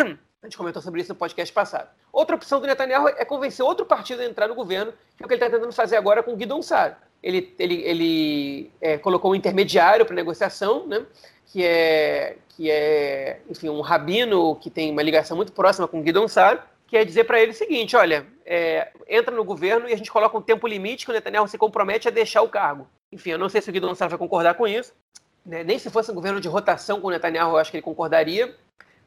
A 0.42 0.46
gente 0.46 0.56
comentou 0.56 0.82
sobre 0.82 1.00
isso 1.00 1.12
no 1.12 1.14
podcast 1.14 1.52
passado. 1.54 1.88
Outra 2.12 2.34
opção 2.34 2.60
do 2.60 2.66
Netanyahu 2.66 3.08
é 3.08 3.24
convencer 3.24 3.64
outro 3.64 3.86
partido 3.86 4.22
a 4.22 4.24
entrar 4.24 4.48
no 4.48 4.56
governo, 4.56 4.92
que 5.16 5.22
é 5.22 5.24
o 5.24 5.28
que 5.28 5.34
ele 5.34 5.42
está 5.42 5.56
tentando 5.56 5.72
fazer 5.72 5.96
agora 5.96 6.20
com 6.20 6.34
Guidon 6.34 6.60
Sar. 6.60 7.00
Ele, 7.22 7.54
ele, 7.56 7.74
ele 7.82 8.70
é, 8.80 8.98
colocou 8.98 9.30
um 9.30 9.34
intermediário 9.36 10.04
para 10.04 10.16
negociação, 10.16 10.84
né, 10.84 11.06
que, 11.46 11.64
é, 11.64 12.38
que 12.48 12.68
é, 12.68 13.40
enfim, 13.48 13.68
um 13.68 13.80
rabino 13.80 14.56
que 14.56 14.68
tem 14.68 14.90
uma 14.90 15.02
ligação 15.02 15.36
muito 15.36 15.52
próxima 15.52 15.86
com 15.86 16.02
Guidon 16.02 16.26
Sar, 16.26 16.66
que 16.88 16.96
é 16.96 17.04
dizer 17.04 17.22
para 17.22 17.40
ele 17.40 17.52
o 17.52 17.54
seguinte: 17.54 17.94
olha, 17.94 18.26
é, 18.44 18.90
entra 19.08 19.34
no 19.34 19.44
governo 19.44 19.88
e 19.88 19.92
a 19.92 19.96
gente 19.96 20.10
coloca 20.10 20.36
um 20.36 20.42
tempo 20.42 20.66
limite 20.66 21.04
que 21.04 21.10
o 21.10 21.14
Netanyahu 21.14 21.48
se 21.48 21.58
compromete 21.58 22.08
a 22.08 22.10
deixar 22.10 22.42
o 22.42 22.48
cargo. 22.48 22.88
Enfim, 23.10 23.30
eu 23.30 23.38
não 23.38 23.48
sei 23.48 23.60
se 23.60 23.70
o 23.70 23.72
Guidon 23.72 23.94
Sar 23.94 24.08
vai 24.08 24.18
concordar 24.18 24.54
com 24.54 24.66
isso, 24.66 24.94
né? 25.44 25.62
Nem 25.62 25.78
se 25.78 25.90
fosse 25.90 26.10
um 26.10 26.14
governo 26.14 26.40
de 26.40 26.48
rotação 26.48 27.00
com 27.00 27.08
o 27.08 27.10
Netanyahu, 27.10 27.52
eu 27.52 27.58
acho 27.58 27.70
que 27.70 27.76
ele 27.76 27.82
concordaria. 27.82 28.54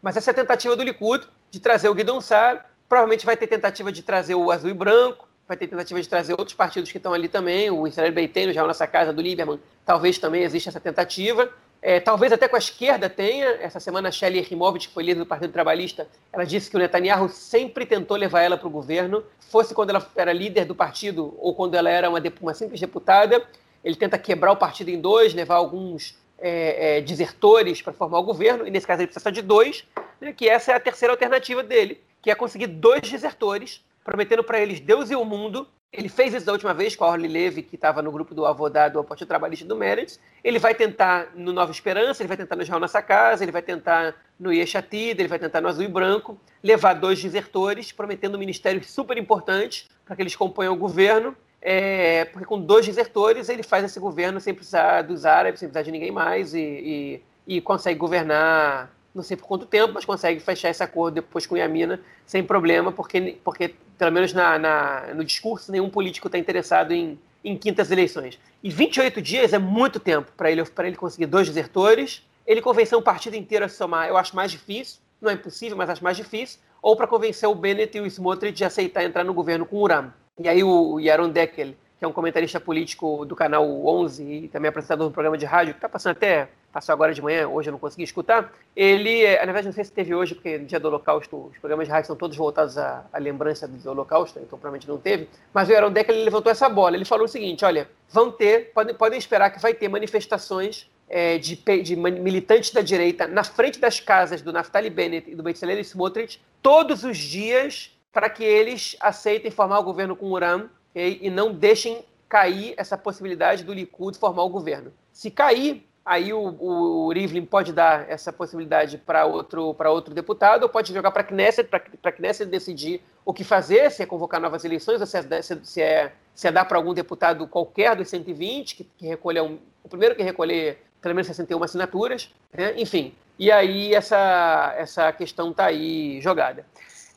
Mas 0.02 0.18
essa 0.18 0.32
é 0.32 0.34
a 0.34 0.36
tentativa 0.36 0.76
do 0.76 0.84
Likud 0.84 1.28
de 1.50 1.60
trazer 1.60 1.90
o 1.90 1.94
Guidon 1.96 2.22
Sar. 2.22 2.70
Provavelmente 2.88 3.26
vai 3.26 3.36
ter 3.36 3.48
tentativa 3.48 3.92
de 3.92 4.04
trazer 4.04 4.36
o 4.36 4.52
Azul 4.52 4.70
e 4.70 4.74
Branco, 4.74 5.28
vai 5.48 5.58
ter 5.58 5.68
tentativa 5.68 6.02
de 6.02 6.08
trazer 6.08 6.34
outros 6.34 6.54
partidos 6.54 6.92
que 6.92 6.98
estão 6.98 7.14
ali 7.14 7.28
também, 7.28 7.72
o 7.72 7.88
Israel 7.88 8.12
Beiteno, 8.12 8.54
já 8.54 8.64
é 8.64 8.68
nossa 8.68 8.86
casa 8.86 9.12
do 9.12 9.22
Lieberman, 9.22 9.60
talvez 9.86 10.20
também 10.20 10.44
exista 10.44 10.70
essa 10.70 10.80
tentativa. 10.80 11.52
É, 11.88 12.00
talvez 12.00 12.34
até 12.34 12.48
com 12.48 12.56
a 12.56 12.60
esquerda 12.60 13.08
tenha. 13.08 13.46
Essa 13.62 13.80
semana 13.80 14.10
a 14.10 14.12
Shelly 14.12 14.40
Erimovic, 14.40 14.88
que 14.88 14.94
foi 14.96 15.04
líder 15.04 15.20
do 15.20 15.26
Partido 15.28 15.54
Trabalhista, 15.54 16.08
ela 16.34 16.44
disse 16.44 16.68
que 16.68 16.76
o 16.76 16.80
Netanyahu 16.80 17.30
sempre 17.30 17.86
tentou 17.86 18.18
levar 18.18 18.42
ela 18.42 18.58
para 18.58 18.68
o 18.68 18.72
governo, 18.72 19.24
fosse 19.52 19.72
quando 19.76 19.92
ela 19.92 20.04
era 20.16 20.34
líder 20.34 20.66
do 20.66 20.74
partido 20.74 21.36
ou 21.38 21.54
quando 21.54 21.76
ela 21.76 21.88
era 21.88 22.10
uma, 22.10 22.20
uma 22.42 22.54
simples 22.56 22.80
deputada. 22.82 23.46
Ele 23.84 23.96
tenta 23.96 24.18
quebrar 24.18 24.52
o 24.52 24.58
partido 24.58 24.90
em 24.90 25.00
dois, 25.00 25.36
levar 25.36 25.58
alguns 25.58 26.18
é, 26.40 26.98
é, 26.98 27.02
desertores 27.02 27.84
para 27.84 27.94
formar 27.94 28.18
o 28.18 28.24
governo, 28.24 28.68
e 28.68 28.72
nesse 28.72 28.88
caso 28.88 29.04
ele 29.04 29.08
precisa 29.08 29.32
de 29.32 29.44
dois, 29.44 29.86
né, 30.20 30.34
que 30.34 30.50
essa 30.50 30.72
é 30.72 30.76
a 30.76 30.80
terceira 30.80 31.14
alternativa 31.14 31.62
dele, 31.62 32.02
que 32.20 32.32
é 32.32 32.36
conseguir 32.36 32.66
dois 32.66 33.02
desertores, 33.02 33.86
prometendo 34.04 34.44
para 34.44 34.60
eles 34.60 34.80
Deus 34.80 35.12
e 35.12 35.16
o 35.16 35.24
mundo. 35.24 35.68
Ele 35.92 36.10
fez 36.10 36.34
isso 36.34 36.46
da 36.46 36.52
última 36.52 36.74
vez 36.74 36.96
com 36.96 37.06
a 37.06 37.10
Orly 37.10 37.28
Levy, 37.28 37.62
que 37.62 37.76
estava 37.76 38.02
no 38.02 38.12
grupo 38.12 38.36
do 38.36 38.46
Avodá 38.46 38.90
do 38.90 39.04
Partido 39.04 39.28
Trabalhista 39.28 39.66
do 39.66 39.76
Meretz. 39.76 40.20
Ele 40.44 40.60
vai 40.60 40.76
tentar 40.76 41.30
no 41.34 41.54
Nova 41.54 41.72
Esperança, 41.72 42.22
ele 42.22 42.28
vai 42.28 42.36
tentar 42.36 42.56
no 42.56 42.64
Israel 42.64 42.80
Nossa 42.82 43.02
Casa, 43.02 43.44
ele 43.44 43.52
vai 43.52 43.62
tentar 43.62 44.14
no 44.38 44.52
Yeshatid, 44.52 45.18
ele 45.18 45.30
vai 45.30 45.40
tentar 45.40 45.62
no 45.62 45.70
Azul 45.70 45.86
e 45.86 45.88
Branco, 45.88 46.38
levar 46.62 46.94
dois 46.96 47.22
desertores, 47.22 47.94
prometendo 47.94 48.38
ministérios 48.38 48.92
super 48.92 49.18
importantes 49.18 49.90
para 50.06 50.16
que 50.18 50.22
eles 50.22 50.36
componham 50.36 50.74
o 50.74 50.78
governo 50.78 51.36
é, 51.68 52.26
porque 52.26 52.46
com 52.46 52.62
dois 52.62 52.86
desertores 52.86 53.50
ele 53.50 53.64
faz 53.64 53.84
esse 53.84 54.00
governo 54.00 54.40
sem 54.40 54.54
precisar 54.54 55.02
dos 55.02 55.26
árabes, 55.26 55.60
sem 55.60 55.68
precisar 55.68 55.82
de 55.82 55.92
ninguém 55.92 56.12
mais 56.12 56.54
e, 56.54 56.60
e, 56.60 57.56
e, 57.56 57.60
consegue 57.60 57.98
governar, 57.98 58.92
não 59.16 59.24
sei 59.24 59.36
por 59.36 59.48
quanto 59.48 59.66
tempo, 59.66 59.92
mas 59.96 60.06
consegue 60.06 60.40
fechar 60.40 60.70
esse 60.70 60.84
acordo 60.84 61.16
depois 61.16 61.48
com 61.48 61.58
Yamina 61.58 62.00
sem 62.24 62.44
problema, 62.44 62.92
porque, 62.92 63.40
porque 63.44 63.74
pelo 63.98 64.12
menos 64.12 64.34
na, 64.34 64.58
na 64.58 65.14
no 65.14 65.24
discurso, 65.24 65.72
nenhum 65.72 65.90
político 65.90 66.28
está 66.28 66.38
interessado 66.38 66.92
em, 66.92 67.20
em 67.44 67.58
quintas 67.58 67.92
eleições. 67.92 68.40
E 68.64 68.70
28 68.70 69.22
dias 69.22 69.54
é 69.54 69.60
muito 69.60 70.00
tempo 70.00 70.32
para 70.36 70.52
ele, 70.52 70.62
ele 70.80 70.96
conseguir 70.96 71.28
dois 71.28 71.48
desertores. 71.48 72.24
Ele 72.46 72.62
convencer 72.62 72.98
um 72.98 73.02
partido 73.02 73.36
inteiro 73.36 73.66
a 73.66 73.70
se 73.70 73.76
somar, 73.76 74.08
eu 74.08 74.18
acho 74.18 74.36
mais 74.36 74.52
difícil, 74.52 75.00
não 75.20 75.32
é 75.32 75.34
impossível, 75.34 75.76
mas 75.76 75.90
acho 75.90 76.04
mais 76.04 76.16
difícil. 76.16 76.60
Ou 76.82 76.96
para 76.96 77.08
convencer 77.08 77.50
o 77.50 77.56
Bennett 77.56 77.98
e 77.98 78.02
o 78.02 78.06
Smotrich 78.06 78.56
de 78.56 78.64
aceitar 78.64 79.04
entrar 79.04 79.24
no 79.24 79.34
governo 79.34 79.66
com 79.66 79.78
o 79.78 79.82
Uram. 79.82 80.14
E 80.40 80.48
aí 80.48 80.64
o 80.64 81.00
Yaron 81.00 81.30
Deckel, 81.30 81.74
que 82.06 82.08
é 82.08 82.10
um 82.10 82.14
comentarista 82.14 82.60
político 82.60 83.26
do 83.26 83.36
canal 83.36 83.66
11 83.86 84.24
e 84.24 84.48
também 84.50 84.70
apresentador 84.70 85.08
do 85.08 85.12
programa 85.12 85.38
de 85.38 85.46
rádio, 85.46 85.74
que 85.74 85.80
está 85.80 85.90
passando 85.90 86.12
até, 86.12 86.50
passou 86.72 86.94
agora 86.94 87.14
de 87.14 87.22
manhã, 87.22 87.48
hoje 87.48 87.70
eu 87.70 87.72
não 87.72 87.80
consegui 87.80 88.04
escutar, 88.04 88.54
ele, 88.76 89.24
é, 89.24 89.40
na 89.40 89.46
verdade 89.46 89.68
não 89.68 89.74
sei 89.74 89.84
se 89.84 89.92
teve 89.92 90.14
hoje, 90.14 90.36
porque 90.36 90.60
no 90.60 90.66
dia 90.66 90.80
do 90.80 90.88
Holocausto 90.88 91.50
os 91.52 91.58
programas 91.58 91.88
de 91.88 91.92
rádio 91.92 92.08
são 92.08 92.16
todos 92.16 92.38
voltados 92.38 92.78
à, 92.78 93.06
à 93.12 93.18
lembrança 93.18 93.68
do 93.68 93.90
Holocausto, 93.90 94.38
então 94.38 94.60
provavelmente 94.60 94.88
não 94.88 95.00
teve, 95.00 95.28
mas 95.52 95.68
o 95.68 95.72
Yaron 95.72 95.92
Deckel 95.92 96.24
levantou 96.24 96.52
essa 96.52 96.70
bola, 96.70 96.96
ele 96.96 97.06
falou 97.06 97.26
o 97.26 97.28
seguinte, 97.28 97.66
olha, 97.66 97.90
vão 98.10 98.32
ter, 98.32 98.72
podem, 98.72 98.94
podem 98.94 99.18
esperar 99.18 99.50
que 99.50 99.60
vai 99.60 99.74
ter 99.74 99.90
manifestações 99.90 100.88
é, 101.10 101.40
de, 101.40 101.56
de, 101.56 101.96
militantes 101.96 102.72
da 102.72 102.82
direita 102.82 103.28
na 103.28 103.44
frente 103.44 103.80
das 103.80 104.00
casas 104.00 104.42
do 104.42 104.54
Naftali 104.54 104.90
Bennett 104.90 105.32
e 105.32 105.36
do 105.36 105.42
Bezalel 105.42 105.80
Smotrich 105.80 106.40
todos 106.62 107.04
os 107.04 107.18
dias 107.18 107.92
para 108.12 108.30
que 108.30 108.44
eles 108.44 108.96
aceitem 109.00 109.52
formar 109.52 109.80
o 109.80 109.84
governo 109.84 110.16
com 110.16 110.28
o 110.28 110.32
Uram 110.32 110.70
okay? 110.96 111.20
e 111.22 111.30
não 111.30 111.52
deixem 111.52 112.06
cair 112.30 112.74
essa 112.78 112.98
possibilidade 112.98 113.64
do 113.64 113.74
Likud 113.74 114.18
formar 114.18 114.44
o 114.44 114.50
governo. 114.50 114.92
Se 115.12 115.30
cair, 115.30 115.86
aí 116.06 116.34
o, 116.34 116.56
o 116.60 117.12
Rivlin 117.12 117.46
pode 117.46 117.74
dar 117.74 118.10
essa 118.10 118.32
possibilidade 118.32 118.98
para 118.98 119.26
outro, 119.26 119.76
outro 119.78 120.14
deputado, 120.14 120.64
ou 120.64 120.70
pode 120.70 120.94
jogar 120.94 121.12
para 121.12 121.22
a 121.22 121.26
Knesset, 121.26 121.70
para 121.70 121.82
a 122.04 122.12
Knesset 122.12 122.50
decidir 122.50 123.02
o 123.24 123.34
que 123.34 123.44
fazer, 123.44 123.92
se 123.92 124.04
é 124.04 124.06
convocar 124.06 124.40
novas 124.40 124.64
eleições, 124.64 125.02
ou 125.02 125.08
se 125.08 125.18
é, 125.18 125.42
se 125.42 125.82
é, 125.82 126.12
se 126.34 126.48
é 126.48 126.52
dar 126.52 126.66
para 126.66 126.78
algum 126.78 126.94
deputado 126.94 127.48
qualquer 127.48 127.96
dos 127.96 128.10
120, 128.10 128.76
que, 128.76 128.84
que 128.84 129.08
recolher 129.08 129.42
um, 129.42 129.58
o 129.84 129.90
primeiro 129.90 130.16
que 130.16 130.24
recolher 130.24 130.80
pelo 131.02 131.14
menos 131.14 131.28
61 131.28 131.64
assinaturas, 131.64 132.34
né? 132.52 132.74
enfim. 132.78 133.14
E 133.38 133.52
aí 133.52 133.94
essa, 133.94 134.74
essa 134.78 135.12
questão 135.12 135.52
está 135.52 135.66
aí 135.66 136.20
jogada. 136.22 136.66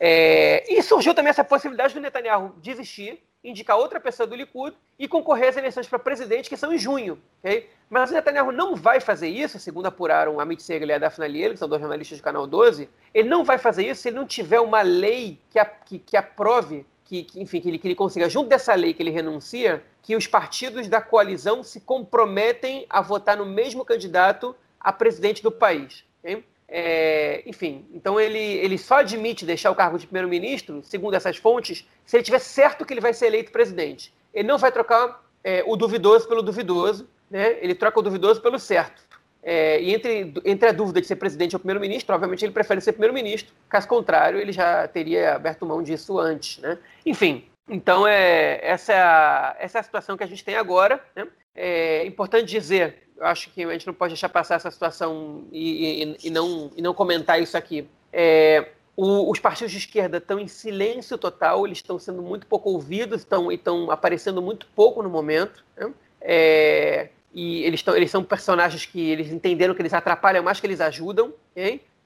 É, 0.00 0.64
e 0.72 0.82
surgiu 0.82 1.14
também 1.14 1.30
essa 1.30 1.42
possibilidade 1.42 1.94
do 1.94 2.00
Netanyahu 2.00 2.54
desistir, 2.62 3.22
indicar 3.42 3.78
outra 3.78 4.00
pessoa 4.00 4.26
do 4.26 4.34
Likud 4.34 4.76
e 4.98 5.06
concorrer 5.06 5.48
às 5.48 5.56
eleições 5.56 5.86
para 5.86 5.98
presidente, 5.98 6.48
que 6.48 6.56
são 6.56 6.72
em 6.72 6.78
junho. 6.78 7.20
Okay? 7.38 7.70
Mas 7.88 8.10
o 8.10 8.14
Netanyahu 8.14 8.52
não 8.52 8.74
vai 8.74 9.00
fazer 9.00 9.28
isso, 9.28 9.58
segundo 9.58 9.86
apuraram 9.86 10.40
Amit 10.40 10.62
Segal 10.62 10.88
e 10.88 10.92
a 10.92 10.98
Daphne 10.98 11.28
Liel, 11.28 11.52
que 11.52 11.58
são 11.58 11.68
dois 11.68 11.80
jornalistas 11.80 12.18
do 12.18 12.24
Canal 12.24 12.46
12, 12.46 12.88
ele 13.14 13.28
não 13.28 13.44
vai 13.44 13.58
fazer 13.58 13.88
isso 13.88 14.02
se 14.02 14.08
ele 14.08 14.16
não 14.16 14.26
tiver 14.26 14.60
uma 14.60 14.82
lei 14.82 15.40
que, 15.50 15.58
a, 15.58 15.64
que, 15.64 15.98
que 15.98 16.16
aprove 16.16 16.84
que, 17.04 17.24
que, 17.24 17.40
enfim, 17.40 17.60
que 17.60 17.68
ele, 17.68 17.78
que 17.78 17.88
ele 17.88 17.94
consiga, 17.94 18.28
junto 18.28 18.50
dessa 18.50 18.74
lei 18.74 18.92
que 18.92 19.02
ele 19.02 19.10
renuncia, 19.10 19.82
que 20.02 20.14
os 20.14 20.26
partidos 20.26 20.88
da 20.88 21.00
coalizão 21.00 21.62
se 21.62 21.80
comprometem 21.80 22.84
a 22.90 23.00
votar 23.00 23.36
no 23.36 23.46
mesmo 23.46 23.84
candidato 23.84 24.54
a 24.78 24.92
presidente 24.92 25.42
do 25.42 25.50
país. 25.50 26.04
Okay? 26.20 26.44
É, 26.70 27.42
enfim, 27.46 27.86
então 27.94 28.20
ele, 28.20 28.38
ele 28.38 28.76
só 28.76 28.96
admite 28.96 29.46
deixar 29.46 29.70
o 29.70 29.74
cargo 29.74 29.98
de 29.98 30.06
primeiro-ministro, 30.06 30.82
segundo 30.84 31.14
essas 31.14 31.38
fontes, 31.38 31.88
se 32.04 32.16
ele 32.16 32.24
tiver 32.24 32.40
certo 32.40 32.84
que 32.84 32.92
ele 32.92 33.00
vai 33.00 33.14
ser 33.14 33.26
eleito 33.26 33.50
presidente. 33.50 34.12
Ele 34.34 34.46
não 34.46 34.58
vai 34.58 34.70
trocar 34.70 35.24
é, 35.42 35.64
o 35.66 35.76
duvidoso 35.76 36.28
pelo 36.28 36.42
duvidoso, 36.42 37.08
né? 37.30 37.56
ele 37.60 37.74
troca 37.74 37.98
o 37.98 38.02
duvidoso 38.02 38.42
pelo 38.42 38.58
certo. 38.58 39.02
É, 39.42 39.80
e 39.80 39.94
entre, 39.94 40.34
entre 40.44 40.68
a 40.68 40.72
dúvida 40.72 41.00
de 41.00 41.06
ser 41.06 41.16
presidente 41.16 41.56
ou 41.56 41.60
primeiro-ministro, 41.60 42.14
obviamente 42.14 42.44
ele 42.44 42.52
prefere 42.52 42.82
ser 42.82 42.92
primeiro-ministro, 42.92 43.54
caso 43.68 43.88
contrário, 43.88 44.38
ele 44.38 44.52
já 44.52 44.86
teria 44.88 45.36
aberto 45.36 45.64
mão 45.64 45.82
disso 45.82 46.18
antes. 46.18 46.58
Né? 46.58 46.76
Enfim, 47.06 47.46
então 47.66 48.06
é, 48.06 48.60
essa, 48.62 48.92
é 48.92 49.00
a, 49.00 49.56
essa 49.58 49.78
é 49.78 49.80
a 49.80 49.84
situação 49.84 50.18
que 50.18 50.24
a 50.24 50.26
gente 50.26 50.44
tem 50.44 50.56
agora. 50.56 51.02
Né? 51.16 51.26
É 51.54 52.04
importante 52.06 52.44
dizer 52.44 53.07
eu 53.18 53.26
acho 53.26 53.50
que 53.50 53.64
a 53.64 53.72
gente 53.72 53.86
não 53.86 53.94
pode 53.94 54.12
deixar 54.12 54.28
passar 54.28 54.54
essa 54.54 54.70
situação 54.70 55.44
e, 55.50 56.02
e, 56.02 56.28
e 56.28 56.30
não, 56.30 56.70
e 56.76 56.82
não 56.82 56.94
comentar 56.94 57.40
isso 57.42 57.56
aqui. 57.56 57.88
É, 58.12 58.68
o, 58.96 59.30
os 59.30 59.38
partidos 59.38 59.72
de 59.72 59.78
esquerda 59.78 60.18
estão 60.18 60.38
em 60.38 60.48
silêncio 60.48 61.18
total, 61.18 61.66
eles 61.66 61.78
estão 61.78 61.98
sendo 61.98 62.22
muito 62.22 62.46
pouco 62.46 62.70
ouvidos, 62.70 63.20
estão, 63.20 63.50
estão 63.50 63.90
aparecendo 63.90 64.40
muito 64.40 64.66
pouco 64.74 65.02
no 65.02 65.10
momento. 65.10 65.64
Né? 65.76 65.92
É, 66.20 67.08
e 67.34 67.62
eles, 67.64 67.82
tão, 67.82 67.96
eles 67.96 68.10
são 68.10 68.24
personagens 68.24 68.86
que 68.86 69.10
eles 69.10 69.30
entenderam 69.30 69.74
que 69.74 69.82
eles 69.82 69.94
atrapalham 69.94 70.42
mais 70.42 70.60
que 70.60 70.66
eles 70.66 70.80
ajudam, 70.80 71.32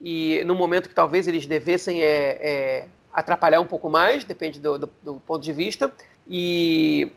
e 0.01 0.43
no 0.45 0.55
momento 0.55 0.89
que 0.89 0.95
talvez 0.95 1.29
eles 1.29 1.47
devessem 1.47 2.03
é, 2.03 2.39
é, 2.41 2.89
atrapalhar 3.13 3.61
um 3.61 3.67
pouco 3.67 3.89
mais, 3.89 4.25
depende 4.25 4.59
do, 4.59 4.79
do, 4.79 4.91
do 5.03 5.15
ponto 5.27 5.43
de 5.43 5.53
vista. 5.53 5.93
E, 6.29 7.13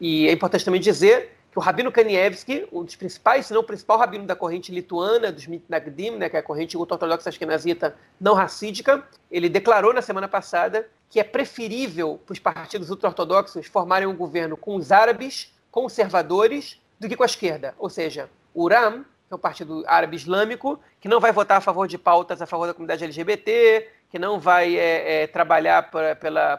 e, 0.00 0.28
é 0.28 0.32
importante 0.32 0.64
também 0.64 0.80
dizer 0.80 1.35
que 1.56 1.60
o 1.60 1.62
Rabino 1.62 1.90
Kanievski, 1.90 2.68
um 2.70 2.84
dos 2.84 2.96
principais, 2.96 3.46
se 3.46 3.54
não 3.54 3.62
o 3.62 3.64
principal 3.64 3.96
rabino 3.96 4.26
da 4.26 4.36
corrente 4.36 4.70
lituana, 4.70 5.32
dos 5.32 5.46
Mitnagdim, 5.46 6.10
né, 6.10 6.28
que 6.28 6.36
é 6.36 6.40
a 6.40 6.42
corrente 6.42 6.76
ortodoxa 6.76 7.30
ashkenazita 7.30 7.96
não 8.20 8.34
racídica, 8.34 9.02
ele 9.30 9.48
declarou 9.48 9.94
na 9.94 10.02
semana 10.02 10.28
passada 10.28 10.86
que 11.08 11.18
é 11.18 11.24
preferível 11.24 12.20
para 12.26 12.34
os 12.34 12.38
partidos 12.38 12.90
ultra-ortodoxos 12.90 13.68
formarem 13.68 14.06
um 14.06 14.14
governo 14.14 14.54
com 14.54 14.76
os 14.76 14.92
árabes 14.92 15.50
conservadores 15.70 16.78
do 17.00 17.08
que 17.08 17.16
com 17.16 17.22
a 17.22 17.26
esquerda. 17.26 17.74
Ou 17.78 17.88
seja, 17.88 18.28
o 18.52 18.68
RAM, 18.68 19.02
que 19.26 19.32
é 19.32 19.34
o 19.34 19.38
Partido 19.38 19.82
Árabe 19.86 20.14
Islâmico, 20.14 20.78
que 21.00 21.08
não 21.08 21.20
vai 21.20 21.32
votar 21.32 21.56
a 21.56 21.62
favor 21.62 21.88
de 21.88 21.96
pautas 21.96 22.42
a 22.42 22.46
favor 22.46 22.66
da 22.66 22.74
comunidade 22.74 23.02
LGBT, 23.02 23.88
que 24.10 24.18
não 24.18 24.38
vai 24.38 24.76
é, 24.76 25.22
é, 25.22 25.26
trabalhar 25.26 25.90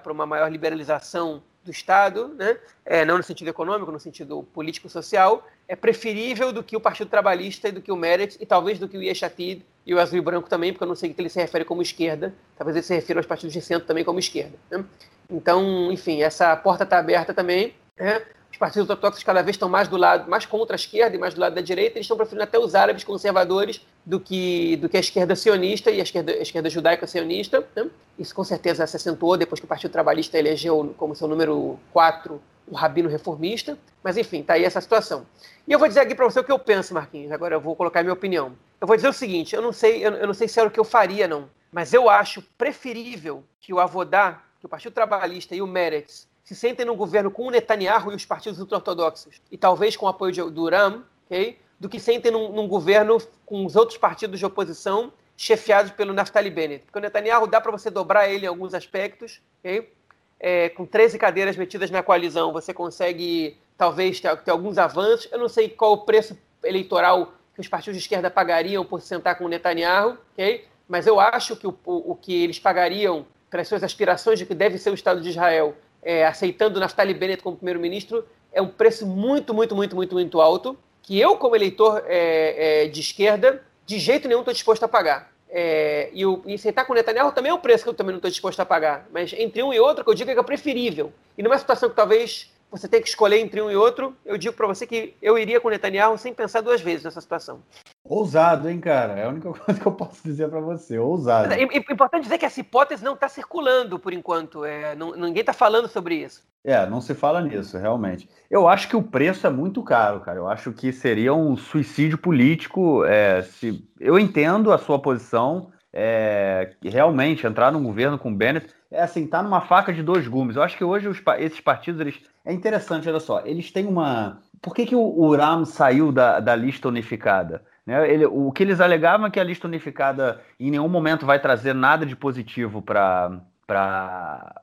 por 0.02 0.12
uma 0.12 0.26
maior 0.26 0.52
liberalização 0.52 1.44
do 1.68 1.72
Estado, 1.72 2.30
né? 2.30 2.58
É, 2.84 3.06
não 3.06 3.18
no 3.18 3.24
sentido 3.24 3.50
econômico, 3.50 3.92
no 3.92 4.00
sentido 4.00 4.44
político-social, 4.54 5.48
é 5.68 5.76
preferível 5.76 6.52
do 6.52 6.64
que 6.64 6.76
o 6.76 6.80
Partido 6.80 7.10
Trabalhista 7.10 7.70
e 7.70 7.72
do 7.72 7.82
que 7.82 7.92
o 7.92 7.96
Meretz, 7.96 8.38
e 8.40 8.46
talvez 8.46 8.80
do 8.80 8.88
que 8.88 8.98
o 8.98 9.04
Yeshatid 9.04 9.64
e 9.86 9.94
o 9.94 10.00
Azul 10.00 10.18
e 10.18 10.22
Branco 10.22 10.50
também, 10.50 10.74
porque 10.74 10.84
eu 10.84 10.88
não 10.88 10.96
sei 10.96 11.14
que 11.14 11.22
ele 11.22 11.30
se 11.30 11.40
refere 11.40 11.64
como 11.64 11.82
esquerda, 11.82 12.34
talvez 12.58 12.76
ele 12.76 12.86
se 12.86 12.96
refira 12.96 13.20
aos 13.20 13.28
partidos 13.28 13.54
de 13.54 13.62
centro 13.62 13.88
também 13.88 14.04
como 14.04 14.18
esquerda. 14.18 14.58
Né? 14.72 14.84
Então, 15.30 15.92
enfim, 15.92 16.22
essa 16.22 16.56
porta 16.56 16.84
está 16.84 16.98
aberta 16.98 17.34
também. 17.34 17.74
Né? 17.98 18.22
Os 18.58 18.60
partidos 18.60 18.90
ortodoxos 18.90 19.24
cada 19.24 19.44
vez 19.44 19.56
estão 19.56 19.70
mais 19.70 19.88
do 19.88 19.96
lado, 19.96 20.28
mais 20.28 20.44
contra 20.44 20.74
a 20.74 20.80
esquerda 20.80 21.16
e 21.16 21.20
mais 21.20 21.36
do 21.36 21.40
lado 21.40 21.54
da 21.54 21.62
direita, 21.62 21.98
eles 21.98 22.06
estão 22.06 22.18
preferindo 22.18 22.44
até 22.44 22.58
os 22.58 22.74
árabes 22.74 23.04
conservadores 23.04 23.86
do 24.04 24.20
que, 24.20 24.76
do 24.78 24.90
que 24.90 24.98
a 24.98 25.00
esquerda 25.00 25.36
sionista 25.36 25.92
e 25.92 26.00
a 26.00 26.04
esquerda, 26.04 26.32
a 26.32 26.42
esquerda 26.42 26.68
judaica 26.68 27.06
sionista. 27.06 27.64
Né? 27.76 27.88
Isso 28.18 28.34
com 28.34 28.44
certeza 28.44 28.88
se 28.88 28.96
acentuou 28.96 29.38
depois 29.38 29.60
que 29.60 29.66
o 29.66 29.70
Partido 29.70 29.92
Trabalhista 29.92 30.40
elegeu 30.40 30.96
como 30.98 31.16
seu 31.16 31.28
número 31.28 31.80
4 31.94 32.42
o 32.68 32.76
rabino 32.76 33.08
reformista. 33.08 33.78
Mas 34.04 34.18
enfim, 34.18 34.40
está 34.40 34.54
aí 34.54 34.66
essa 34.66 34.82
situação. 34.82 35.28
E 35.68 35.72
eu 35.72 35.78
vou 35.78 35.88
dizer 35.88 36.00
aqui 36.00 36.16
para 36.16 36.26
você 36.26 36.40
o 36.40 36.44
que 36.44 36.52
eu 36.52 36.58
penso, 36.58 36.96
Marquinhos. 36.96 37.32
Agora 37.32 37.54
eu 37.54 37.62
vou 37.62 37.76
colocar 37.76 38.02
minha 38.02 38.14
opinião. 38.14 38.54
Eu 38.82 38.88
vou 38.88 38.96
dizer 38.96 39.10
o 39.10 39.14
seguinte: 39.14 39.56
eu 39.56 39.62
não 39.62 39.72
sei, 39.72 40.04
eu, 40.04 40.14
eu 40.14 40.26
não 40.26 40.34
sei 40.34 40.48
se 40.48 40.60
era 40.60 40.68
o 40.68 40.72
que 40.72 40.80
eu 40.80 40.84
faria, 40.84 41.28
não. 41.28 41.48
Mas 41.72 41.94
eu 41.94 42.10
acho 42.10 42.42
preferível 42.58 43.44
que 43.62 43.72
o 43.72 43.80
Avodá, 43.80 44.42
que 44.60 44.66
o 44.66 44.70
Partido 44.70 44.94
Trabalhista 44.94 45.54
e 45.54 45.62
o 45.62 45.68
Meretz 45.68 46.28
se 46.48 46.56
sentem 46.56 46.86
num 46.86 46.96
governo 46.96 47.30
com 47.30 47.46
o 47.46 47.52
Netanyahu 47.52 48.14
e 48.14 48.16
os 48.16 48.24
partidos 48.24 48.58
ultra-ortodoxos, 48.58 49.42
e 49.52 49.58
talvez 49.58 49.98
com 49.98 50.06
o 50.06 50.10
apoio 50.10 50.32
de, 50.32 50.42
do 50.50 50.70
Ram, 50.70 51.04
okay, 51.26 51.60
do 51.78 51.90
que 51.90 52.00
sentem 52.00 52.32
num, 52.32 52.54
num, 52.54 52.70
governo 52.70 53.18
com 53.46 53.66
os 53.66 53.76
outros 53.76 53.98
partidos 53.98 54.40
de 54.40 54.46
oposição 54.46 55.12
chefiados 55.36 55.92
pelo 55.92 56.14
Naftali 56.14 56.50
Bennett. 56.50 56.86
Porque 56.86 57.00
o 57.00 57.02
Netanyahu 57.02 57.48
dá 57.48 57.60
para 57.60 57.70
você 57.70 57.90
dobrar 57.90 58.30
ele 58.30 58.46
em 58.46 58.48
alguns 58.48 58.74
aspectos, 58.74 59.42
okay? 59.60 59.92
é, 60.40 60.70
com 60.70 60.86
13 60.86 61.20
cadeiras 61.20 61.58
metidas 61.58 61.92
na 61.92 62.02
coalizão, 62.02 62.54
você 62.54 62.74
consegue 62.74 63.58
talvez 63.78 64.22
ter, 64.22 64.34
ter 64.38 64.52
alguns 64.52 64.78
avanços. 64.78 65.28
Eu 65.30 65.40
não 65.40 65.50
sei 65.50 65.68
qual 65.68 65.92
o 65.92 65.98
preço 66.06 66.38
eleitoral 66.64 67.34
que 67.54 67.60
os 67.60 67.68
partidos 67.68 67.98
de 67.98 68.04
esquerda 68.04 68.32
pagariam 68.32 68.86
por 68.86 69.02
sentar 69.02 69.38
com 69.38 69.44
o 69.44 69.50
Netanyahu, 69.50 70.18
okay? 70.32 70.66
mas 70.88 71.06
eu 71.06 71.20
acho 71.20 71.58
que 71.58 71.68
o, 71.68 71.78
o, 71.86 72.12
o 72.12 72.16
que 72.16 72.42
eles 72.42 72.58
pagariam 72.58 73.28
para 73.50 73.64
as 73.64 73.68
suas 73.68 73.84
aspirações 73.84 74.40
de 74.40 74.46
que 74.46 74.56
deve 74.56 74.78
ser 74.78 74.92
o 74.92 74.94
Estado 74.94 75.20
de 75.20 75.28
Israel 75.28 75.76
é, 76.08 76.26
aceitando 76.26 76.80
Naftali 76.80 77.14
Bennett 77.14 77.44
como 77.44 77.58
primeiro-ministro 77.58 78.26
é 78.54 78.62
um 78.62 78.68
preço 78.70 79.06
muito, 79.06 79.54
muito, 79.54 79.76
muito, 79.76 79.94
muito, 79.94 80.16
muito 80.16 80.40
alto, 80.40 80.78
que 81.04 81.20
eu, 81.20 81.36
como 81.36 81.54
eleitor 81.54 82.02
é, 82.08 82.86
é, 82.86 82.88
de 82.88 83.02
esquerda, 83.02 83.62
de 83.86 84.00
jeito 84.00 84.26
nenhum 84.26 84.40
estou 84.40 84.54
disposto 84.54 84.84
a 84.84 84.88
pagar. 84.88 85.34
É, 85.50 86.10
e, 86.14 86.26
o, 86.26 86.42
e 86.46 86.54
aceitar 86.54 86.86
com 86.86 86.94
o 86.94 86.96
Netanyahu 86.96 87.34
também 87.34 87.52
é 87.52 87.54
um 87.54 87.60
preço 87.60 87.84
que 87.84 87.90
eu 87.90 87.94
também 87.94 88.14
não 88.14 88.20
estou 88.20 88.32
disposto 88.32 88.58
a 88.62 88.66
pagar. 88.66 89.06
Mas 89.12 89.34
entre 89.34 89.62
um 89.62 89.74
e 89.74 89.82
outro, 89.82 90.06
que 90.06 90.10
eu 90.10 90.14
digo 90.14 90.32
é 90.32 90.34
que 90.34 90.40
é 90.40 90.44
preferível. 90.44 91.12
E 91.38 91.44
numa 91.44 91.58
situação 91.58 91.90
que 91.90 91.96
talvez 91.96 92.54
você 92.70 92.88
tenha 92.88 93.02
que 93.02 93.10
escolher 93.10 93.40
entre 93.40 93.62
um 93.62 93.72
e 93.72 93.76
outro, 93.76 94.16
eu 94.26 94.38
digo 94.38 94.54
para 94.54 94.68
você 94.68 94.86
que 94.86 95.16
eu 95.22 95.38
iria 95.38 95.60
com 95.60 95.68
o 95.68 95.72
Netanyahu 95.72 96.18
sem 96.18 96.34
pensar 96.34 96.62
duas 96.62 96.82
vezes 96.82 97.04
nessa 97.04 97.22
situação. 97.22 97.62
Ousado, 98.04 98.70
hein, 98.70 98.80
cara? 98.80 99.14
É 99.14 99.26
a 99.26 99.30
única 99.30 99.52
coisa 99.54 99.80
que 99.80 99.86
eu 99.86 99.92
posso 99.92 100.22
dizer 100.24 100.50
para 100.50 100.60
você. 100.60 100.98
Ousado. 100.98 101.54
É 101.54 101.64
importante 101.64 102.24
dizer 102.24 102.38
que 102.38 102.46
essa 102.46 102.60
hipótese 102.60 103.04
não 103.04 103.14
está 103.14 103.30
circulando 103.30 103.98
por 103.98 104.14
enquanto. 104.14 104.66
É, 104.66 104.96
não, 104.96 105.16
ninguém 105.16 105.42
está 105.42 105.54
falando 105.54 105.88
sobre 105.88 106.16
isso. 106.16 106.46
É, 106.64 106.86
não 106.86 107.00
se 107.00 107.14
fala 107.14 107.42
nisso, 107.42 107.78
realmente. 107.78 108.30
Eu 108.50 108.68
acho 108.68 108.90
que 108.90 108.96
o 108.96 109.04
preço 109.04 109.48
é 109.48 109.50
muito 109.50 109.82
caro, 109.84 110.20
cara. 110.20 110.38
Eu 110.38 110.48
acho 110.48 110.74
que 110.74 110.92
seria 110.92 111.34
um 111.34 111.56
suicídio 111.56 112.18
político. 112.18 113.06
É, 113.06 113.42
se 113.42 113.88
Eu 114.00 114.20
entendo 114.20 114.72
a 114.72 114.78
sua 114.78 115.00
posição. 115.00 115.72
É, 116.00 116.76
realmente, 116.84 117.48
entrar 117.48 117.72
num 117.72 117.82
governo 117.82 118.20
com 118.20 118.36
Bennett 118.36 118.68
é 118.92 119.02
assim, 119.02 119.28
tá 119.28 119.44
numa 119.44 119.62
faca 119.62 119.94
de 119.94 120.02
dois 120.02 120.28
gumes. 120.28 120.56
Eu 120.56 120.64
acho 120.64 120.78
que 120.78 120.84
hoje 120.84 121.08
os, 121.08 121.22
esses 121.40 121.60
partidos, 121.60 122.00
eles. 122.00 122.20
É 122.46 122.54
interessante, 122.54 123.10
olha 123.10 123.20
só, 123.20 123.42
eles 123.46 123.72
têm 123.72 123.86
uma. 123.86 124.40
Por 124.62 124.74
que, 124.74 124.86
que 124.86 124.96
o, 124.96 125.02
o 125.02 125.36
RAM 125.36 125.66
saiu 125.66 126.12
da, 126.12 126.40
da 126.40 126.56
lista 126.56 126.88
unificada? 126.88 127.64
Né? 127.86 128.10
Ele, 128.12 128.26
o 128.26 128.52
que 128.52 128.64
eles 128.64 128.80
alegavam 128.80 129.28
é 129.28 129.30
que 129.30 129.40
a 129.40 129.44
lista 129.44 129.68
unificada 129.68 130.42
em 130.60 130.72
nenhum 130.72 130.90
momento 130.90 131.26
vai 131.26 131.40
trazer 131.40 131.74
nada 131.74 132.06
de 132.06 132.16
positivo 132.16 132.82
para 132.82 133.40
para 133.68 134.54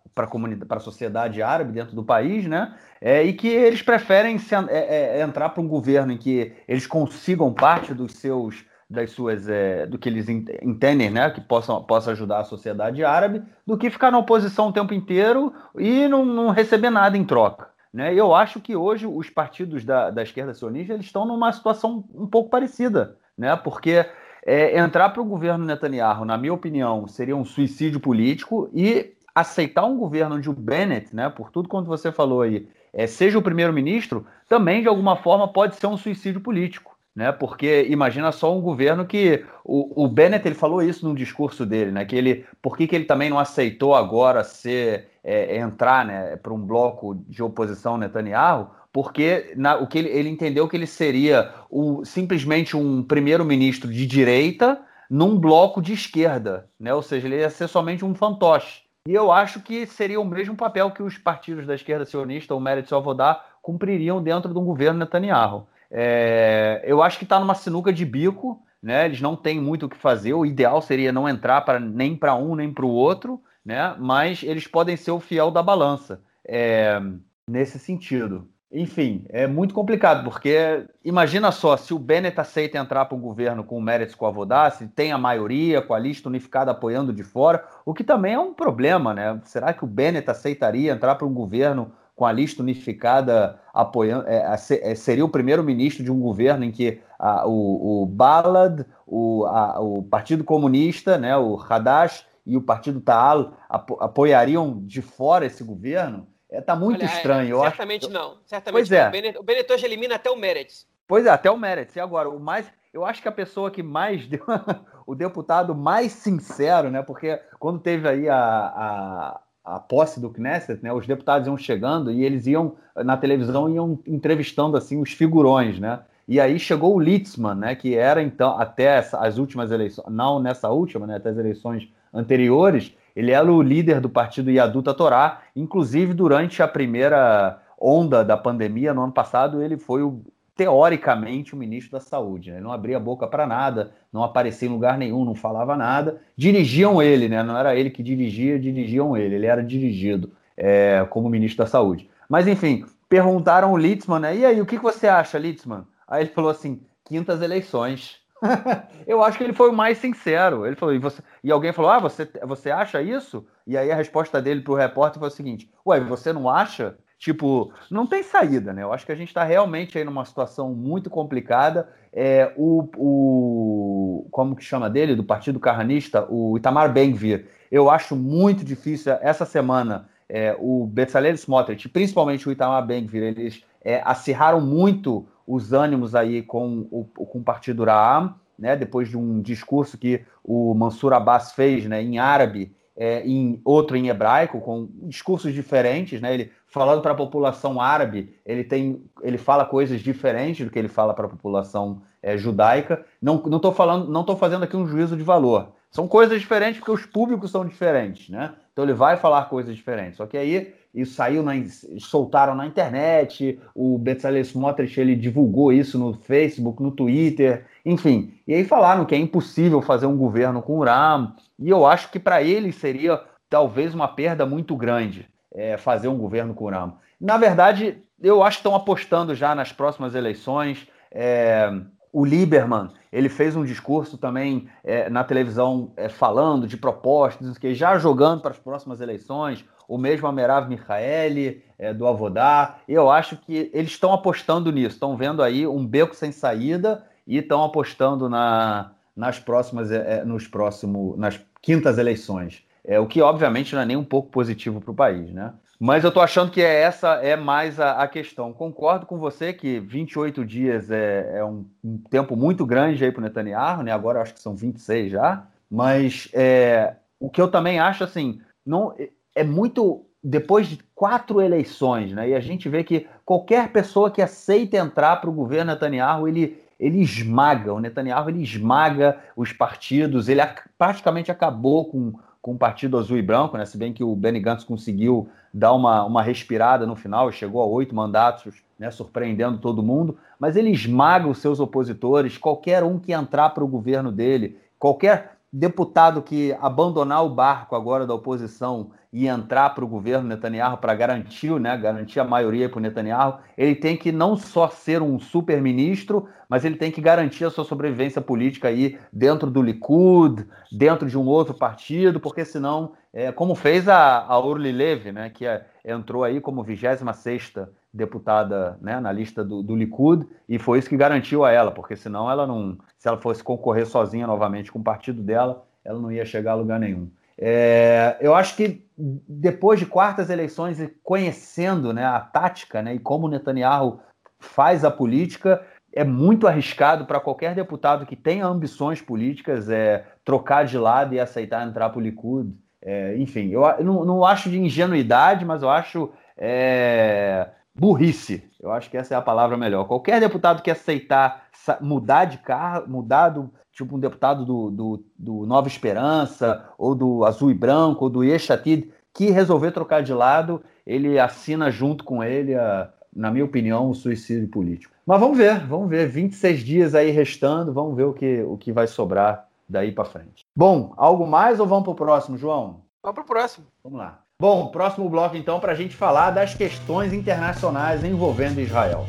a 0.71 0.81
sociedade 0.81 1.43
árabe 1.43 1.73
dentro 1.73 1.95
do 1.95 2.05
país, 2.05 2.47
né? 2.47 2.75
É, 3.01 3.23
e 3.23 3.33
que 3.33 3.49
eles 3.49 3.83
preferem 3.83 4.39
se, 4.39 4.55
é, 4.55 5.19
é, 5.19 5.23
entrar 5.23 5.51
para 5.51 5.61
um 5.61 5.69
governo 5.69 6.13
em 6.13 6.17
que 6.17 6.53
eles 6.69 6.87
consigam 6.87 7.53
parte 7.53 7.93
dos 7.93 8.13
seus 8.13 8.65
das 8.89 9.11
suas 9.11 9.49
é, 9.49 9.87
do 9.87 9.99
que 9.99 10.09
eles 10.09 10.29
entendem, 10.29 11.11
né, 11.11 11.31
que 11.31 11.41
possam 11.41 11.83
possa 11.83 12.13
ajudar 12.13 12.41
a 12.41 12.45
sociedade 12.45 13.05
árabe, 13.05 13.43
do 13.67 13.77
que 13.77 13.91
ficar 13.91 14.11
na 14.11 14.19
oposição 14.19 14.69
o 14.69 14.73
tempo 14.73 14.95
inteiro 14.95 15.53
e 15.79 16.07
não, 16.09 16.25
não 16.25 16.51
receber 16.51 16.91
nada 16.91 17.17
em 17.17 17.25
troca. 17.25 17.69
Né? 17.93 18.15
Eu 18.15 18.35
acho 18.35 18.61
que 18.61 18.75
hoje 18.75 19.07
os 19.07 19.31
partidos 19.31 19.85
da, 19.85 20.11
da 20.11 20.23
esquerda 20.23 20.53
sionista 20.53 20.93
eles 20.93 21.07
estão 21.07 21.25
numa 21.25 21.53
situação 21.53 22.05
um 22.15 22.27
pouco 22.27 22.51
parecida, 22.51 23.17
né? 23.39 23.55
porque 23.57 24.05
é, 24.45 24.79
entrar 24.79 25.09
para 25.09 25.23
o 25.23 25.25
governo 25.25 25.65
Netanyahu, 25.65 26.25
na 26.25 26.37
minha 26.37 26.53
opinião, 26.53 27.09
seria 27.09 27.37
um 27.37 27.45
suicídio 27.45 27.99
político 27.99 28.69
e 28.75 29.15
aceitar 29.35 29.85
um 29.85 29.97
governo 29.97 30.37
onde 30.37 30.49
o 30.49 30.53
Bennett, 30.53 31.15
né, 31.15 31.29
por 31.29 31.51
tudo 31.51 31.69
quanto 31.69 31.89
você 31.89 32.13
falou 32.13 32.43
aí, 32.43 32.69
é, 32.93 33.07
seja 33.07 33.39
o 33.39 33.43
primeiro-ministro, 33.43 34.25
também 34.49 34.83
de 34.83 34.89
alguma 34.89 35.17
forma 35.17 35.49
pode 35.49 35.75
ser 35.75 35.89
um 35.89 35.97
suicídio 35.97 36.41
político. 36.41 36.94
Né, 37.15 37.31
porque 37.31 37.87
imagina 37.89 38.33
só 38.33 38.53
um 38.53 38.61
governo 38.61 39.07
que 39.07 39.45
o, 39.65 40.05
o 40.05 40.09
Bennett 40.09 40.49
ele 40.49 40.57
falou 40.57 40.83
isso 40.83 41.09
no 41.09 41.15
discurso 41.15 41.65
dele, 41.65 41.93
né, 41.93 42.05
que 42.05 42.17
ele, 42.17 42.45
por 42.61 42.77
que, 42.77 42.89
que 42.89 42.97
ele 42.97 43.05
também 43.05 43.31
não 43.31 43.39
aceitou 43.39 43.95
agora 43.95 44.43
ser 44.43 45.11
é, 45.23 45.57
entrar 45.57 46.05
né, 46.05 46.35
para 46.35 46.53
um 46.53 46.59
bloco 46.59 47.15
de 47.29 47.41
oposição 47.41 47.97
Netanyahu, 47.97 48.71
porque 48.93 49.53
na, 49.57 49.77
o 49.77 49.89
que 49.89 49.99
ele, 49.99 50.09
ele, 50.09 50.29
entendeu 50.29 50.69
que 50.69 50.77
ele 50.77 50.87
seria 50.87 51.53
o, 51.69 52.05
simplesmente 52.05 52.77
um 52.77 53.03
primeiro-ministro 53.03 53.93
de 53.93 54.07
direita 54.07 54.81
num 55.11 55.39
bloco 55.39 55.83
de 55.83 55.93
esquerda, 55.93 56.69
né? 56.79 56.95
ou 56.95 57.03
seja, 57.03 57.27
ele 57.27 57.39
ia 57.39 57.51
ser 57.51 57.69
somente 57.69 58.05
um 58.05 58.15
fantoche. 58.15 58.83
E 59.07 59.13
eu 59.13 59.33
acho 59.33 59.61
que 59.61 59.85
seria 59.85 60.21
o 60.21 60.25
mesmo 60.25 60.57
papel 60.57 60.91
que 60.93 61.03
os 61.03 61.19
partidos 61.19 61.67
da 61.67 61.75
esquerda 61.75 62.05
sionista, 62.05 62.55
o 62.55 62.61
Meretz 62.61 62.91
o 62.93 62.97
Avodá, 62.97 63.45
cumpririam 63.61 64.23
dentro 64.23 64.53
de 64.53 64.59
um 64.59 64.65
governo 64.65 65.01
Netanyahu. 65.01 65.67
É, 65.97 66.83
eu 66.85 67.01
acho 67.01 67.19
que 67.19 67.25
está 67.25 67.39
numa 67.39 67.55
sinuca 67.55 67.93
de 67.93 68.05
bico, 68.05 68.61
né? 68.83 69.05
eles 69.05 69.21
não 69.21 69.37
têm 69.37 69.61
muito 69.61 69.87
o 69.87 69.89
que 69.89 69.97
fazer, 69.97 70.35
o 70.35 70.45
ideal 70.45 70.83
seria 70.83 71.13
não 71.13 71.29
entrar 71.29 71.61
para 71.61 71.79
nem 71.79 72.17
para 72.17 72.35
um 72.35 72.57
nem 72.57 72.73
para 72.73 72.85
o 72.85 72.91
outro, 72.91 73.41
né? 73.65 73.95
Mas 73.97 74.43
eles 74.43 74.67
podem 74.67 74.97
ser 74.97 75.13
o 75.13 75.21
fiel 75.21 75.53
da 75.53 75.63
balança 75.63 76.21
é, 76.45 77.01
nesse 77.49 77.79
sentido. 77.79 78.49
Enfim, 78.73 79.25
é 79.29 79.47
muito 79.47 79.73
complicado, 79.73 80.25
porque 80.25 80.85
imagina 81.05 81.53
só, 81.53 81.77
se 81.77 81.95
o 81.95 81.99
Bennett 81.99 82.41
aceita 82.41 82.77
entrar 82.77 83.05
para 83.05 83.17
o 83.17 83.21
governo 83.21 83.63
com 83.63 83.79
o 83.79 83.81
Meretz 83.81 84.17
com 84.17 84.27
a 84.27 84.71
tem 84.97 85.13
a 85.13 85.19
maioria, 85.19 85.81
com 85.81 85.95
a 85.95 85.99
lista 85.99 86.29
unificada 86.29 86.73
apoiando 86.73 87.13
de 87.13 87.23
fora, 87.23 87.65
o 87.87 87.95
que 87.95 88.03
também 88.03 88.35
é 88.35 88.39
um 88.39 88.53
problema, 88.53 89.15
né? 89.15 89.41
Será 89.45 89.73
que 89.73 89.85
o 89.85 89.87
Bennett 89.87 90.29
aceitaria 90.29 90.91
entrar 90.91 91.15
para 91.15 91.27
um 91.27 91.33
governo 91.33 91.93
com 92.17 92.27
a 92.27 92.33
lista 92.33 92.63
unificada 92.63 93.61
apoiando. 93.75 94.27
É, 94.29 94.55
é, 94.83 94.95
seria 94.95 95.25
o 95.25 95.29
primeiro-ministro 95.29 96.05
de 96.05 96.13
um 96.13 96.21
governo 96.21 96.65
em 96.65 96.71
que 96.71 97.01
a, 97.19 97.47
o, 97.47 98.03
o 98.03 98.07
Balad, 98.07 98.87
o, 99.05 99.45
a, 99.47 99.81
o 99.81 100.03
Partido 100.05 100.45
Comunista, 100.45 101.19
né, 101.19 101.37
o 101.37 101.57
Hadash 101.57 102.25
e 102.47 102.57
o 102.57 102.63
Partido 102.63 103.01
Taal 103.01 103.55
apo, 103.69 103.99
apoiariam 104.01 104.81
de 104.85 105.03
fora 105.03 105.45
esse 105.45 105.65
governo? 105.65 106.29
Está 106.49 106.57
é, 106.57 106.61
tá 106.61 106.77
muito 106.77 107.01
Olha, 107.01 107.11
é, 107.11 107.17
estranho. 107.17 107.61
certamente 107.61 108.05
acho... 108.05 108.15
não. 108.15 108.37
Certamente 108.47 108.89
pois 108.89 108.91
não. 108.91 108.99
É. 108.99 109.39
O 109.39 109.43
Benetton 109.43 109.75
elimina 109.75 110.15
até 110.15 110.31
o 110.31 110.37
Meretz. 110.37 110.87
Pois 111.07 111.27
é, 111.27 111.31
até 111.31 111.51
o 111.51 111.57
Meretz. 111.57 111.97
E 111.97 112.01
agora, 112.01 112.29
o 112.29 112.39
mais. 112.39 112.71
Eu 112.93 113.05
acho 113.05 113.21
que 113.21 113.27
a 113.27 113.33
pessoa 113.33 113.73
que 113.73 113.83
mais 113.83 114.27
deu. 114.29 114.45
o 115.07 115.15
deputado 115.15 115.75
mais 115.75 116.13
sincero, 116.13 116.91
né? 116.91 117.03
Porque 117.03 117.41
quando 117.59 117.81
teve 117.81 118.09
aí 118.09 118.29
a, 118.29 118.39
a, 118.39 119.41
a 119.65 119.79
posse 119.79 120.21
do 120.21 120.29
Knesset, 120.29 120.83
né, 120.83 120.93
os 120.93 121.07
deputados 121.07 121.47
iam 121.47 121.57
chegando 121.57 122.11
e 122.11 122.23
eles 122.23 122.47
iam 122.47 122.75
na 123.05 123.17
televisão 123.17 123.69
iam 123.69 123.99
entrevistando 124.07 124.77
assim 124.77 125.01
os 125.01 125.13
figurões, 125.13 125.79
né? 125.81 126.01
E 126.29 126.41
aí 126.41 126.59
chegou 126.59 126.95
o 126.95 127.01
Litzman, 127.01 127.55
né, 127.55 127.75
que 127.75 127.95
era 127.95 128.23
então 128.23 128.59
até 128.59 128.99
as 128.99 129.39
últimas 129.39 129.71
eleições, 129.71 130.07
não 130.11 130.41
nessa 130.41 130.71
última, 130.71 131.07
né, 131.07 131.17
até 131.17 131.31
as 131.31 131.37
eleições 131.37 131.89
anteriores, 132.13 132.95
ele 133.15 133.31
era 133.31 133.51
o 133.51 133.63
líder 133.63 134.01
do 134.01 134.09
partido 134.09 134.51
Yaduta 134.51 134.95
Torá, 134.95 135.43
inclusive 135.55 136.15
durante 136.15 136.63
a 136.63 136.69
primeira 136.69 137.61
onda 137.79 138.25
da 138.25 138.37
pandemia 138.37 138.95
no 138.95 139.03
ano 139.03 139.13
passado, 139.13 139.63
ele 139.63 139.77
foi 139.77 140.03
o 140.03 140.23
teoricamente, 140.55 141.55
o 141.55 141.57
ministro 141.57 141.93
da 141.93 142.01
Saúde. 142.01 142.51
Né? 142.51 142.57
Ele 142.57 142.65
não 142.65 142.73
abria 142.73 142.97
a 142.97 143.01
boca 143.01 143.27
para 143.27 143.47
nada, 143.47 143.93
não 144.13 144.23
aparecia 144.23 144.69
em 144.69 144.73
lugar 144.73 144.97
nenhum, 144.97 145.25
não 145.25 145.35
falava 145.35 145.77
nada. 145.77 146.21
Dirigiam 146.37 147.03
ele, 147.03 147.29
né? 147.29 147.43
não 147.43 147.57
era 147.57 147.75
ele 147.75 147.91
que 147.91 148.03
dirigia, 148.03 148.59
dirigiam 148.59 149.17
ele. 149.17 149.35
Ele 149.35 149.47
era 149.47 149.63
dirigido 149.63 150.33
é, 150.57 151.07
como 151.11 151.29
ministro 151.29 151.65
da 151.65 151.71
Saúde. 151.71 152.09
Mas, 152.29 152.47
enfim, 152.47 152.85
perguntaram 153.09 153.73
o 153.73 153.77
Litzman, 153.77 154.21
né? 154.21 154.37
E 154.37 154.45
aí, 154.45 154.61
o 154.61 154.67
que 154.67 154.79
você 154.79 155.07
acha, 155.07 155.39
Litzman? 155.39 155.85
Aí 156.07 156.23
ele 156.23 156.31
falou 156.31 156.51
assim: 156.51 156.81
quintas 157.05 157.43
eleições. 157.43 158.23
eu 159.07 159.23
acho 159.23 159.39
que 159.39 159.45
ele 159.45 159.53
foi 159.53 159.71
o 159.71 159.73
mais 159.73 159.99
sincero. 159.99 160.67
Ele 160.67 160.77
falou, 160.77 160.95
e, 160.95 160.99
você... 160.99 161.23
e 161.43 161.51
alguém 161.51 161.73
falou: 161.73 161.91
Ah, 161.91 161.99
você, 161.99 162.29
você 162.43 162.71
acha 162.71 163.03
isso? 163.03 163.47
E 163.67 163.77
aí 163.77 163.91
a 163.91 163.97
resposta 163.97 164.41
dele 164.41 164.61
para 164.61 164.73
o 164.73 164.77
repórter 164.77 165.19
foi 165.19 165.29
o 165.29 165.33
seguinte: 165.33 165.71
Ué, 165.87 166.01
você 166.01 166.33
não 166.33 166.49
acha? 166.49 166.97
Tipo, 167.19 167.73
não 167.91 168.07
tem 168.07 168.23
saída, 168.23 168.73
né? 168.73 168.83
Eu 168.83 168.93
acho 168.93 169.07
que 169.07 169.13
a 169.13 169.15
gente 169.15 169.29
está 169.29 169.45
realmente 169.45 169.97
aí 169.97 170.05
numa 170.05 170.25
situação 170.25 170.75
muito 170.75 171.09
complicada. 171.09 171.89
É, 172.13 172.53
o, 172.57 172.89
o, 172.97 174.29
como 174.31 174.55
que 174.55 174.65
chama 174.65 174.91
dele, 174.91 175.15
do 175.15 175.25
Partido 175.25 175.59
Carranista, 175.59 176.27
o 176.29 176.57
Itamar 176.57 176.93
Ben-Gvir. 176.93 177.47
Eu 177.71 177.89
acho 177.89 178.15
muito 178.15 178.65
difícil, 178.65 179.13
essa 179.21 179.45
semana, 179.45 180.09
é, 180.29 180.57
o 180.59 180.87
Bezalel 180.87 181.35
Smotrich, 181.35 181.89
principalmente 181.89 182.49
o 182.49 182.53
Itamar 182.53 182.87
Ben-Gvir, 182.87 183.23
eles 183.23 183.65
é, 183.83 184.03
acirraram 184.05 184.61
muito 184.61 185.27
os 185.47 185.73
ânimos 185.73 186.15
aí 186.15 186.43
com 186.43 186.87
o, 186.91 187.05
com 187.05 187.39
o 187.39 187.43
Partido 187.43 187.85
Raam, 187.85 188.35
né? 188.59 188.77
Depois 188.77 189.09
de 189.09 189.17
um 189.17 189.41
discurso 189.41 189.99
que 189.99 190.25
o 190.43 190.75
Mansur 190.75 191.13
Abbas 191.13 191.53
fez 191.53 191.87
né, 191.87 192.03
em 192.03 192.19
árabe, 192.19 192.75
é, 192.97 193.27
em 193.27 193.61
outro 193.65 193.97
em 193.97 194.09
hebraico, 194.09 194.61
com 194.61 194.89
discursos 195.03 195.53
diferentes, 195.53 196.21
né? 196.21 196.33
Ele 196.33 196.53
falando 196.67 197.03
para 197.03 197.13
a 197.13 197.17
população 197.17 197.81
árabe, 197.81 198.35
ele 198.45 198.65
tem, 198.65 199.03
ele 199.23 199.39
fala 199.39 199.65
coisas 199.65 200.01
diferentes 200.01 200.65
do 200.65 200.71
que 200.71 200.79
ele 200.79 200.89
fala 200.89 201.15
para 201.15 201.27
a 201.27 201.29
população 201.29 202.03
é, 202.23 202.37
judaica. 202.37 203.05
Não 203.21 203.43
não 203.43 203.57
estou 203.57 203.73
falando, 203.73 204.09
não 204.09 204.21
estou 204.21 204.37
fazendo 204.37 204.65
aqui 204.65 204.77
um 204.77 204.87
juízo 204.87 205.17
de 205.17 205.23
valor. 205.23 205.73
São 205.91 206.09
coisas 206.09 206.41
diferentes 206.41 206.81
porque 206.81 206.91
os 206.91 207.07
públicos 207.07 207.51
são 207.51 207.65
diferentes, 207.65 208.29
né? 208.29 208.55
Então 208.73 208.85
ele 208.85 208.95
vai 208.95 209.17
falar 209.17 209.45
coisas 209.45 209.77
diferentes. 209.77 210.17
Só 210.17 210.27
que 210.27 210.37
aí 210.37 210.75
isso 210.95 211.15
saiu, 211.15 211.43
na, 211.43 211.53
soltaram 211.99 212.55
na 212.55 212.67
internet. 212.67 213.59
O 213.75 213.99
Bezalel 213.99 214.43
Smotrich 214.43 215.01
ele 215.01 215.17
divulgou 215.17 215.73
isso 215.73 215.99
no 215.99 216.15
Facebook, 216.15 216.83
no 216.83 216.93
Twitter, 216.93 217.67
enfim. 217.85 218.33
E 218.47 218.55
aí 218.55 218.65
falaram 218.65 219.05
que 219.05 219.15
é 219.15 219.19
impossível 219.19 219.83
fazer 219.83 220.07
um 220.07 220.17
governo 220.17 220.63
com 220.63 220.79
o 220.79 220.85
Ram. 220.85 221.35
E 221.59 221.69
eu 221.69 221.85
acho 221.85 222.11
que 222.11 222.21
para 222.21 222.43
ele 222.43 222.71
seria 222.73 223.21
talvez 223.51 223.95
uma 223.95 224.09
perda 224.09 224.47
muito 224.47 224.77
grande 224.77 225.29
é, 225.55 225.77
fazer 225.77 226.09
um 226.09 226.19
governo 226.19 226.55
com 226.55 226.65
o 226.65 226.71
Ramo. 226.71 226.99
Na 227.21 227.39
verdade, 227.39 227.99
eu 228.21 228.43
acho 228.43 228.59
que 228.59 228.61
estão 228.61 228.75
apostando 228.75 229.35
já 229.35 229.55
nas 229.55 229.73
próximas 229.73 230.15
eleições. 230.15 230.89
É, 231.11 231.73
o 232.13 232.25
Lieberman, 232.25 232.91
ele 233.13 233.29
fez 233.29 233.55
um 233.57 233.65
discurso 233.65 234.19
também 234.19 234.69
é, 234.83 235.09
na 235.09 235.23
televisão 235.23 235.93
é, 235.97 236.09
falando 236.09 236.67
de 236.67 236.77
propostas, 236.77 237.57
que 237.57 237.75
já 237.75 237.97
jogando 237.99 238.41
para 238.41 238.51
as 238.51 238.59
próximas 238.59 239.01
eleições. 239.01 239.65
O 239.89 239.99
mesmo 239.99 240.27
Amerav 240.27 240.69
Michaeli, 240.69 241.63
é, 241.79 241.93
do 241.93 242.07
Avodá. 242.07 242.77
Eu 242.89 243.11
acho 243.11 243.37
que 243.37 243.71
eles 243.73 243.91
estão 243.91 244.13
apostando 244.13 244.73
nisso, 244.73 244.97
estão 244.97 245.17
vendo 245.17 245.43
aí 245.43 245.67
um 245.67 245.87
beco 245.87 246.15
sem 246.15 246.33
saída 246.33 247.05
e 247.27 247.39
estão 247.39 247.63
apostando 247.65 248.29
na, 248.29 248.93
nas 249.17 249.39
próximas, 249.39 249.91
é, 249.91 250.19
é, 250.19 250.25
nos 250.25 250.47
próximo, 250.47 251.15
nas 251.17 251.41
quintas 251.61 251.99
eleições. 251.99 252.63
É, 252.85 253.01
o 253.01 253.07
que, 253.07 253.23
obviamente, 253.23 253.75
não 253.75 253.83
é 253.83 253.87
nem 253.87 253.97
um 253.97 254.05
pouco 254.05 254.29
positivo 254.31 254.81
para 254.81 254.91
o 254.91 254.95
país, 254.95 255.33
né? 255.33 255.53
Mas 255.81 256.05
eu 256.05 256.09
estou 256.09 256.23
achando 256.23 256.51
que 256.51 256.63
é 256.63 256.83
essa 256.83 257.15
é 257.17 257.35
mais 257.37 257.81
a, 257.81 258.03
a, 258.03 258.09
questão. 258.09 258.53
Concordo 258.53 259.07
com 259.07 259.19
você 259.19 259.53
que 259.53 259.81
28 259.81 260.45
dias 260.45 260.91
é, 260.91 261.39
é 261.39 261.45
um, 261.45 261.67
um, 261.83 261.99
tempo 261.99 262.37
muito 262.37 262.65
grande 262.65 263.05
aí 263.05 263.11
para 263.11 263.21
o 263.21 263.25
Netanyahu, 263.25 263.83
né? 263.83 263.91
Agora 263.91 264.21
acho 264.21 264.35
que 264.35 264.41
são 264.41 264.55
26 264.55 265.13
já. 265.13 265.47
Mas 265.71 266.29
é, 266.33 266.95
o 267.19 267.29
que 267.29 267.41
eu 267.41 267.51
também 267.51 267.81
acho, 267.81 268.05
assim, 268.05 268.41
não 268.65 268.95
é 269.35 269.43
muito 269.43 270.05
depois 270.23 270.67
de 270.67 270.79
quatro 270.95 271.41
eleições, 271.41 272.13
né? 272.13 272.31
E 272.31 272.35
a 272.35 272.41
gente 272.41 272.69
vê 272.69 272.83
que 272.83 273.07
qualquer 273.25 273.71
pessoa 273.71 274.11
que 274.11 274.23
aceita 274.23 274.77
entrar 274.77 275.17
para 275.17 275.29
o 275.29 275.35
governo 275.35 275.73
Netanyahu, 275.73 276.27
ele, 276.27 276.59
ele 276.81 277.03
esmaga, 277.03 277.75
o 277.75 277.81
Netanyahu 277.81 278.31
ele 278.31 278.43
esmaga 278.43 279.19
os 279.37 279.53
partidos, 279.53 280.29
ele 280.29 280.41
praticamente 280.79 281.31
acabou 281.31 281.85
com 281.85 282.15
com 282.45 282.53
o 282.53 282.59
Partido 282.59 282.99
Azul 282.99 283.17
e 283.17 283.23
Branco, 283.23 283.57
né? 283.57 283.65
se 283.65 283.79
bem 283.79 283.91
que 283.91 284.05
o 284.05 284.15
Benny 284.15 284.39
Gantz 284.39 284.65
conseguiu 284.65 285.31
dar 285.51 285.73
uma, 285.73 286.05
uma 286.05 286.23
respirada 286.23 286.87
no 286.87 286.95
final, 286.95 287.33
chegou 287.33 287.63
a 287.63 287.65
oito 287.65 287.95
mandatos, 287.95 288.63
né? 288.79 288.91
surpreendendo 288.91 289.57
todo 289.57 289.83
mundo, 289.83 290.19
mas 290.39 290.55
ele 290.55 290.69
esmaga 290.69 291.27
os 291.27 291.39
seus 291.39 291.59
opositores, 291.59 292.37
qualquer 292.37 292.85
um 292.85 292.99
que 292.99 293.15
entrar 293.15 293.49
para 293.49 293.65
o 293.65 293.67
governo 293.67 294.13
dele, 294.13 294.59
qualquer 294.79 295.39
deputado 295.51 296.21
que 296.21 296.55
abandonar 296.61 297.25
o 297.25 297.31
barco 297.31 297.75
agora 297.75 298.07
da 298.07 298.13
oposição 298.13 298.91
e 299.15 299.29
entrar 299.29 299.71
para 299.71 299.85
o 299.85 299.87
governo 299.89 300.27
Netanyahu 300.27 300.79
para 300.79 300.93
garantir, 300.93 301.53
né, 301.61 301.77
garantir 301.77 302.19
a 302.19 302.25
maioria 302.25 302.69
para 302.69 302.79
o 302.79 302.83
Netanyahu, 302.83 303.39
ele 303.57 303.77
tem 303.77 303.97
que 303.97 304.11
não 304.11 304.37
só 304.37 304.69
ser 304.69 305.01
um 305.01 305.21
super-ministro, 305.21 306.29
mas 306.49 306.65
ele 306.65 306.75
tem 306.75 306.91
que 306.91 307.01
garantir 307.01 307.45
a 307.45 307.51
sua 307.51 307.63
sobrevivência 307.63 308.21
política 308.21 308.67
aí 308.67 308.99
dentro 309.13 309.49
do 309.49 309.63
Likud, 309.63 310.45
dentro 310.73 311.09
de 311.09 311.17
um 311.17 311.29
outro 311.29 311.55
partido, 311.55 312.19
porque 312.19 312.45
senão, 312.45 312.95
é, 313.13 313.31
como 313.31 313.55
fez 313.55 313.89
a, 313.89 314.19
a 314.19 314.37
Orly 314.37 314.73
Levy, 314.73 315.13
né, 315.13 315.31
que 315.31 315.47
é, 315.47 315.65
entrou 315.85 316.25
aí 316.25 316.41
como 316.41 316.65
26ª 316.65 317.69
deputada 317.93 318.77
né, 318.81 318.99
na 318.99 319.13
lista 319.13 319.45
do, 319.45 319.63
do 319.63 319.77
Likud, 319.77 320.27
e 320.49 320.59
foi 320.59 320.81
isso 320.81 320.89
que 320.89 320.97
garantiu 320.97 321.45
a 321.45 321.53
ela, 321.53 321.71
porque 321.71 321.95
senão 321.95 322.29
ela 322.29 322.49
não, 322.49 322.77
se 322.99 323.07
ela 323.07 323.19
fosse 323.19 323.45
concorrer 323.45 323.87
sozinha 323.87 324.27
novamente 324.27 324.73
com 324.73 324.81
o 324.81 324.85
partido 324.85 325.23
dela, 325.23 325.65
ela 325.85 326.01
não 326.01 326.11
ia 326.11 326.27
chegar 326.27 326.51
a 326.51 326.57
lugar 326.57 326.81
nenhum. 326.81 327.09
É, 327.39 328.17
eu 328.21 328.35
acho 328.35 328.57
que 328.57 328.87
depois 328.97 329.81
de 329.81 329.87
quartas 329.87 330.31
eleições 330.31 330.81
e 330.81 330.89
conhecendo 331.03 331.93
né, 331.93 332.05
a 332.05 332.21
tática 332.21 332.81
né, 332.81 332.95
e 332.95 332.99
como 332.99 333.29
Netanyahu 333.29 334.01
faz 334.39 334.85
a 334.85 334.91
política, 334.91 335.65
é 335.93 336.05
muito 336.05 336.47
arriscado 336.47 337.07
para 337.07 337.21
qualquer 337.21 337.55
deputado 337.55 338.07
que 338.07 338.17
tenha 338.17 338.47
ambições 338.47 339.01
políticas 339.01 339.69
é, 339.69 340.05
trocar 340.25 340.65
de 340.65 340.77
lado 340.77 341.15
e 341.15 341.21
aceitar 341.21 341.67
entrar 341.67 341.91
para 341.91 341.99
o 341.99 342.03
Likud. 342.03 342.53
É, 342.83 343.17
enfim, 343.17 343.51
eu 343.51 343.63
não, 343.83 344.05
não, 344.05 344.25
acho 344.25 344.51
de 344.51 344.59
ingenuidade, 344.59 345.45
mas 345.45 345.63
eu 345.63 345.71
acho 345.71 346.13
é, 346.37 347.49
burrice. 347.75 348.49
Eu 348.61 348.73
acho 348.73 348.91
que 348.91 348.97
essa 348.97 349.15
é 349.15 349.17
a 349.17 349.23
palavra 349.23 349.57
melhor. 349.57 349.87
Qualquer 349.87 350.21
deputado 350.21 350.63
que 350.63 350.71
aceitar 350.71 351.45
mudar 351.81 352.27
de 352.27 352.39
carro, 352.39 352.89
mudar 352.89 353.31
do, 353.31 353.51
tipo 353.75 353.97
um 353.97 353.99
deputado 353.99 354.45
do, 354.45 354.71
do, 354.71 355.05
do, 355.19 355.47
Nova 355.47 355.67
Esperança, 355.67 356.69
ou 356.79 356.95
do 356.95 357.25
Azul 357.25 357.51
e 357.51 357.55
Branco, 357.55 358.05
ou 358.05 358.11
do 358.11 358.23
Yeshatid, 358.23 358.91
que 359.13 359.31
resolver 359.31 359.73
trocar 359.73 360.03
de 360.03 360.13
lado, 360.13 360.63
ele 360.87 361.19
assina 361.19 361.71
junto 361.71 362.05
com 362.05 362.23
ele, 362.23 362.55
a, 362.55 362.91
na 363.15 363.31
minha 363.31 363.45
opinião, 363.45 363.91
o 363.91 363.95
suicídio 363.95 364.49
político. 364.49 364.95
Mas 365.05 365.21
vamos 365.21 365.37
ver, 365.37 365.67
vamos 365.67 365.89
ver. 365.89 366.09
26 366.09 366.61
dias 366.61 366.95
aí 366.95 367.11
restando, 367.11 367.73
vamos 367.73 367.97
ver 367.97 368.05
o 368.05 368.13
que, 368.13 368.43
o 368.43 368.57
que 368.57 368.73
vai 368.73 368.87
sobrar 368.87 369.49
daí 369.69 369.93
para 369.93 370.05
frente. 370.05 370.45
Bom, 370.57 370.95
algo 370.97 371.27
mais 371.27 371.59
ou 371.61 371.67
vamos 371.67 371.85
para 371.85 371.93
o 371.93 371.97
próximo, 371.97 372.39
João? 372.39 372.83
Vamos 373.03 373.15
para 373.15 373.23
o 373.23 373.27
próximo. 373.27 373.67
Vamos 373.83 373.99
lá. 373.99 374.21
Bom, 374.41 374.69
próximo 374.69 375.09
bloco 375.09 375.37
então 375.37 375.61
para 375.61 375.73
a 375.73 375.75
gente 375.75 375.95
falar 375.95 376.31
das 376.31 376.55
questões 376.55 377.13
internacionais 377.13 378.03
envolvendo 378.03 378.61
Israel. 378.61 379.07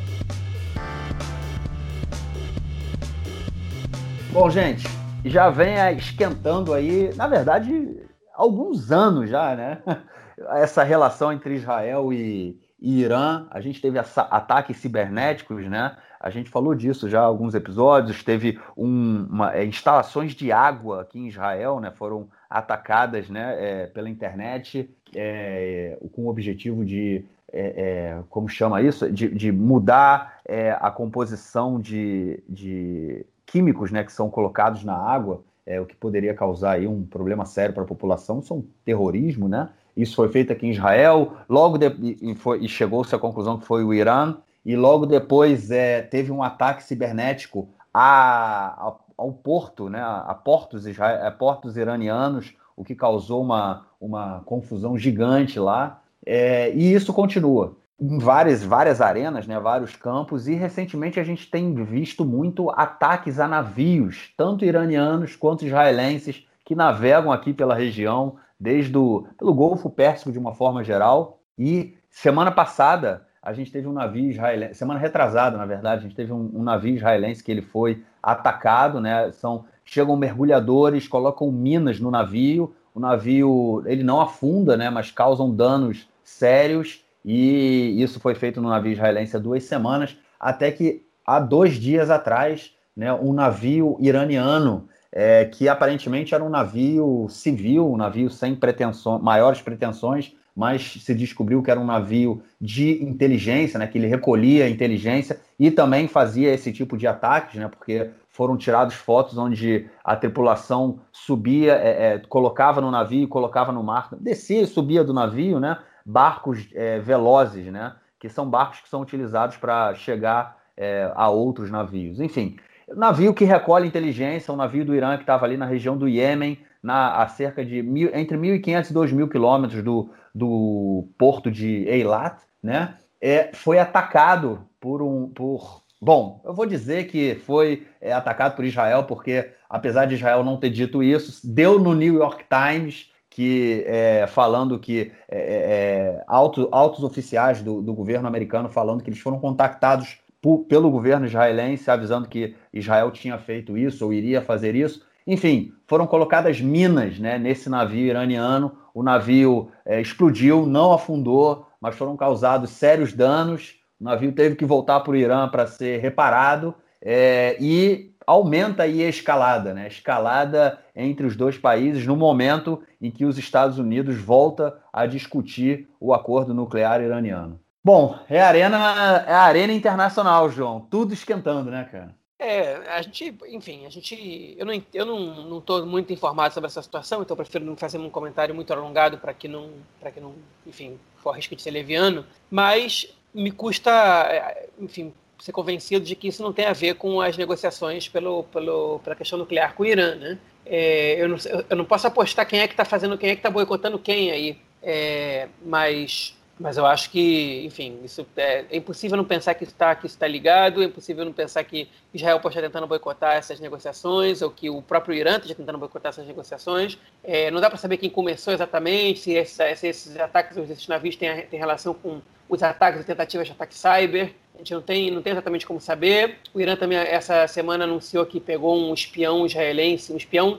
Bom, 4.36 4.50
gente, 4.50 4.86
já 5.24 5.48
vem 5.48 5.76
esquentando 5.96 6.74
aí, 6.74 7.10
na 7.16 7.26
verdade, 7.26 8.02
alguns 8.34 8.92
anos 8.92 9.30
já, 9.30 9.56
né? 9.56 9.82
Essa 10.60 10.82
relação 10.82 11.32
entre 11.32 11.54
Israel 11.54 12.12
e, 12.12 12.60
e 12.78 13.00
Irã. 13.00 13.46
A 13.50 13.62
gente 13.62 13.80
teve 13.80 13.98
ataques 13.98 14.76
cibernéticos, 14.76 15.66
né? 15.66 15.96
A 16.20 16.28
gente 16.28 16.50
falou 16.50 16.74
disso 16.74 17.08
já 17.08 17.22
alguns 17.22 17.54
episódios. 17.54 18.22
Teve 18.22 18.60
um, 18.76 19.26
uma, 19.30 19.56
é, 19.56 19.64
instalações 19.64 20.32
de 20.32 20.52
água 20.52 21.00
aqui 21.00 21.18
em 21.18 21.28
Israel, 21.28 21.80
né? 21.80 21.90
Foram 21.90 22.28
atacadas, 22.50 23.30
né? 23.30 23.56
É, 23.58 23.86
pela 23.86 24.10
internet 24.10 24.94
é, 25.14 25.96
com 26.12 26.26
o 26.26 26.28
objetivo 26.28 26.84
de 26.84 27.24
é, 27.50 27.60
é, 27.60 28.22
como 28.28 28.50
chama 28.50 28.82
isso, 28.82 29.10
de, 29.10 29.28
de 29.28 29.50
mudar 29.50 30.40
é, 30.44 30.76
a 30.78 30.90
composição 30.90 31.80
de, 31.80 32.42
de, 32.46 33.24
químicos 33.46 33.90
né, 33.90 34.04
que 34.04 34.12
são 34.12 34.28
colocados 34.28 34.84
na 34.84 34.96
água, 34.96 35.42
é, 35.64 35.80
o 35.80 35.86
que 35.86 35.96
poderia 35.96 36.34
causar 36.34 36.72
aí 36.72 36.86
um 36.86 37.04
problema 37.04 37.44
sério 37.44 37.74
para 37.74 37.82
a 37.82 37.86
população, 37.86 38.42
são 38.42 38.64
terrorismo, 38.84 39.48
né? 39.48 39.70
Isso 39.96 40.14
foi 40.14 40.28
feito 40.28 40.52
aqui 40.52 40.66
em 40.66 40.70
Israel, 40.70 41.32
logo 41.48 41.78
de, 41.78 41.86
e, 42.20 42.34
foi, 42.34 42.62
e 42.62 42.68
chegou-se 42.68 43.14
à 43.14 43.18
conclusão 43.18 43.58
que 43.58 43.64
foi 43.64 43.82
o 43.82 43.94
Irã, 43.94 44.36
e 44.64 44.76
logo 44.76 45.06
depois 45.06 45.70
é, 45.70 46.02
teve 46.02 46.30
um 46.30 46.42
ataque 46.42 46.82
cibernético 46.82 47.68
a, 47.94 48.88
a, 48.88 48.94
ao 49.16 49.32
porto, 49.32 49.88
né, 49.88 50.00
a, 50.00 50.34
portos, 50.34 50.84
a 51.00 51.30
portos 51.30 51.76
iranianos, 51.76 52.54
o 52.76 52.84
que 52.84 52.94
causou 52.94 53.42
uma, 53.42 53.86
uma 54.00 54.42
confusão 54.44 54.98
gigante 54.98 55.58
lá, 55.58 56.02
é, 56.24 56.72
e 56.74 56.92
isso 56.92 57.12
continua 57.12 57.76
em 57.98 58.18
várias, 58.18 58.62
várias 58.62 59.00
arenas, 59.00 59.46
né, 59.46 59.58
vários 59.58 59.96
campos, 59.96 60.46
e 60.46 60.54
recentemente 60.54 61.18
a 61.18 61.24
gente 61.24 61.50
tem 61.50 61.74
visto 61.74 62.24
muito 62.24 62.70
ataques 62.70 63.40
a 63.40 63.48
navios, 63.48 64.32
tanto 64.36 64.64
iranianos 64.64 65.34
quanto 65.34 65.64
israelenses, 65.64 66.46
que 66.64 66.74
navegam 66.74 67.32
aqui 67.32 67.54
pela 67.54 67.74
região, 67.74 68.36
desde 68.58 68.96
o 68.96 69.26
pelo 69.38 69.54
Golfo 69.54 69.88
Pérsico 69.88 70.32
de 70.32 70.38
uma 70.38 70.52
forma 70.52 70.82
geral. 70.82 71.38
E 71.58 71.96
semana 72.10 72.50
passada 72.50 73.26
a 73.40 73.52
gente 73.52 73.70
teve 73.70 73.86
um 73.86 73.92
navio 73.92 74.30
israelense, 74.30 74.74
semana 74.74 74.98
retrasada, 74.98 75.56
na 75.56 75.64
verdade, 75.64 76.00
a 76.00 76.02
gente 76.02 76.16
teve 76.16 76.32
um, 76.32 76.50
um 76.52 76.62
navio 76.64 76.96
israelense 76.96 77.44
que 77.44 77.52
ele 77.52 77.62
foi 77.62 78.02
atacado, 78.20 79.00
né? 79.00 79.30
São 79.30 79.64
chegam 79.84 80.16
mergulhadores, 80.16 81.06
colocam 81.06 81.52
minas 81.52 82.00
no 82.00 82.10
navio, 82.10 82.74
o 82.92 82.98
navio 82.98 83.84
ele 83.86 84.02
não 84.02 84.20
afunda, 84.20 84.76
né? 84.76 84.90
Mas 84.90 85.12
causam 85.12 85.54
danos 85.54 86.08
sérios 86.24 87.05
e 87.26 88.00
isso 88.00 88.20
foi 88.20 88.36
feito 88.36 88.60
no 88.60 88.68
navio 88.68 88.92
israelense 88.92 89.36
há 89.36 89.40
duas 89.40 89.64
semanas, 89.64 90.16
até 90.38 90.70
que 90.70 91.04
há 91.26 91.40
dois 91.40 91.74
dias 91.74 92.08
atrás, 92.08 92.72
né, 92.96 93.12
um 93.12 93.32
navio 93.32 93.96
iraniano, 93.98 94.88
é, 95.10 95.44
que 95.44 95.68
aparentemente 95.68 96.34
era 96.34 96.44
um 96.44 96.48
navio 96.48 97.26
civil, 97.28 97.90
um 97.90 97.96
navio 97.96 98.30
sem 98.30 98.54
pretensões, 98.54 99.20
maiores 99.20 99.60
pretensões, 99.60 100.36
mas 100.54 101.02
se 101.02 101.14
descobriu 101.14 101.62
que 101.62 101.70
era 101.70 101.80
um 101.80 101.84
navio 101.84 102.42
de 102.60 103.02
inteligência, 103.02 103.78
né, 103.78 103.88
que 103.88 103.98
ele 103.98 104.06
recolhia 104.06 104.68
inteligência 104.68 105.40
e 105.58 105.70
também 105.70 106.06
fazia 106.06 106.54
esse 106.54 106.72
tipo 106.72 106.96
de 106.96 107.08
ataques, 107.08 107.56
né, 107.56 107.68
porque 107.68 108.08
foram 108.30 108.56
tiradas 108.56 108.94
fotos 108.94 109.36
onde 109.36 109.86
a 110.04 110.14
tripulação 110.14 111.00
subia, 111.10 111.74
é, 111.74 112.14
é, 112.14 112.18
colocava 112.28 112.80
no 112.80 112.90
navio, 112.90 113.26
colocava 113.26 113.72
no 113.72 113.82
mar, 113.82 114.10
descia 114.20 114.62
e 114.62 114.66
subia 114.66 115.02
do 115.02 115.12
navio, 115.12 115.58
né, 115.58 115.78
barcos 116.06 116.68
é, 116.72 117.00
velozes, 117.00 117.66
né? 117.66 117.96
Que 118.20 118.28
são 118.28 118.48
barcos 118.48 118.80
que 118.80 118.88
são 118.88 119.00
utilizados 119.00 119.56
para 119.56 119.92
chegar 119.94 120.56
é, 120.76 121.10
a 121.16 121.28
outros 121.28 121.68
navios. 121.68 122.20
Enfim, 122.20 122.56
navio 122.94 123.34
que 123.34 123.44
recolhe 123.44 123.88
inteligência, 123.88 124.54
um 124.54 124.56
navio 124.56 124.84
do 124.84 124.94
Irã 124.94 125.16
que 125.16 125.24
estava 125.24 125.44
ali 125.44 125.56
na 125.56 125.66
região 125.66 125.98
do 125.98 126.08
Iêmen, 126.08 126.58
na, 126.80 127.22
a 127.22 127.26
cerca 127.26 127.64
de 127.64 127.82
mil, 127.82 128.14
entre 128.14 128.38
1.500 128.38 128.90
e 128.90 128.94
2.000 128.94 129.28
quilômetros 129.28 129.82
do, 129.82 130.08
do 130.32 131.08
porto 131.18 131.50
de 131.50 131.84
Eilat, 131.88 132.38
né? 132.62 132.94
É, 133.20 133.50
foi 133.52 133.78
atacado 133.78 134.60
por 134.80 135.02
um. 135.02 135.28
Por, 135.30 135.82
bom, 136.00 136.40
eu 136.44 136.54
vou 136.54 136.66
dizer 136.66 137.08
que 137.08 137.34
foi 137.34 137.86
é, 138.00 138.12
atacado 138.12 138.54
por 138.54 138.64
Israel, 138.64 139.04
porque 139.04 139.50
apesar 139.68 140.04
de 140.04 140.14
Israel 140.14 140.44
não 140.44 140.58
ter 140.58 140.70
dito 140.70 141.02
isso, 141.02 141.40
deu 141.44 141.80
no 141.80 141.94
New 141.94 142.14
York 142.14 142.44
Times 142.48 143.10
que 143.36 143.84
é, 143.86 144.26
falando 144.26 144.78
que 144.78 145.12
é, 145.28 145.36
é, 145.38 146.16
é 146.16 146.24
altos, 146.26 147.04
oficiais 147.04 147.60
do, 147.62 147.82
do, 147.82 147.92
governo 147.92 148.26
americano 148.26 148.70
falando 148.70 149.02
que 149.02 149.10
eles 149.10 149.20
foram 149.20 149.38
contactados 149.38 150.20
por, 150.40 150.60
pelo 150.60 150.90
governo 150.90 151.26
israelense 151.26 151.90
avisando 151.90 152.28
que 152.28 152.54
Israel 152.72 153.10
tinha 153.10 153.36
feito 153.36 153.76
isso 153.76 154.06
ou 154.06 154.10
iria 154.10 154.40
fazer 154.40 154.74
isso. 154.74 155.04
Enfim, 155.26 155.74
foram 155.86 156.06
colocadas 156.06 156.62
minas 156.62 157.18
né, 157.18 157.38
nesse 157.38 157.68
navio 157.68 158.06
iraniano. 158.06 158.72
O 158.94 159.02
navio 159.02 159.70
é, 159.84 160.00
explodiu, 160.00 160.64
não 160.64 160.94
afundou, 160.94 161.66
mas 161.78 161.94
foram 161.94 162.16
causados 162.16 162.70
sérios 162.70 163.12
danos. 163.12 163.74
O 164.00 164.04
navio 164.04 164.32
teve 164.32 164.56
que 164.56 164.64
voltar 164.64 165.00
para 165.00 165.12
o 165.12 165.16
Irã 165.16 165.46
para 165.46 165.66
ser 165.66 166.00
reparado. 166.00 166.74
É, 167.02 167.54
e 167.60 168.14
aumenta 168.26 168.82
aí 168.82 169.02
a 169.04 169.08
escalada, 169.08 169.72
né? 169.72 169.86
Escalada 169.86 170.78
entre 170.94 171.26
os 171.26 171.36
dois 171.36 171.56
países 171.56 172.06
no 172.06 172.16
momento 172.16 172.82
em 173.00 173.10
que 173.10 173.24
os 173.24 173.38
Estados 173.38 173.78
Unidos 173.78 174.16
volta 174.16 174.76
a 174.92 175.06
discutir 175.06 175.88
o 176.00 176.12
acordo 176.12 176.52
nuclear 176.52 177.00
iraniano. 177.00 177.60
Bom, 177.84 178.18
é 178.28 178.42
a 178.42 178.48
arena, 178.48 179.24
é 179.26 179.32
a 179.32 179.42
arena 179.42 179.72
internacional, 179.72 180.50
João. 180.50 180.80
Tudo 180.90 181.14
esquentando, 181.14 181.70
né, 181.70 181.88
cara? 181.90 182.14
É, 182.38 182.74
a 182.90 183.00
gente, 183.00 183.34
enfim, 183.48 183.86
a 183.86 183.88
gente, 183.88 184.54
eu 184.58 184.66
não, 184.66 184.82
eu 184.92 185.06
não, 185.06 185.62
não 185.62 185.86
muito 185.86 186.12
informado 186.12 186.52
sobre 186.52 186.66
essa 186.66 186.82
situação, 186.82 187.22
então 187.22 187.34
prefiro 187.34 187.64
não 187.64 187.76
fazer 187.76 187.96
um 187.96 188.10
comentário 188.10 188.54
muito 188.54 188.70
alongado 188.72 189.16
para 189.16 189.32
que 189.32 189.48
não, 189.48 189.70
para 189.98 190.10
que 190.10 190.20
não, 190.20 190.34
enfim, 190.66 190.98
for 191.16 191.34
risco 191.34 191.56
de 191.56 191.62
ser 191.62 191.70
leviano. 191.70 192.26
Mas 192.50 193.10
me 193.32 193.50
custa, 193.50 193.90
é, 194.30 194.68
enfim, 194.78 195.14
ser 195.38 195.52
convencido 195.52 196.04
de 196.04 196.14
que 196.16 196.28
isso 196.28 196.42
não 196.42 196.52
tem 196.52 196.64
a 196.66 196.72
ver 196.72 196.94
com 196.94 197.20
as 197.20 197.36
negociações 197.36 198.08
pelo, 198.08 198.44
pelo, 198.44 198.98
pela 199.00 199.16
questão 199.16 199.38
nuclear 199.38 199.74
com 199.74 199.82
o 199.82 199.86
Irã, 199.86 200.14
né? 200.14 200.38
É, 200.64 201.22
eu, 201.22 201.28
não, 201.28 201.36
eu, 201.70 201.76
não, 201.76 201.84
posso 201.84 202.06
apostar 202.06 202.46
quem 202.46 202.58
é 202.60 202.66
que 202.66 202.72
está 202.72 202.84
fazendo, 202.84 203.16
quem 203.16 203.30
é 203.30 203.34
que 203.34 203.38
está 203.38 203.50
boicotando 203.50 203.98
quem 203.98 204.32
aí, 204.32 204.58
é, 204.82 205.48
mas, 205.64 206.36
mas 206.58 206.78
eu 206.78 206.86
acho 206.86 207.10
que, 207.10 207.64
enfim, 207.66 207.98
isso 208.02 208.26
é, 208.34 208.64
é 208.70 208.76
impossível 208.78 209.16
não 209.16 209.24
pensar 209.24 209.54
que 209.54 209.64
está 209.64 209.94
que 209.94 210.06
está 210.06 210.26
ligado, 210.26 210.82
é 210.82 210.86
impossível 210.86 211.22
não 211.22 211.32
pensar 211.32 211.62
que 211.64 211.86
Israel 212.14 212.40
pode 212.40 212.56
estar 212.56 212.66
tentando 212.66 212.86
boicotar 212.86 213.34
essas 213.36 213.60
negociações 213.60 214.40
ou 214.40 214.50
que 214.50 214.70
o 214.70 214.80
próprio 214.80 215.14
Irã 215.14 215.36
esteja 215.36 215.54
tentando 215.54 215.76
boicotar 215.78 216.10
essas 216.10 216.26
negociações. 216.26 216.98
É, 217.22 217.50
não 217.50 217.60
dá 217.60 217.68
para 217.68 217.78
saber 217.78 217.98
quem 217.98 218.08
começou 218.08 218.54
exatamente, 218.54 219.20
se, 219.20 219.36
essa, 219.36 219.74
se 219.76 219.86
esses 219.86 220.16
ataques, 220.18 220.56
esses 220.56 220.88
navios 220.88 221.16
têm, 221.16 221.42
têm 221.42 221.58
relação 221.58 221.92
com 221.92 222.22
os 222.48 222.62
ataques 222.62 223.02
e 223.02 223.04
tentativas 223.04 223.46
de 223.46 223.52
ataque 223.52 223.74
cyber. 223.74 224.32
A 224.54 224.58
gente 224.58 224.72
não 224.72 224.80
tem, 224.80 225.10
não 225.10 225.20
tem 225.20 225.32
exatamente 225.32 225.66
como 225.66 225.78
saber. 225.78 226.38
O 226.54 226.60
Irã 226.60 226.74
também, 226.74 226.96
essa 226.96 227.46
semana, 227.46 227.84
anunciou 227.84 228.24
que 228.24 228.40
pegou 228.40 228.78
um 228.78 228.94
espião 228.94 229.44
israelense, 229.44 230.10
um 230.10 230.16
espião, 230.16 230.58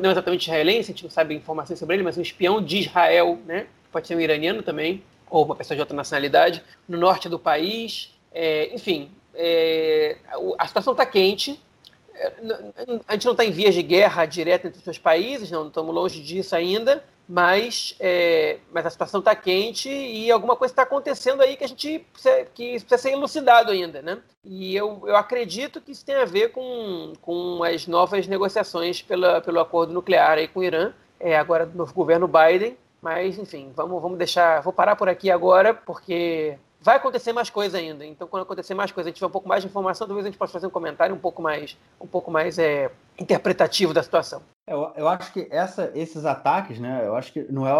não 0.00 0.10
exatamente 0.10 0.48
israelense, 0.48 0.90
a 0.90 0.94
gente 0.94 1.04
não 1.04 1.10
sabe 1.10 1.34
informações 1.34 1.78
sobre 1.78 1.96
ele, 1.96 2.02
mas 2.02 2.16
um 2.16 2.22
espião 2.22 2.62
de 2.62 2.78
Israel, 2.78 3.38
né? 3.44 3.66
Pode 3.92 4.06
ser 4.06 4.16
um 4.16 4.20
iraniano 4.20 4.62
também, 4.62 5.02
ou 5.30 5.44
uma 5.44 5.56
pessoa 5.56 5.76
de 5.76 5.80
outra 5.80 5.96
nacionalidade, 5.96 6.62
no 6.88 6.98
norte 6.98 7.28
do 7.28 7.38
país. 7.38 8.14
É, 8.32 8.74
enfim, 8.74 9.10
é, 9.34 10.16
a 10.58 10.66
situação 10.66 10.92
está 10.92 11.06
quente. 11.06 11.60
É, 12.14 12.32
a 13.06 13.12
gente 13.12 13.24
não 13.24 13.32
está 13.32 13.44
em 13.44 13.50
vias 13.50 13.74
de 13.74 13.82
guerra 13.82 14.26
direta 14.26 14.66
entre 14.66 14.78
os 14.78 14.84
dois 14.84 14.98
países, 14.98 15.50
não 15.50 15.68
estamos 15.68 15.94
longe 15.94 16.22
disso 16.22 16.56
ainda, 16.56 17.04
mas, 17.28 17.94
é, 18.00 18.58
mas 18.72 18.86
a 18.86 18.90
situação 18.90 19.20
está 19.20 19.36
quente 19.36 19.88
e 19.88 20.30
alguma 20.30 20.56
coisa 20.56 20.72
está 20.72 20.82
acontecendo 20.82 21.42
aí 21.42 21.56
que 21.56 21.64
a 21.64 21.68
gente 21.68 22.00
precisa, 22.12 22.44
que 22.54 22.70
precisa 22.80 22.98
ser 22.98 23.12
elucidado 23.12 23.70
ainda, 23.70 24.00
né? 24.00 24.18
E 24.42 24.74
eu, 24.74 25.02
eu 25.06 25.14
acredito 25.14 25.80
que 25.80 25.92
isso 25.92 26.04
tem 26.04 26.16
a 26.16 26.24
ver 26.24 26.52
com, 26.52 27.12
com 27.20 27.62
as 27.62 27.86
novas 27.86 28.26
negociações 28.26 29.02
pela, 29.02 29.40
pelo 29.40 29.60
acordo 29.60 29.92
nuclear 29.92 30.38
aí 30.38 30.48
com 30.48 30.60
o 30.60 30.64
Irã, 30.64 30.92
é, 31.20 31.36
agora 31.36 31.66
do 31.66 31.76
novo 31.76 31.92
governo 31.92 32.26
Biden, 32.26 32.76
mas 33.00 33.38
enfim, 33.38 33.72
vamos, 33.74 34.00
vamos 34.02 34.18
deixar, 34.18 34.60
vou 34.60 34.72
parar 34.72 34.96
por 34.96 35.08
aqui 35.08 35.30
agora, 35.30 35.72
porque 35.74 36.58
vai 36.80 36.96
acontecer 36.96 37.32
mais 37.32 37.50
coisa 37.50 37.78
ainda. 37.78 38.04
Então, 38.04 38.26
quando 38.26 38.42
acontecer 38.42 38.74
mais 38.74 38.92
coisa, 38.92 39.08
a 39.08 39.10
gente 39.10 39.16
tiver 39.16 39.26
um 39.26 39.32
pouco 39.32 39.48
mais 39.48 39.62
de 39.62 39.68
informação, 39.68 40.06
talvez 40.06 40.26
a 40.26 40.30
gente 40.30 40.38
possa 40.38 40.52
fazer 40.52 40.66
um 40.66 40.70
comentário 40.70 41.14
um 41.14 41.18
pouco 41.18 41.42
mais, 41.42 41.76
um 42.00 42.06
pouco 42.06 42.30
mais 42.30 42.58
é, 42.58 42.90
interpretativo 43.18 43.92
da 43.92 44.02
situação. 44.02 44.42
Eu, 44.66 44.92
eu 44.96 45.08
acho 45.08 45.32
que 45.32 45.48
essa, 45.50 45.90
esses 45.94 46.24
ataques, 46.24 46.78
né? 46.78 47.02
Eu 47.04 47.16
acho 47.16 47.32
que 47.32 47.42
não 47.50 47.66
é. 47.66 47.72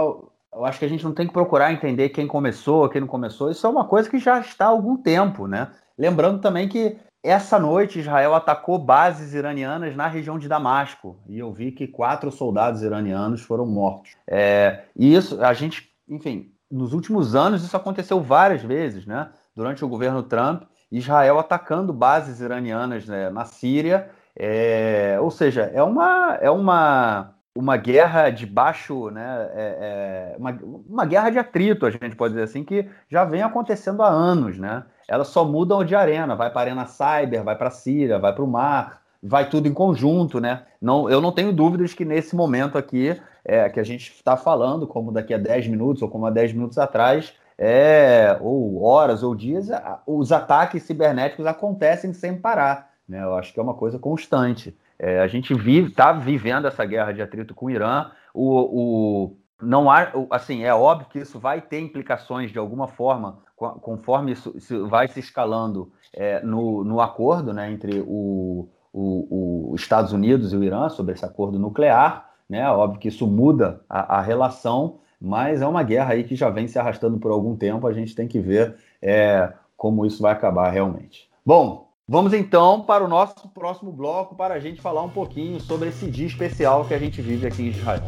Eu 0.50 0.64
acho 0.64 0.78
que 0.78 0.84
a 0.84 0.88
gente 0.88 1.04
não 1.04 1.12
tem 1.12 1.26
que 1.26 1.32
procurar 1.32 1.72
entender 1.72 2.08
quem 2.08 2.26
começou, 2.26 2.88
quem 2.88 3.02
não 3.02 3.08
começou. 3.08 3.50
Isso 3.50 3.66
é 3.66 3.70
uma 3.70 3.84
coisa 3.84 4.08
que 4.08 4.18
já 4.18 4.40
está 4.40 4.64
há 4.64 4.68
algum 4.68 4.96
tempo, 4.96 5.46
né? 5.46 5.70
Lembrando 5.96 6.40
também 6.40 6.68
que 6.68 6.96
essa 7.28 7.58
noite 7.58 7.98
Israel 7.98 8.34
atacou 8.34 8.78
bases 8.78 9.34
iranianas 9.34 9.94
na 9.94 10.08
região 10.08 10.38
de 10.38 10.48
Damasco 10.48 11.18
e 11.28 11.38
eu 11.38 11.52
vi 11.52 11.72
que 11.72 11.86
quatro 11.86 12.30
soldados 12.30 12.82
iranianos 12.82 13.42
foram 13.42 13.66
mortos. 13.66 14.16
É, 14.26 14.84
e 14.96 15.14
isso, 15.14 15.42
a 15.42 15.52
gente, 15.52 15.90
enfim, 16.08 16.50
nos 16.70 16.92
últimos 16.92 17.34
anos 17.34 17.62
isso 17.62 17.76
aconteceu 17.76 18.20
várias 18.20 18.62
vezes, 18.62 19.06
né? 19.06 19.30
Durante 19.54 19.84
o 19.84 19.88
governo 19.88 20.22
Trump, 20.22 20.62
Israel 20.90 21.38
atacando 21.38 21.92
bases 21.92 22.40
iranianas 22.40 23.06
né, 23.06 23.28
na 23.28 23.44
Síria, 23.44 24.08
é, 24.34 25.18
ou 25.20 25.30
seja, 25.30 25.70
é 25.74 25.82
uma, 25.82 26.38
é 26.40 26.50
uma 26.50 27.34
uma 27.54 27.76
guerra 27.76 28.30
de 28.30 28.46
baixo, 28.46 29.10
né, 29.10 29.50
é, 29.52 30.34
é, 30.34 30.36
uma, 30.38 30.58
uma 30.88 31.04
guerra 31.04 31.30
de 31.30 31.38
atrito, 31.38 31.86
a 31.86 31.90
gente 31.90 32.14
pode 32.14 32.34
dizer 32.34 32.44
assim, 32.44 32.62
que 32.62 32.88
já 33.10 33.24
vem 33.24 33.42
acontecendo 33.42 34.02
há 34.02 34.08
anos, 34.08 34.58
né? 34.58 34.84
Elas 35.08 35.28
só 35.28 35.44
mudam 35.44 35.82
de 35.84 35.94
arena, 35.94 36.36
vai 36.36 36.50
para 36.50 36.60
a 36.60 36.64
arena 36.64 36.86
cyber, 36.86 37.42
vai 37.42 37.56
para 37.56 37.68
a 37.68 37.72
Síria, 37.72 38.18
vai 38.18 38.32
para 38.32 38.44
o 38.44 38.46
mar, 38.46 39.02
vai 39.22 39.48
tudo 39.48 39.66
em 39.66 39.72
conjunto, 39.72 40.40
né? 40.40 40.62
Não, 40.80 41.10
eu 41.10 41.20
não 41.20 41.32
tenho 41.32 41.52
dúvidas 41.52 41.94
que 41.94 42.04
nesse 42.04 42.36
momento 42.36 42.78
aqui, 42.78 43.20
é, 43.44 43.68
que 43.68 43.80
a 43.80 43.84
gente 43.84 44.12
está 44.12 44.36
falando, 44.36 44.86
como 44.86 45.10
daqui 45.10 45.34
a 45.34 45.38
10 45.38 45.68
minutos 45.68 46.02
ou 46.02 46.08
como 46.08 46.26
há 46.26 46.30
10 46.30 46.52
minutos 46.52 46.78
atrás, 46.78 47.32
é, 47.56 48.36
ou 48.40 48.82
horas 48.84 49.22
ou 49.22 49.34
dias, 49.34 49.68
os 50.06 50.30
ataques 50.30 50.84
cibernéticos 50.84 51.46
acontecem 51.46 52.12
sem 52.12 52.36
parar. 52.36 52.90
Né? 53.08 53.22
Eu 53.22 53.34
acho 53.34 53.52
que 53.52 53.58
é 53.58 53.62
uma 53.62 53.74
coisa 53.74 53.98
constante. 53.98 54.76
É, 54.98 55.20
a 55.20 55.28
gente 55.28 55.54
vive, 55.54 55.90
está 55.90 56.12
vivendo 56.12 56.66
essa 56.66 56.84
guerra 56.84 57.12
de 57.12 57.22
atrito 57.22 57.54
com 57.54 57.66
o 57.66 57.70
Irã. 57.70 58.10
O, 58.34 58.58
o, 58.58 59.36
não 59.62 59.90
há, 59.90 60.08
assim, 60.30 60.64
é 60.64 60.74
óbvio 60.74 61.08
que 61.10 61.20
isso 61.20 61.38
vai 61.38 61.60
ter 61.60 61.80
implicações 61.80 62.50
de 62.50 62.58
alguma 62.58 62.88
forma, 62.88 63.38
conforme 63.56 64.32
isso, 64.32 64.52
isso 64.56 64.86
vai 64.88 65.08
se 65.08 65.20
escalando 65.20 65.92
é, 66.12 66.40
no, 66.42 66.84
no 66.84 67.00
acordo 67.00 67.52
né, 67.52 67.70
entre 67.70 68.00
o, 68.06 68.68
o, 68.92 69.70
os 69.72 69.80
Estados 69.80 70.12
Unidos 70.12 70.52
e 70.52 70.56
o 70.56 70.64
Irã 70.64 70.88
sobre 70.88 71.14
esse 71.14 71.24
acordo 71.24 71.58
nuclear. 71.58 72.30
Né? 72.48 72.68
Óbvio 72.70 73.00
que 73.00 73.08
isso 73.08 73.26
muda 73.26 73.80
a, 73.88 74.18
a, 74.18 74.20
relação, 74.20 74.98
mas 75.20 75.60
é 75.60 75.66
uma 75.66 75.82
guerra 75.82 76.14
aí 76.14 76.24
que 76.24 76.34
já 76.34 76.48
vem 76.48 76.66
se 76.66 76.78
arrastando 76.78 77.18
por 77.18 77.30
algum 77.30 77.54
tempo. 77.54 77.86
A 77.86 77.92
gente 77.92 78.14
tem 78.14 78.26
que 78.26 78.40
ver 78.40 78.76
é, 79.02 79.52
como 79.76 80.06
isso 80.06 80.22
vai 80.22 80.32
acabar 80.32 80.70
realmente. 80.70 81.28
Bom, 81.44 81.87
Vamos 82.10 82.32
então 82.32 82.80
para 82.80 83.04
o 83.04 83.08
nosso 83.08 83.50
próximo 83.50 83.92
bloco 83.92 84.34
para 84.34 84.54
a 84.54 84.58
gente 84.58 84.80
falar 84.80 85.02
um 85.02 85.10
pouquinho 85.10 85.60
sobre 85.60 85.90
esse 85.90 86.10
dia 86.10 86.26
especial 86.26 86.86
que 86.86 86.94
a 86.94 86.98
gente 86.98 87.20
vive 87.20 87.46
aqui 87.46 87.64
em 87.64 87.68
Israel. 87.68 88.04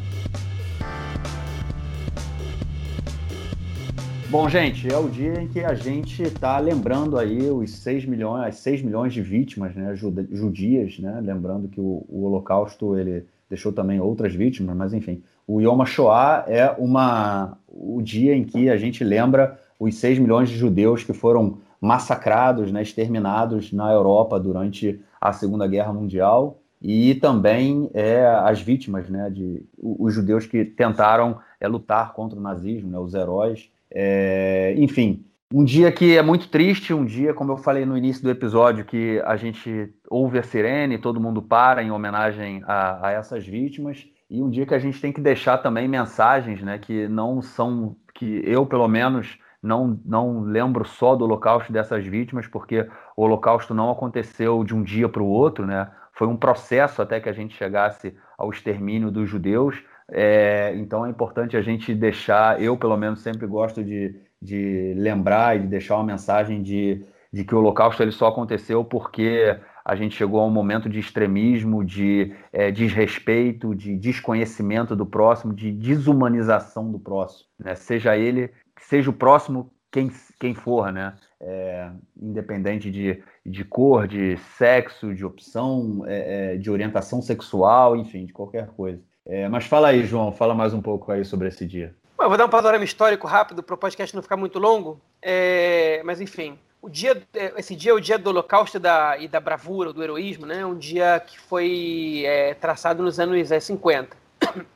Bom, 4.31 4.49
gente, 4.49 4.91
é 4.91 4.97
o 4.97 5.07
dia 5.07 5.43
em 5.43 5.49
que 5.49 5.61
a 5.61 5.75
gente 5.75 6.23
está 6.23 6.59
lembrando 6.59 7.19
aí 7.19 7.51
os 7.51 7.73
6 7.73 8.07
milhões, 8.07 8.47
as 8.47 8.55
6 8.61 8.81
milhões 8.81 9.13
de 9.13 9.21
vítimas 9.21 9.75
né, 9.75 9.95
judias, 9.95 10.99
né? 10.99 11.21
Lembrando 11.23 11.69
que 11.69 11.79
o, 11.79 12.07
o, 12.09 12.25
Holocausto 12.25 12.97
ele 12.97 13.27
deixou 13.51 13.71
também 13.71 14.01
outras 14.01 14.35
vítimas, 14.35 14.75
mas 14.75 14.95
enfim, 14.95 15.23
o 15.47 15.61
Yom 15.61 15.83
HaShoah 15.83 16.47
é 16.49 16.75
uma, 16.79 17.59
o 17.69 18.01
dia 18.01 18.35
em 18.35 18.45
que 18.45 18.71
a 18.71 18.79
gente 18.79 19.05
lembra 19.05 19.61
os 19.79 19.95
6 19.97 20.19
milhões 20.21 20.49
de 20.49 20.57
judeus 20.57 21.05
que 21.05 21.13
foram 21.13 21.59
massacrados, 21.81 22.71
né, 22.71 22.83
exterminados 22.83 23.73
na 23.73 23.91
Europa 23.91 24.39
durante 24.39 25.01
a 25.21 25.33
Segunda 25.33 25.67
Guerra 25.67 25.93
Mundial 25.93 26.61
e 26.83 27.15
também 27.17 27.91
é, 27.93 28.27
as 28.27 28.61
vítimas, 28.61 29.09
né, 29.09 29.31
de 29.31 29.65
os 29.79 30.15
judeus 30.15 30.47
que 30.47 30.65
tentaram 30.65 31.39
é, 31.61 31.69
lutar 31.69 32.13
contra 32.13 32.39
o 32.39 32.43
nazismo, 32.43 32.91
né, 32.91 32.99
os 32.99 33.15
heróis. 33.15 33.71
É, 33.91 34.75
enfim, 34.77 35.25
um 35.53 35.65
dia 35.65 35.91
que 35.91 36.17
é 36.17 36.23
muito 36.23 36.49
triste, 36.49 36.95
um 36.95 37.05
dia, 37.05 37.35
como 37.35 37.53
eu 37.53 37.57
falei 37.57 37.85
no 37.85 37.99
início 37.99 38.23
do 38.23 38.31
episódio, 38.31 38.85
que 38.85 39.21
a 39.25 39.37
gente 39.37 39.93
ouve 40.09 40.39
a 40.39 40.43
sirene, 40.43 40.97
todo 40.97 41.21
mundo 41.21 41.43
para 41.43 41.83
em 41.83 41.91
homenagem 41.91 42.63
a, 42.67 43.09
a 43.09 43.11
essas 43.13 43.45
vítimas, 43.45 44.07
e 44.31 44.41
um 44.41 44.49
dia 44.49 44.65
que 44.65 44.75
a 44.75 44.79
gente 44.79 45.01
tem 45.01 45.13
que 45.13 45.21
deixar 45.21 45.59
também 45.59 45.89
mensagens, 45.89 46.63
né, 46.63 46.79
que 46.79 47.09
não 47.09 47.43
são, 47.43 47.97
que 48.15 48.43
eu 48.45 48.65
pelo 48.65 48.87
menos 48.87 49.39
não, 49.63 50.01
não 50.05 50.41
lembro 50.41 50.85
só 50.85 51.15
do 51.15 51.25
holocausto 51.25 51.73
dessas 51.73 52.05
vítimas, 52.07 52.47
porque 52.47 52.89
o 53.17 53.23
holocausto 53.23 53.75
não 53.75 53.91
aconteceu 53.91 54.65
de 54.65 54.75
um 54.75 54.83
dia 54.83 55.09
para 55.09 55.23
o 55.23 55.29
outro, 55.29 55.67
né? 55.67 55.91
Foi 56.13 56.27
um 56.27 56.37
processo 56.37 57.01
até 57.03 57.21
que 57.21 57.29
a 57.29 57.33
gente 57.33 57.57
chegasse 57.57 58.15
ao 58.37 58.51
extermínio 58.51 59.11
dos 59.11 59.29
judeus. 59.29 59.83
É, 60.11 60.73
então 60.77 61.07
é 61.07 61.11
importante 61.11 61.57
a 61.57 61.63
gente 61.63 61.95
deixar, 61.95 62.61
eu 62.61 62.77
pelo 62.77 62.97
menos 62.97 63.21
sempre 63.21 63.47
gosto 63.47 63.85
de, 63.85 64.15
de 64.41 64.95
lembrar 64.97 65.57
e 65.57 65.61
de 65.61 65.67
deixar 65.67 65.97
uma 65.97 66.05
mensagem 66.05 66.63
de, 66.63 67.05
de 67.33 67.45
que 67.45 67.55
o 67.55 67.59
holocausto 67.59 68.03
ele 68.03 68.11
só 68.11 68.29
aconteceu 68.29 68.85
porque 68.85 69.57
a 69.85 69.95
gente 69.95 70.17
chegou 70.17 70.41
a 70.41 70.47
um 70.47 70.51
momento 70.51 70.89
de 70.89 70.99
extremismo, 70.99 71.85
de 71.85 72.35
é, 72.53 72.71
desrespeito, 72.71 73.75
de 73.75 73.97
desconhecimento 73.97 74.95
do 74.97 75.07
próximo, 75.07 75.55
de 75.55 75.71
desumanização 75.71 76.91
do 76.91 76.99
próximo, 76.99 77.49
né? 77.59 77.75
seja 77.75 78.17
ele 78.17 78.51
seja 78.81 79.11
o 79.11 79.13
próximo 79.15 79.71
quem, 79.91 80.11
quem 80.39 80.55
for, 80.55 80.93
né? 80.93 81.15
É, 81.41 81.91
independente 82.21 82.91
de, 82.91 83.23
de 83.45 83.65
cor, 83.65 84.07
de 84.07 84.37
sexo, 84.57 85.15
de 85.15 85.25
opção, 85.25 86.05
é, 86.07 86.55
é, 86.55 86.57
de 86.57 86.71
orientação 86.71 87.21
sexual, 87.21 87.97
enfim, 87.97 88.27
de 88.27 88.33
qualquer 88.33 88.69
coisa. 88.69 89.03
É, 89.27 89.49
mas 89.49 89.67
fala 89.67 89.89
aí, 89.89 90.05
João, 90.05 90.33
fala 90.33 90.55
mais 90.55 90.73
um 90.75 90.83
pouco 90.83 91.11
aí 91.11 91.25
sobre 91.25 91.49
esse 91.49 91.67
dia. 91.67 91.95
Bom, 92.17 92.25
eu 92.25 92.29
vou 92.29 92.39
dar 92.39 92.47
um 92.47 92.51
panorama 92.51 92.85
histórico 92.85 93.27
rápido 93.27 93.63
para 93.63 93.75
o 93.75 93.79
podcast 93.79 94.15
não 94.15 94.23
ficar 94.23 94.37
muito 94.37 94.59
longo, 94.59 95.01
é, 95.23 96.03
mas 96.05 96.21
enfim, 96.21 96.59
o 96.83 96.89
dia, 96.89 97.23
é, 97.35 97.55
esse 97.59 97.75
dia 97.75 97.93
é 97.93 97.95
o 97.95 98.01
dia 98.01 98.19
do 98.19 98.31
Holocausto 98.31 98.77
e 98.77 98.81
da, 98.81 99.19
e 99.19 99.27
da 99.27 99.41
bravura, 99.41 99.93
do 99.93 100.03
heroísmo, 100.03 100.47
né? 100.47 100.65
Um 100.65 100.77
dia 100.77 101.21
que 101.21 101.41
foi 101.41 102.25
traçado 102.61 103.03
nos 103.03 103.19
anos 103.19 103.49
50. 103.49 104.17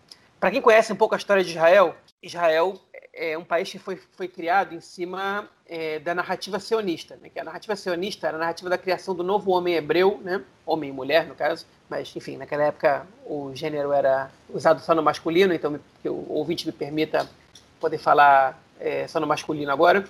para 0.41 0.51
quem 0.51 0.63
conhece 0.63 0.93
um 0.93 0.97
pouco 0.97 1.15
a 1.15 1.19
história 1.19 1.45
de 1.45 1.51
Israel, 1.51 1.95
Israel 2.23 2.75
é 3.17 3.39
um 3.39 3.45
país 3.45 3.71
que 3.71 3.79
foi, 3.79 3.99
foi 4.17 4.29
criado 4.29 4.75
em 4.75 4.81
cima 4.81 5.49
é, 5.67 5.99
da 5.99 6.15
narrativa 6.15 6.59
sionista, 6.59 7.17
né? 7.23 7.29
que 7.29 7.39
a 7.39 7.45
narrativa 7.45 7.75
sionista 7.77 8.27
era 8.27 8.37
a 8.37 8.41
narrativa 8.41 8.69
da 8.69 8.79
criação 8.79 9.15
do 9.15 9.23
novo 9.23 9.51
homem 9.53 9.75
hebreu, 9.75 10.21
né? 10.23 10.43
homem 10.67 10.91
e 10.91 10.93
mulher, 10.93 11.27
no 11.27 11.35
caso, 11.35 11.67
mas, 11.89 12.15
enfim, 12.17 12.37
naquela 12.37 12.65
época 12.65 13.07
o 13.25 13.53
gênero 13.55 13.93
era 13.93 14.31
usado 14.53 14.81
só 14.81 14.95
no 14.95 15.03
masculino, 15.03 15.55
então 15.55 15.79
que 16.03 16.09
o 16.09 16.27
ouvinte 16.29 16.67
me 16.67 16.73
permita 16.73 17.29
poder 17.81 17.99
falar 17.99 18.61
é, 18.81 19.07
só 19.07 19.21
no 19.21 19.27
masculino 19.27 19.71
agora. 19.71 20.05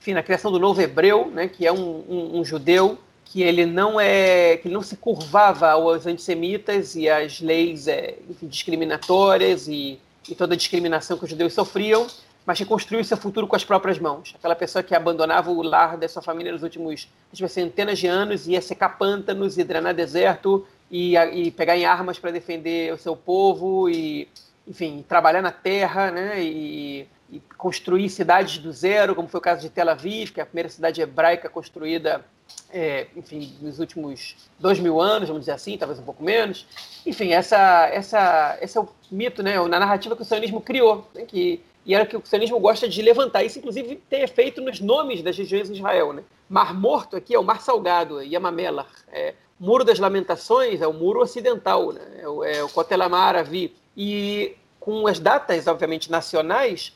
Enfim, 0.00 0.12
na 0.12 0.22
criação 0.22 0.52
do 0.52 0.58
novo 0.58 0.80
hebreu, 0.80 1.30
né? 1.30 1.48
que 1.48 1.66
é 1.66 1.72
um, 1.72 2.04
um, 2.08 2.40
um 2.40 2.44
judeu 2.44 2.98
que 3.24 3.42
ele 3.42 3.64
não 3.64 3.98
é 3.98 4.58
que 4.58 4.68
não 4.68 4.82
se 4.82 4.96
curvava 4.96 5.70
aos 5.70 6.06
antissemitas 6.06 6.94
e 6.94 7.08
às 7.08 7.40
leis 7.40 7.88
é, 7.88 8.16
enfim, 8.28 8.46
discriminatórias 8.46 9.66
e, 9.66 9.98
e 10.28 10.34
toda 10.34 10.54
a 10.54 10.56
discriminação 10.56 11.16
que 11.16 11.24
os 11.24 11.30
judeus 11.30 11.52
sofriam, 11.52 12.06
mas 12.46 12.58
que 12.58 12.64
construiu 12.64 13.02
seu 13.04 13.16
futuro 13.16 13.46
com 13.46 13.56
as 13.56 13.64
próprias 13.64 13.98
mãos. 13.98 14.34
Aquela 14.38 14.54
pessoa 14.54 14.82
que 14.82 14.94
abandonava 14.94 15.50
o 15.50 15.62
lar 15.62 15.96
da 15.96 16.08
sua 16.08 16.20
família 16.20 16.52
nos 16.52 16.62
últimos, 16.62 17.08
centenas 17.48 17.98
de 17.98 18.06
anos, 18.06 18.46
ia 18.46 18.60
secar 18.60 18.98
pântanos 18.98 19.56
e 19.56 19.64
drenar 19.64 19.94
deserto 19.94 20.66
e, 20.90 21.16
e 21.16 21.50
pegar 21.50 21.76
em 21.76 21.86
armas 21.86 22.18
para 22.18 22.30
defender 22.30 22.92
o 22.92 22.98
seu 22.98 23.16
povo 23.16 23.88
e, 23.88 24.28
enfim, 24.68 25.04
trabalhar 25.08 25.40
na 25.40 25.52
terra, 25.52 26.10
né? 26.10 26.42
E, 26.42 27.08
e, 27.30 27.40
construir 27.56 28.10
cidades 28.10 28.58
do 28.58 28.70
zero, 28.70 29.14
como 29.14 29.26
foi 29.26 29.38
o 29.38 29.42
caso 29.42 29.62
de 29.62 29.70
Tel 29.70 29.88
Aviv, 29.88 30.32
que 30.32 30.40
é 30.40 30.42
a 30.42 30.46
primeira 30.46 30.68
cidade 30.68 31.00
hebraica 31.00 31.48
construída, 31.48 32.24
é, 32.70 33.06
enfim, 33.16 33.56
nos 33.62 33.78
últimos 33.78 34.36
dois 34.58 34.78
mil 34.78 35.00
anos, 35.00 35.28
vamos 35.28 35.42
dizer 35.42 35.52
assim, 35.52 35.78
talvez 35.78 35.98
um 35.98 36.04
pouco 36.04 36.22
menos. 36.22 36.66
Enfim, 37.06 37.32
essa, 37.32 37.88
essa, 37.88 38.58
esse 38.60 38.76
é 38.76 38.80
o 38.82 38.88
mito, 39.10 39.42
né? 39.42 39.56
Na 39.66 39.80
narrativa 39.80 40.14
que 40.14 40.22
o 40.22 40.24
sionismo 40.24 40.60
criou, 40.60 41.08
né? 41.14 41.24
que 41.24 41.62
e 41.86 41.94
era 41.94 42.06
que 42.06 42.16
o 42.16 42.22
sionismo 42.24 42.58
gosta 42.58 42.88
de 42.88 43.02
levantar. 43.02 43.42
Isso, 43.44 43.58
inclusive, 43.58 43.96
tem 44.08 44.22
efeito 44.22 44.60
nos 44.60 44.80
nomes 44.80 45.22
das 45.22 45.36
regiões 45.36 45.68
de 45.68 45.74
Israel. 45.74 46.12
Né? 46.12 46.22
Mar 46.48 46.74
Morto 46.74 47.16
aqui 47.16 47.34
é 47.34 47.38
o 47.38 47.44
Mar 47.44 47.60
Salgado, 47.60 48.22
Yamamela. 48.22 48.86
É, 49.12 49.34
Muro 49.60 49.84
das 49.84 49.98
Lamentações 49.98 50.80
é 50.80 50.86
o 50.86 50.92
Muro 50.92 51.20
Ocidental, 51.20 51.92
né? 51.92 52.02
é 52.20 52.28
o, 52.28 52.44
é 52.44 52.64
o 52.64 52.68
Kotelamar 52.68 53.36
Avi. 53.36 53.74
E 53.96 54.56
com 54.80 55.06
as 55.06 55.18
datas, 55.18 55.66
obviamente, 55.66 56.10
nacionais, 56.10 56.92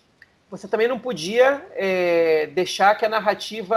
você 0.51 0.67
também 0.67 0.89
não 0.89 0.99
podia 0.99 1.65
é, 1.75 2.47
deixar 2.55 2.95
que 2.97 3.05
a 3.05 3.09
narrativa 3.09 3.77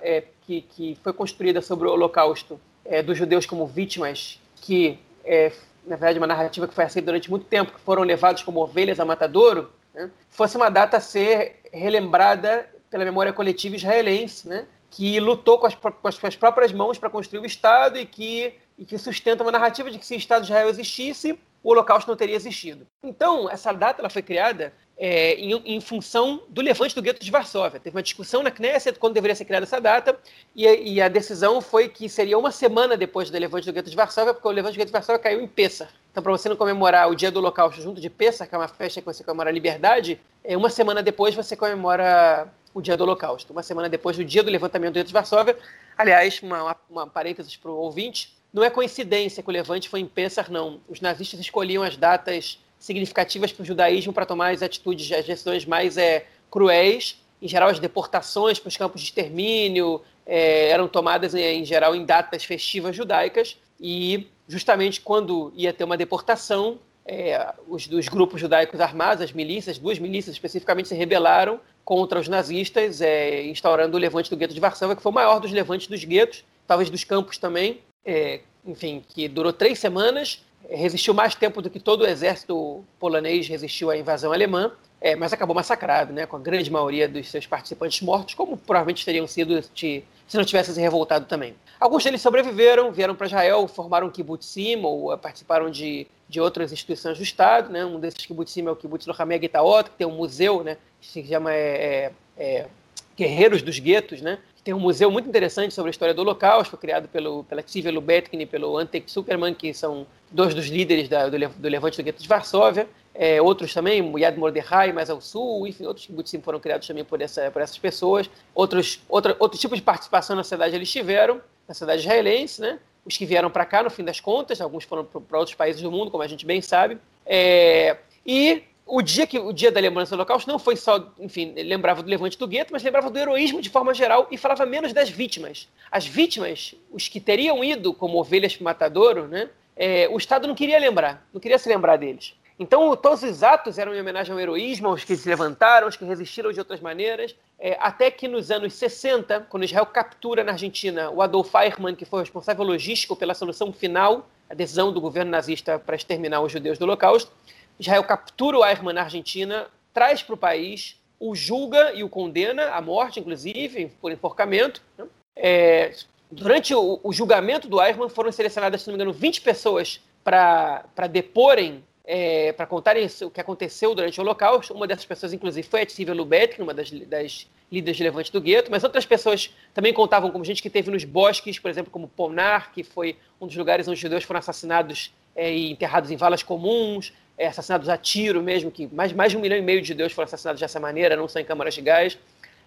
é, 0.00 0.24
que, 0.46 0.62
que 0.62 0.98
foi 1.02 1.12
construída 1.12 1.60
sobre 1.60 1.88
o 1.88 1.92
Holocausto 1.92 2.60
é, 2.84 3.02
dos 3.02 3.18
judeus 3.18 3.46
como 3.46 3.66
vítimas, 3.66 4.40
que 4.56 4.98
é, 5.24 5.52
na 5.86 5.96
verdade 5.96 6.18
uma 6.18 6.26
narrativa 6.26 6.68
que 6.68 6.74
foi 6.74 6.84
aceita 6.84 7.06
durante 7.06 7.30
muito 7.30 7.46
tempo, 7.46 7.72
que 7.72 7.80
foram 7.80 8.02
levados 8.02 8.42
como 8.42 8.60
ovelhas 8.60 9.00
a 9.00 9.04
matadouro, 9.04 9.70
né, 9.94 10.10
fosse 10.28 10.56
uma 10.56 10.70
data 10.70 10.96
a 10.96 11.00
ser 11.00 11.60
relembrada 11.72 12.68
pela 12.90 13.04
memória 13.04 13.32
coletiva 13.32 13.76
israelense, 13.76 14.48
né, 14.48 14.66
que 14.90 15.18
lutou 15.18 15.58
com 15.58 15.66
as, 15.66 15.74
com 15.74 16.26
as 16.26 16.36
próprias 16.36 16.72
mãos 16.72 16.98
para 16.98 17.08
construir 17.08 17.40
o 17.40 17.46
Estado 17.46 17.98
e 17.98 18.04
que, 18.04 18.54
e 18.76 18.84
que 18.84 18.98
sustenta 18.98 19.42
uma 19.42 19.52
narrativa 19.52 19.90
de 19.90 19.98
que 19.98 20.04
se 20.04 20.14
o 20.14 20.18
Estado 20.18 20.42
de 20.42 20.48
Israel 20.48 20.68
existisse, 20.68 21.38
o 21.62 21.70
Holocausto 21.70 22.10
não 22.10 22.16
teria 22.16 22.36
existido. 22.36 22.86
Então, 23.02 23.48
essa 23.48 23.72
data 23.72 24.02
ela 24.02 24.10
foi 24.10 24.20
criada 24.20 24.72
é, 24.96 25.34
em, 25.34 25.76
em, 25.76 25.80
função 25.80 26.42
do 26.48 26.60
levante 26.60 26.94
do 26.94 27.02
gueto 27.02 27.24
de 27.24 27.30
Varsóvia. 27.30 27.80
Teve 27.80 27.96
uma 27.96 28.02
discussão 28.02 28.42
na 28.42 28.50
Knesset 28.50 28.98
quando 28.98 29.14
deveria 29.14 29.34
ser 29.34 29.44
criada 29.44 29.64
essa 29.64 29.80
data, 29.80 30.18
e, 30.54 30.66
e, 30.66 31.02
a 31.02 31.08
decisão 31.08 31.60
foi 31.60 31.88
que 31.88 32.08
seria 32.08 32.38
uma 32.38 32.50
semana 32.50 32.96
depois 32.96 33.30
do 33.30 33.38
levante 33.38 33.66
do 33.66 33.72
gueto 33.72 33.90
de 33.90 33.96
Varsóvia, 33.96 34.34
porque 34.34 34.46
o 34.46 34.50
levante 34.50 34.74
do 34.74 34.78
gueto 34.78 34.88
de 34.88 34.92
Varsóvia 34.92 35.18
caiu 35.18 35.40
em 35.40 35.46
Pessah. 35.48 35.88
Então, 36.10 36.22
para 36.22 36.32
você 36.32 36.48
não 36.48 36.56
comemorar 36.56 37.10
o 37.10 37.14
dia 37.14 37.30
do 37.30 37.38
Holocausto 37.38 37.80
junto 37.80 38.00
de 38.00 38.10
Pessah, 38.10 38.46
que 38.46 38.54
é 38.54 38.58
uma 38.58 38.68
festa 38.68 39.00
que 39.00 39.06
você 39.06 39.24
comemora 39.24 39.50
a 39.50 39.52
liberdade, 39.52 40.20
é, 40.44 40.56
uma 40.56 40.68
semana 40.68 41.02
depois 41.02 41.34
você 41.34 41.56
comemora 41.56 42.48
o 42.74 42.80
dia 42.80 42.96
do 42.96 43.04
Holocausto. 43.04 43.52
Uma 43.52 43.62
semana 43.62 43.88
depois 43.88 44.16
do 44.16 44.24
dia 44.24 44.42
do 44.42 44.50
levantamento 44.50 44.92
do 44.92 44.96
gueto 44.96 45.08
de 45.08 45.12
Varsóvia. 45.12 45.56
Aliás, 45.96 46.40
uma, 46.42 46.62
uma, 46.62 46.76
uma 46.90 47.06
parênteses 47.06 47.56
para 47.56 47.70
o 47.70 47.76
ouvinte, 47.76 48.36
não 48.52 48.62
é 48.62 48.68
coincidência 48.68 49.42
que 49.42 49.48
o 49.48 49.52
levante 49.52 49.88
foi 49.88 50.00
em 50.00 50.06
Pessah, 50.06 50.46
não. 50.50 50.80
Os 50.86 51.00
nazistas 51.00 51.40
escolhiam 51.40 51.82
as 51.82 51.96
datas 51.96 52.61
significativas 52.82 53.52
para 53.52 53.62
o 53.62 53.64
judaísmo 53.64 54.12
para 54.12 54.26
tomar 54.26 54.52
as 54.52 54.60
atitudes, 54.60 55.10
as 55.12 55.24
decisões 55.24 55.64
mais 55.64 55.96
é, 55.96 56.26
cruéis. 56.50 57.16
Em 57.40 57.46
geral, 57.46 57.68
as 57.68 57.78
deportações 57.78 58.58
para 58.58 58.68
os 58.68 58.76
campos 58.76 59.00
de 59.00 59.06
extermínio 59.06 60.02
é, 60.26 60.68
eram 60.68 60.88
tomadas, 60.88 61.32
em 61.32 61.64
geral, 61.64 61.94
em 61.94 62.04
datas 62.04 62.44
festivas 62.44 62.96
judaicas. 62.96 63.56
E, 63.80 64.26
justamente 64.48 65.00
quando 65.00 65.52
ia 65.54 65.72
ter 65.72 65.84
uma 65.84 65.96
deportação, 65.96 66.80
é, 67.06 67.54
os, 67.68 67.86
os 67.86 68.08
grupos 68.08 68.40
judaicos 68.40 68.80
armados, 68.80 69.22
as 69.22 69.32
milícias, 69.32 69.78
duas 69.78 70.00
milícias 70.00 70.34
especificamente, 70.34 70.88
se 70.88 70.96
rebelaram 70.96 71.60
contra 71.84 72.18
os 72.18 72.26
nazistas, 72.26 73.00
é, 73.00 73.44
instaurando 73.46 73.96
o 73.96 74.00
levante 74.00 74.28
do 74.28 74.36
gueto 74.36 74.54
de 74.54 74.60
Varsóvia, 74.60 74.96
que 74.96 75.02
foi 75.02 75.12
o 75.12 75.14
maior 75.14 75.38
dos 75.38 75.52
levantes 75.52 75.86
dos 75.86 76.04
guetos, 76.04 76.44
talvez 76.66 76.90
dos 76.90 77.04
campos 77.04 77.38
também, 77.38 77.78
é, 78.04 78.40
enfim, 78.66 79.04
que 79.08 79.28
durou 79.28 79.52
três 79.52 79.78
semanas 79.78 80.42
resistiu 80.70 81.14
mais 81.14 81.34
tempo 81.34 81.60
do 81.60 81.70
que 81.70 81.80
todo 81.80 82.02
o 82.02 82.06
exército 82.06 82.84
polonês 82.98 83.46
resistiu 83.48 83.90
à 83.90 83.96
invasão 83.96 84.32
alemã, 84.32 84.72
é, 85.00 85.16
mas 85.16 85.32
acabou 85.32 85.54
massacrado, 85.54 86.12
né, 86.12 86.26
com 86.26 86.36
a 86.36 86.38
grande 86.38 86.70
maioria 86.70 87.08
dos 87.08 87.28
seus 87.28 87.46
participantes 87.46 88.00
mortos, 88.02 88.34
como 88.34 88.56
provavelmente 88.56 89.04
teriam 89.04 89.26
sido 89.26 89.60
se, 89.74 90.04
se 90.28 90.36
não 90.36 90.44
tivessem 90.44 90.74
se 90.74 90.80
revoltado 90.80 91.26
também. 91.26 91.54
Alguns 91.80 92.04
deles 92.04 92.22
sobreviveram, 92.22 92.92
vieram 92.92 93.14
para 93.14 93.26
Israel, 93.26 93.66
formaram 93.66 94.08
kibbutzim 94.08 94.80
ou 94.84 95.18
participaram 95.18 95.68
de, 95.68 96.06
de 96.28 96.40
outras 96.40 96.72
instituições 96.72 97.18
do 97.18 97.24
Estado. 97.24 97.72
Né? 97.72 97.84
Um 97.84 97.98
desses 97.98 98.24
kibbutzim 98.24 98.64
é 98.64 98.70
o 98.70 98.76
kibbutz 98.76 99.06
Lohamei 99.06 99.40
Gitaot, 99.40 99.90
que 99.90 99.96
tem 99.96 100.06
um 100.06 100.14
museu 100.14 100.62
né, 100.62 100.76
que 101.00 101.08
se 101.08 101.24
chama 101.24 101.52
é, 101.52 102.12
é, 102.38 102.44
é 102.44 102.68
Guerreiros 103.16 103.62
dos 103.62 103.78
Guetos, 103.78 104.22
né? 104.22 104.38
Tem 104.64 104.72
um 104.72 104.78
museu 104.78 105.10
muito 105.10 105.28
interessante 105.28 105.74
sobre 105.74 105.88
a 105.88 105.90
história 105.90 106.14
do 106.14 106.22
Holocausto, 106.22 106.76
criado 106.76 107.08
pelo, 107.08 107.42
pela 107.44 107.62
Tivia 107.62 107.90
Lubetkin 107.90 108.38
e 108.40 108.46
pelo 108.46 108.78
Antek 108.78 109.10
Superman, 109.10 109.54
que 109.54 109.74
são 109.74 110.06
dois 110.30 110.54
dos 110.54 110.66
líderes 110.66 111.08
da, 111.08 111.28
do, 111.28 111.36
do, 111.36 111.68
levante 111.68 111.96
do 111.96 112.04
gueto 112.04 112.22
de 112.22 112.28
Varsóvia. 112.28 112.88
É, 113.12 113.42
outros 113.42 113.74
também, 113.74 114.00
Yad 114.18 114.38
Mordechai, 114.38 114.92
mais 114.92 115.10
ao 115.10 115.20
sul, 115.20 115.66
enfim, 115.66 115.84
outros 115.84 116.06
kibbutzim 116.06 116.40
foram 116.40 116.60
criados 116.60 116.86
também 116.86 117.04
por, 117.04 117.20
essa, 117.20 117.50
por 117.50 117.60
essas 117.60 117.76
pessoas. 117.76 118.30
Outros, 118.54 119.00
outra, 119.08 119.36
outro 119.40 119.58
tipo 119.58 119.74
de 119.74 119.82
participação 119.82 120.36
na 120.36 120.44
cidade 120.44 120.76
eles 120.76 120.90
tiveram, 120.90 121.40
na 121.66 121.74
cidade 121.74 122.02
israelense, 122.02 122.60
né? 122.60 122.78
Os 123.04 123.16
que 123.16 123.26
vieram 123.26 123.50
para 123.50 123.66
cá, 123.66 123.82
no 123.82 123.90
fim 123.90 124.04
das 124.04 124.20
contas, 124.20 124.60
alguns 124.60 124.84
foram 124.84 125.04
para 125.04 125.38
outros 125.38 125.56
países 125.56 125.82
do 125.82 125.90
mundo, 125.90 126.08
como 126.08 126.22
a 126.22 126.28
gente 126.28 126.46
bem 126.46 126.62
sabe. 126.62 126.98
É, 127.26 127.96
e 128.24 128.62
o 128.86 129.00
dia 129.00 129.26
que 129.26 129.38
o 129.38 129.52
dia 129.52 129.70
da 129.70 129.80
lembrança 129.80 130.10
do 130.10 130.20
Holocausto 130.20 130.50
não 130.50 130.58
foi 130.58 130.76
só, 130.76 131.12
enfim, 131.18 131.54
lembrava 131.56 132.02
do 132.02 132.08
levante 132.08 132.38
do 132.38 132.46
gueto, 132.46 132.72
mas 132.72 132.82
lembrava 132.82 133.10
do 133.10 133.18
heroísmo 133.18 133.60
de 133.60 133.70
forma 133.70 133.94
geral 133.94 134.26
e 134.30 134.36
falava 134.36 134.66
menos 134.66 134.92
das 134.92 135.08
vítimas. 135.08 135.68
As 135.90 136.06
vítimas, 136.06 136.74
os 136.90 137.08
que 137.08 137.20
teriam 137.20 137.62
ido 137.62 137.94
como 137.94 138.18
ovelhas 138.18 138.54
para 138.54 138.62
o 138.62 138.64
matadouro, 138.64 139.28
né? 139.28 139.48
É, 139.74 140.08
o 140.10 140.18
Estado 140.18 140.46
não 140.46 140.54
queria 140.54 140.78
lembrar, 140.78 141.26
não 141.32 141.40
queria 141.40 141.58
se 141.58 141.68
lembrar 141.68 141.96
deles. 141.96 142.34
Então, 142.58 142.94
todos 142.94 143.22
os 143.22 143.42
atos 143.42 143.78
eram 143.78 143.94
em 143.94 144.00
homenagem 144.00 144.32
ao 144.32 144.38
heroísmo, 144.38 144.88
aos 144.88 145.02
que 145.02 145.16
se 145.16 145.28
levantaram, 145.28 145.86
aos 145.86 145.96
que 145.96 146.04
resistiram 146.04 146.52
de 146.52 146.58
outras 146.58 146.80
maneiras, 146.80 147.34
é, 147.58 147.76
até 147.80 148.10
que 148.10 148.28
nos 148.28 148.50
anos 148.50 148.74
60, 148.74 149.46
quando 149.48 149.64
Israel 149.64 149.86
captura 149.86 150.44
na 150.44 150.52
Argentina 150.52 151.10
o 151.10 151.22
Adolf 151.22 151.54
Eichmann, 151.54 151.96
que 151.96 152.04
foi 152.04 152.20
responsável 152.20 152.64
logístico 152.64 153.16
pela 153.16 153.34
solução 153.34 153.72
final, 153.72 154.28
a 154.50 154.54
decisão 154.54 154.92
do 154.92 155.00
governo 155.00 155.30
nazista 155.30 155.78
para 155.78 155.96
exterminar 155.96 156.42
os 156.42 156.52
judeus 156.52 156.78
do 156.78 156.82
Holocausto, 156.82 157.32
Israel 157.78 158.04
captura 158.04 158.58
o 158.58 158.64
Eichmann 158.64 158.94
na 158.94 159.02
Argentina, 159.02 159.66
traz 159.92 160.22
para 160.22 160.34
o 160.34 160.38
país, 160.38 161.00
o 161.18 161.34
julga 161.34 161.92
e 161.94 162.02
o 162.02 162.08
condena 162.08 162.70
à 162.70 162.80
morte, 162.80 163.20
inclusive, 163.20 163.92
por 164.00 164.10
enforcamento. 164.10 164.82
Né? 164.98 165.06
É, 165.36 165.94
durante 166.30 166.74
o, 166.74 167.00
o, 167.02 167.12
julgamento 167.12 167.68
do 167.68 167.80
Eichmann 167.80 168.08
foram 168.08 168.32
selecionadas, 168.32 168.82
se 168.82 168.88
não 168.88 168.94
me 168.94 168.96
engano, 168.96 169.12
20 169.12 169.40
pessoas 169.40 170.00
para 170.24 171.06
deporem, 171.10 171.84
é, 172.04 172.52
para 172.52 172.66
contarem 172.66 173.08
o 173.22 173.30
que 173.30 173.40
aconteceu 173.40 173.94
durante 173.94 174.18
o 174.18 174.22
Holocausto. 174.22 174.74
Uma 174.74 174.86
dessas 174.86 175.04
pessoas, 175.04 175.32
inclusive, 175.32 175.66
foi 175.66 175.82
a 175.82 175.86
Tzivia 175.86 176.14
Lubetkin, 176.14 176.62
uma 176.62 176.74
das, 176.74 176.90
das 176.90 177.46
líderes 177.70 177.96
de 177.96 178.02
levante 178.02 178.30
do 178.30 178.40
gueto, 178.40 178.70
mas 178.70 178.84
outras 178.84 179.06
pessoas 179.06 179.50
também 179.72 179.94
contavam 179.94 180.30
como 180.30 180.44
gente 180.44 180.62
que 180.62 180.68
teve 180.68 180.90
nos 180.90 181.04
bosques, 181.04 181.58
por 181.58 181.70
exemplo, 181.70 181.90
como 181.90 182.06
Ponar, 182.06 182.70
que 182.72 182.82
foi 182.82 183.16
um 183.40 183.46
dos 183.46 183.56
lugares 183.56 183.88
onde 183.88 183.94
os 183.94 184.00
judeus 184.00 184.24
foram 184.24 184.40
assassinados 184.40 185.14
é, 185.34 185.50
e 185.54 185.70
enterrados 185.70 186.10
em 186.10 186.16
valas 186.16 186.42
comuns 186.42 187.12
é, 187.36 187.46
assassinados 187.46 187.88
a 187.88 187.96
tiro 187.96 188.42
mesmo, 188.42 188.70
que 188.70 188.86
mais, 188.92 189.12
mais 189.12 189.32
de 189.32 189.38
um 189.38 189.40
milhão 189.40 189.58
e 189.58 189.62
meio 189.62 189.80
de 189.80 189.88
judeus 189.88 190.12
foram 190.12 190.24
assassinados 190.24 190.60
dessa 190.60 190.78
maneira, 190.78 191.16
não 191.16 191.28
só 191.28 191.38
em 191.38 191.44
câmaras 191.44 191.74
de 191.74 191.80
gás. 191.80 192.18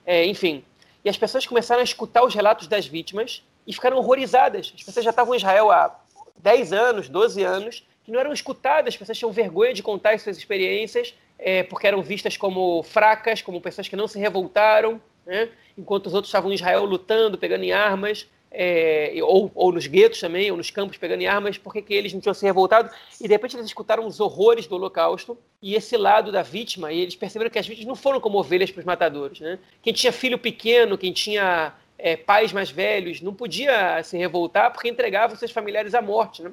É, 0.06 0.26
enfim. 0.26 0.64
E 1.04 1.10
as 1.10 1.18
pessoas 1.18 1.46
começaram 1.46 1.82
a 1.82 1.84
escutar 1.84 2.24
os 2.24 2.34
relatos 2.34 2.68
das 2.68 2.86
vítimas 2.86 3.44
e 3.66 3.74
ficaram 3.74 3.98
horrorizadas. 3.98 4.74
As 4.76 4.84
pessoas 4.84 5.04
já 5.04 5.12
estavam 5.12 5.34
em 5.34 5.38
Israel 5.38 5.72
há 5.72 6.00
10 6.38 6.74
anos, 6.74 7.10
12 7.10 7.44
anos, 7.44 7.88
que 8.04 8.12
não 8.12 8.20
eram 8.20 8.34
escutadas, 8.34 8.94
as 8.94 8.98
pessoas 8.98 9.18
tinham 9.18 9.32
vergonha 9.32 9.74
de 9.74 9.82
contar 9.82 10.12
as 10.12 10.22
suas 10.22 10.38
experiências, 10.38 11.14
é, 11.40 11.64
porque 11.64 11.88
eram 11.88 12.02
vistas 12.02 12.38
como 12.38 12.84
fracas, 12.84 13.42
como 13.42 13.60
pessoas 13.60 13.88
que 13.88 13.96
não 13.96 14.08
se 14.08 14.20
revoltaram, 14.20 15.02
né? 15.26 15.50
enquanto 15.78 16.08
os 16.08 16.14
outros 16.14 16.30
estavam 16.30 16.52
em 16.52 16.56
Israel 16.56 16.86
lutando, 16.86 17.38
pegando 17.38 17.64
em 17.64 17.72
armas 17.72 18.28
é, 18.52 19.14
ou, 19.22 19.52
ou, 19.54 19.72
nos 19.72 19.88
guetos 19.88 20.20
também, 20.20 20.50
ou 20.50 20.58
nos 20.58 20.70
campos 20.70 20.98
pegando 20.98 21.22
em 21.22 21.28
armas, 21.28 21.58
porque 21.58 21.82
que 21.82 21.94
eles 21.94 22.14
não 22.14 22.22
tinham 22.22 22.34
se 22.34 22.46
revoltado, 22.46 22.90
e 23.20 23.28
de 23.28 23.34
repente 23.34 23.56
eles 23.56 23.66
escutaram 23.66 24.06
os 24.06 24.20
horrores 24.20 24.68
do 24.68 24.76
holocausto, 24.76 25.38
e 25.62 25.76
esse 25.76 25.98
lado 25.98 26.32
da 26.32 26.42
vítima, 26.42 26.92
e 26.92 27.00
eles 27.00 27.16
perceberam 27.16 27.52
que 27.52 27.60
as 27.60 27.68
vítimas 27.68 27.88
não 27.88 27.96
foram 27.96 28.20
como 28.22 28.40
ovelhas 28.40 28.72
para 28.72 28.80
os 28.80 28.86
matadores. 28.86 29.40
Né? 29.40 29.60
Quem 29.82 29.94
tinha 29.94 30.12
filho 30.12 30.38
pequeno, 30.38 30.98
quem 30.98 31.12
tinha 31.12 31.74
é, 31.98 32.16
pais 32.16 32.54
mais 32.54 32.70
velhos, 32.70 33.22
não 33.22 33.34
podia 33.34 34.02
se 34.04 34.18
revoltar 34.18 34.72
porque 34.72 34.90
entregava 34.90 35.36
seus 35.36 35.52
familiares 35.52 35.94
à 35.94 36.02
morte. 36.02 36.44
Né? 36.44 36.52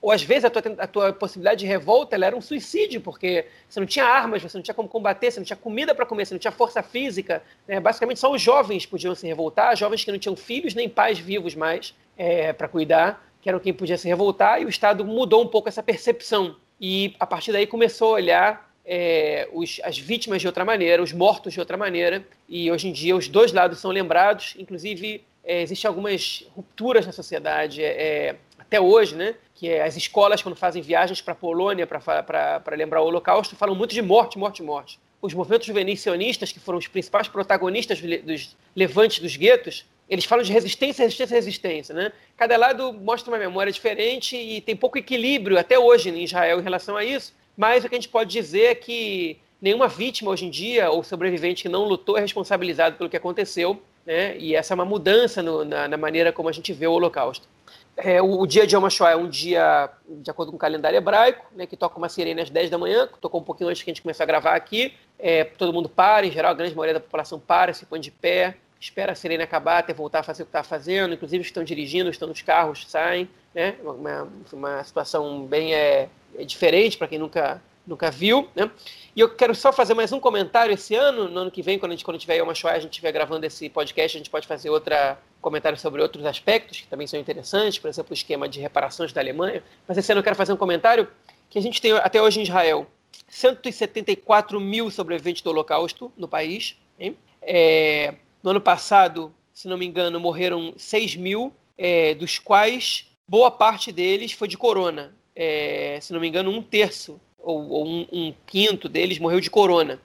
Ou 0.00 0.12
às 0.12 0.22
vezes 0.22 0.44
a 0.44 0.50
tua, 0.50 0.62
a 0.78 0.86
tua 0.86 1.12
possibilidade 1.12 1.60
de 1.60 1.66
revolta 1.66 2.16
era 2.16 2.36
um 2.36 2.40
suicídio, 2.40 3.00
porque 3.00 3.46
você 3.68 3.80
não 3.80 3.86
tinha 3.86 4.04
armas, 4.04 4.42
você 4.42 4.56
não 4.56 4.62
tinha 4.62 4.74
como 4.74 4.88
combater, 4.88 5.30
você 5.30 5.40
não 5.40 5.44
tinha 5.44 5.56
comida 5.56 5.94
para 5.94 6.06
comer, 6.06 6.26
você 6.26 6.34
não 6.34 6.38
tinha 6.38 6.52
força 6.52 6.82
física. 6.82 7.42
Né? 7.66 7.80
Basicamente, 7.80 8.20
só 8.20 8.32
os 8.32 8.40
jovens 8.40 8.86
podiam 8.86 9.14
se 9.14 9.26
revoltar, 9.26 9.76
jovens 9.76 10.04
que 10.04 10.12
não 10.12 10.18
tinham 10.18 10.36
filhos 10.36 10.74
nem 10.74 10.88
pais 10.88 11.18
vivos 11.18 11.54
mais 11.54 11.94
é, 12.16 12.52
para 12.52 12.68
cuidar, 12.68 13.26
que 13.42 13.48
eram 13.48 13.58
quem 13.58 13.72
podia 13.72 13.98
se 13.98 14.06
revoltar, 14.06 14.62
e 14.62 14.64
o 14.64 14.68
Estado 14.68 15.04
mudou 15.04 15.42
um 15.42 15.48
pouco 15.48 15.68
essa 15.68 15.82
percepção. 15.82 16.56
E 16.80 17.16
a 17.18 17.26
partir 17.26 17.50
daí 17.50 17.66
começou 17.66 18.10
a 18.10 18.12
olhar 18.12 18.72
é, 18.84 19.48
os, 19.52 19.80
as 19.82 19.98
vítimas 19.98 20.40
de 20.40 20.46
outra 20.46 20.64
maneira, 20.64 21.02
os 21.02 21.12
mortos 21.12 21.52
de 21.52 21.60
outra 21.60 21.76
maneira, 21.76 22.24
e 22.48 22.70
hoje 22.70 22.88
em 22.88 22.92
dia 22.92 23.16
os 23.16 23.26
dois 23.26 23.52
lados 23.52 23.80
são 23.80 23.90
lembrados, 23.90 24.54
inclusive 24.58 25.24
é, 25.42 25.62
existem 25.62 25.88
algumas 25.88 26.46
rupturas 26.54 27.04
na 27.04 27.12
sociedade. 27.12 27.82
É, 27.82 28.36
até 28.68 28.78
hoje, 28.78 29.16
né? 29.16 29.34
Que 29.58 29.70
é 29.70 29.82
as 29.82 29.96
escolas, 29.96 30.40
quando 30.40 30.54
fazem 30.54 30.80
viagens 30.80 31.20
para 31.20 31.32
a 31.32 31.36
Polônia 31.36 31.84
para 31.84 32.76
lembrar 32.76 33.02
o 33.02 33.06
Holocausto, 33.06 33.56
falam 33.56 33.74
muito 33.74 33.92
de 33.92 34.00
morte, 34.00 34.38
morte, 34.38 34.62
morte. 34.62 35.00
Os 35.20 35.34
movimentos 35.34 35.66
juvenis 35.66 36.00
sionistas, 36.00 36.52
que 36.52 36.60
foram 36.60 36.78
os 36.78 36.86
principais 36.86 37.26
protagonistas 37.26 38.00
dos 38.00 38.56
levantes 38.76 39.18
dos 39.18 39.34
guetos, 39.36 39.84
eles 40.08 40.24
falam 40.24 40.44
de 40.44 40.52
resistência, 40.52 41.02
resistência, 41.02 41.34
resistência, 41.34 41.94
né? 41.94 42.12
Cada 42.36 42.56
lado 42.56 42.92
mostra 42.92 43.32
uma 43.32 43.38
memória 43.38 43.72
diferente 43.72 44.36
e 44.36 44.60
tem 44.60 44.76
pouco 44.76 44.96
equilíbrio 44.96 45.58
até 45.58 45.76
hoje 45.76 46.08
em 46.08 46.22
Israel 46.22 46.60
em 46.60 46.62
relação 46.62 46.96
a 46.96 47.04
isso. 47.04 47.34
Mas 47.56 47.84
o 47.84 47.88
que 47.88 47.96
a 47.96 47.98
gente 47.98 48.08
pode 48.08 48.30
dizer 48.30 48.66
é 48.66 48.74
que 48.76 49.38
nenhuma 49.60 49.88
vítima 49.88 50.30
hoje 50.30 50.46
em 50.46 50.50
dia 50.50 50.88
ou 50.88 51.02
sobrevivente 51.02 51.64
que 51.64 51.68
não 51.68 51.84
lutou 51.84 52.16
é 52.16 52.20
responsabilizado 52.20 52.96
pelo 52.96 53.10
que 53.10 53.16
aconteceu, 53.16 53.82
né? 54.06 54.38
E 54.38 54.54
essa 54.54 54.72
é 54.72 54.76
uma 54.76 54.84
mudança 54.84 55.42
no, 55.42 55.64
na, 55.64 55.88
na 55.88 55.96
maneira 55.96 56.32
como 56.32 56.48
a 56.48 56.52
gente 56.52 56.72
vê 56.72 56.86
o 56.86 56.92
Holocausto. 56.92 57.46
É, 58.00 58.22
o, 58.22 58.40
o, 58.40 58.46
dia 58.46 58.64
de 58.64 58.76
Yom 58.76 58.86
é 58.86 59.16
um 59.16 59.28
dia, 59.28 59.90
de 60.08 60.30
acordo 60.30 60.52
com 60.52 60.56
o 60.56 60.58
calendário 60.58 60.96
hebraico, 60.96 61.44
né, 61.52 61.66
que 61.66 61.76
toca 61.76 61.98
uma 61.98 62.08
sirene 62.08 62.40
às 62.40 62.48
10 62.48 62.70
da 62.70 62.78
manhã, 62.78 63.08
tocou 63.20 63.40
um 63.40 63.44
pouquinho 63.44 63.68
antes 63.68 63.82
que 63.82 63.90
a 63.90 63.92
gente 63.92 64.02
começar 64.02 64.22
a 64.22 64.26
gravar 64.26 64.54
aqui. 64.54 64.94
É, 65.18 65.42
todo 65.42 65.72
mundo 65.72 65.88
para, 65.88 66.24
em 66.24 66.30
geral, 66.30 66.52
a 66.52 66.54
grande 66.54 66.76
maioria 66.76 66.94
da 66.94 67.00
população 67.00 67.40
para, 67.40 67.74
se 67.74 67.84
põe 67.84 67.98
de 67.98 68.12
pé, 68.12 68.54
espera 68.80 69.10
a 69.10 69.14
sirene 69.16 69.42
acabar 69.42 69.78
até 69.78 69.92
voltar 69.92 70.20
a 70.20 70.22
fazer 70.22 70.44
o 70.44 70.46
que 70.46 70.50
está 70.50 70.62
fazendo. 70.62 71.12
Inclusive, 71.12 71.42
estão 71.42 71.64
dirigindo, 71.64 72.08
estão 72.08 72.28
nos 72.28 72.40
carros, 72.40 72.88
saem. 72.88 73.28
Né? 73.52 73.74
Uma, 73.82 74.28
uma 74.52 74.84
situação 74.84 75.44
bem 75.44 75.74
é, 75.74 76.08
é 76.36 76.44
diferente 76.44 76.96
para 76.96 77.08
quem 77.08 77.18
nunca, 77.18 77.60
nunca 77.88 78.10
viu. 78.10 78.48
Né? 78.54 78.70
E 79.16 79.20
eu 79.20 79.34
quero 79.34 79.54
só 79.54 79.72
fazer 79.72 79.94
mais 79.94 80.12
um 80.12 80.20
comentário 80.20 80.72
esse 80.72 80.94
ano, 80.94 81.28
no 81.28 81.40
ano 81.40 81.50
que 81.50 81.62
vem, 81.62 81.78
quando 81.78 81.92
a 81.92 81.94
gente 81.94 82.04
quando 82.04 82.18
tiver 82.18 82.36
Yom 82.36 82.50
HaShoah, 82.50 82.74
a 82.74 82.78
gente 82.78 82.92
estiver 82.92 83.10
gravando 83.10 83.46
esse 83.46 83.68
podcast, 83.68 84.16
a 84.16 84.20
gente 84.20 84.30
pode 84.30 84.46
fazer 84.46 84.70
outra 84.70 85.18
comentário 85.40 85.78
sobre 85.78 86.02
outros 86.02 86.26
aspectos 86.26 86.80
que 86.80 86.86
também 86.88 87.06
são 87.06 87.18
interessantes, 87.18 87.78
por 87.78 87.88
exemplo, 87.88 88.10
o 88.10 88.14
esquema 88.14 88.48
de 88.48 88.60
reparações 88.60 89.12
da 89.12 89.20
Alemanha. 89.20 89.62
Mas 89.86 89.96
esse 89.96 90.12
ano 90.12 90.20
eu 90.20 90.24
quero 90.24 90.36
fazer 90.36 90.52
um 90.52 90.56
comentário 90.56 91.08
que 91.48 91.58
a 91.58 91.62
gente 91.62 91.80
tem 91.80 91.92
até 91.92 92.20
hoje 92.20 92.40
em 92.40 92.42
Israel 92.42 92.86
174 93.28 94.60
mil 94.60 94.90
sobreviventes 94.90 95.42
do 95.42 95.50
Holocausto 95.50 96.12
no 96.16 96.28
país. 96.28 96.76
É, 97.40 98.14
no 98.42 98.50
ano 98.50 98.60
passado, 98.60 99.32
se 99.52 99.68
não 99.68 99.78
me 99.78 99.86
engano, 99.86 100.20
morreram 100.20 100.74
6 100.76 101.16
mil, 101.16 101.52
é, 101.76 102.14
dos 102.14 102.38
quais 102.38 103.06
boa 103.26 103.50
parte 103.50 103.92
deles 103.92 104.32
foi 104.32 104.48
de 104.48 104.58
corona. 104.58 105.14
É, 105.34 105.98
se 106.00 106.12
não 106.12 106.20
me 106.20 106.28
engano, 106.28 106.50
um 106.50 106.62
terço 106.62 107.20
ou, 107.48 107.68
ou 107.70 107.86
um, 107.86 108.06
um, 108.12 108.34
quinto 108.46 108.88
deles 108.88 109.18
morreu 109.18 109.40
de 109.40 109.50
corona, 109.50 109.98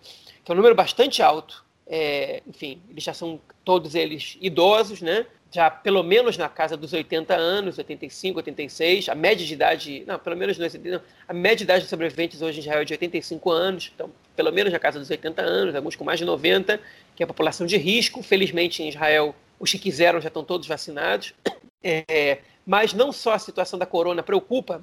que 0.44 0.52
é 0.52 0.54
um 0.54 0.56
número 0.56 0.74
bastante 0.74 1.22
alto. 1.22 1.64
É, 1.86 2.42
enfim, 2.48 2.82
eles 2.90 3.04
já 3.04 3.14
são 3.14 3.40
todos 3.66 3.96
eles 3.96 4.38
idosos, 4.40 5.02
né? 5.02 5.26
já 5.52 5.70
pelo 5.70 6.02
menos 6.02 6.36
na 6.36 6.50
casa 6.50 6.76
dos 6.76 6.94
80 6.94 7.36
anos, 7.36 7.78
85, 7.78 8.38
86, 8.38 9.10
a 9.10 9.14
média 9.14 9.46
de 9.46 9.54
idade, 9.54 10.04
não, 10.08 10.18
pelo 10.18 10.36
menos 10.36 10.58
não, 10.58 10.68
a 11.28 11.34
média 11.34 11.58
de 11.58 11.64
idade 11.66 11.82
dos 11.82 11.90
sobreviventes 11.92 12.42
hoje 12.42 12.58
em 12.58 12.62
Israel 12.62 12.82
é 12.82 12.86
de 12.86 12.94
85 12.94 13.52
anos, 13.52 13.92
então 13.94 14.10
pelo 14.36 14.52
menos 14.52 14.74
na 14.74 14.80
casa 14.80 14.98
dos 14.98 15.12
80 15.12 15.42
anos, 15.44 15.76
alguns 15.76 15.96
com 15.96 16.04
mais 16.04 16.18
de 16.18 16.26
90, 16.26 16.80
que 17.16 17.22
é 17.22 17.26
a 17.26 17.28
população 17.28 17.68
de 17.68 17.78
risco. 17.78 18.24
Felizmente 18.24 18.82
em 18.82 18.90
Israel 18.90 19.36
os 19.60 19.70
que 19.70 19.78
quiseram 19.78 20.20
já 20.20 20.30
estão 20.30 20.44
todos 20.44 20.68
vacinados. 20.68 21.36
É, 21.84 22.40
mas 22.66 22.94
não 22.94 23.12
só 23.12 23.34
a 23.34 23.40
situação 23.40 23.78
da 23.78 23.86
corona 23.86 24.24
preocupa, 24.24 24.82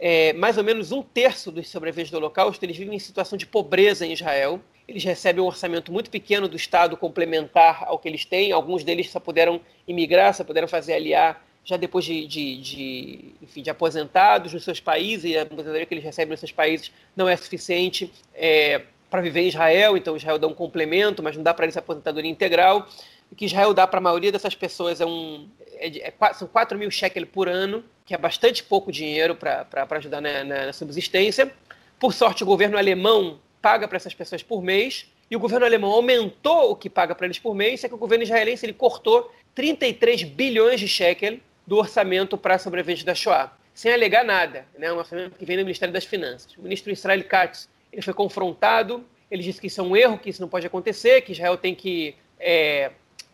é, 0.00 0.32
mais 0.32 0.56
ou 0.56 0.64
menos 0.64 0.90
um 0.90 1.02
terço 1.02 1.52
dos 1.52 1.68
sobreviventes 1.68 2.10
do 2.10 2.16
Holocausto 2.16 2.64
eles 2.64 2.76
vivem 2.76 2.96
em 2.96 2.98
situação 2.98 3.36
de 3.36 3.46
pobreza 3.46 4.06
em 4.06 4.12
Israel 4.12 4.60
eles 4.90 5.04
recebem 5.04 5.42
um 5.42 5.46
orçamento 5.46 5.92
muito 5.92 6.10
pequeno 6.10 6.48
do 6.48 6.56
Estado 6.56 6.96
complementar 6.96 7.84
ao 7.86 7.96
que 7.96 8.08
eles 8.08 8.24
têm. 8.24 8.50
Alguns 8.50 8.82
deles 8.82 9.08
só 9.08 9.20
puderam 9.20 9.60
imigrar, 9.86 10.34
só 10.34 10.42
puderam 10.42 10.66
fazer 10.66 10.94
aliar 10.94 11.40
já 11.64 11.76
depois 11.76 12.04
de, 12.04 12.26
de, 12.26 12.60
de, 12.60 13.34
enfim, 13.40 13.62
de 13.62 13.70
aposentados 13.70 14.52
nos 14.52 14.64
seus 14.64 14.80
países, 14.80 15.30
e 15.30 15.36
a 15.36 15.42
aposentadoria 15.42 15.86
que 15.86 15.94
eles 15.94 16.02
recebem 16.02 16.30
nos 16.30 16.40
seus 16.40 16.50
países 16.50 16.90
não 17.14 17.28
é 17.28 17.36
suficiente 17.36 18.10
é, 18.34 18.82
para 19.08 19.20
viver 19.20 19.42
em 19.42 19.48
Israel, 19.48 19.96
então 19.96 20.16
Israel 20.16 20.38
dá 20.38 20.48
um 20.48 20.54
complemento, 20.54 21.22
mas 21.22 21.36
não 21.36 21.42
dá 21.42 21.54
para 21.54 21.66
eles 21.66 21.76
a 21.76 21.80
aposentadoria 21.80 22.30
integral. 22.30 22.88
Que 23.36 23.46
Israel 23.46 23.72
dá 23.72 23.86
para 23.86 23.98
a 23.98 24.02
maioria 24.02 24.32
dessas 24.32 24.54
pessoas 24.54 25.00
é 25.00 25.06
um, 25.06 25.48
é, 25.72 26.08
é, 26.08 26.32
são 26.34 26.48
4 26.48 26.78
mil 26.78 26.90
shekels 26.90 27.28
por 27.30 27.48
ano, 27.48 27.84
que 28.04 28.14
é 28.14 28.18
bastante 28.18 28.62
pouco 28.62 28.90
dinheiro 28.92 29.34
para 29.34 29.66
ajudar 29.90 30.20
na, 30.20 30.44
na, 30.44 30.66
na 30.66 30.72
subsistência. 30.72 31.52
Por 31.98 32.12
sorte, 32.12 32.42
o 32.42 32.46
governo 32.46 32.76
alemão 32.76 33.38
paga 33.62 33.86
para 33.86 33.96
essas 33.96 34.14
pessoas 34.14 34.42
por 34.42 34.62
mês, 34.62 35.06
e 35.30 35.36
o 35.36 35.38
governo 35.38 35.64
alemão 35.64 35.90
aumentou 35.90 36.72
o 36.72 36.76
que 36.76 36.90
paga 36.90 37.14
para 37.14 37.26
eles 37.26 37.38
por 37.38 37.54
mês, 37.54 37.84
é 37.84 37.88
que 37.88 37.94
o 37.94 37.98
governo 37.98 38.24
israelense 38.24 38.66
ele 38.66 38.72
cortou 38.72 39.32
33 39.54 40.24
bilhões 40.24 40.80
de 40.80 40.88
shekel 40.88 41.38
do 41.66 41.76
orçamento 41.76 42.36
para 42.36 42.58
sobreviventes 42.58 43.04
da 43.04 43.14
Shoah, 43.14 43.52
sem 43.72 43.92
alegar 43.92 44.24
nada, 44.24 44.66
né? 44.76 44.92
um 44.92 44.96
orçamento 44.96 45.38
que 45.38 45.44
vem 45.44 45.56
do 45.56 45.62
Ministério 45.62 45.92
das 45.92 46.04
Finanças. 46.04 46.56
O 46.56 46.62
ministro 46.62 46.90
Israel 46.90 47.22
Katz 47.24 47.68
ele 47.92 48.02
foi 48.02 48.14
confrontado, 48.14 49.04
ele 49.30 49.42
disse 49.42 49.60
que 49.60 49.68
isso 49.68 49.80
é 49.80 49.84
um 49.84 49.96
erro, 49.96 50.18
que 50.18 50.30
isso 50.30 50.40
não 50.40 50.48
pode 50.48 50.66
acontecer, 50.66 51.20
que 51.22 51.32
Israel 51.32 51.56
tem 51.56 51.74
que, 51.74 52.16
é, 52.38 52.90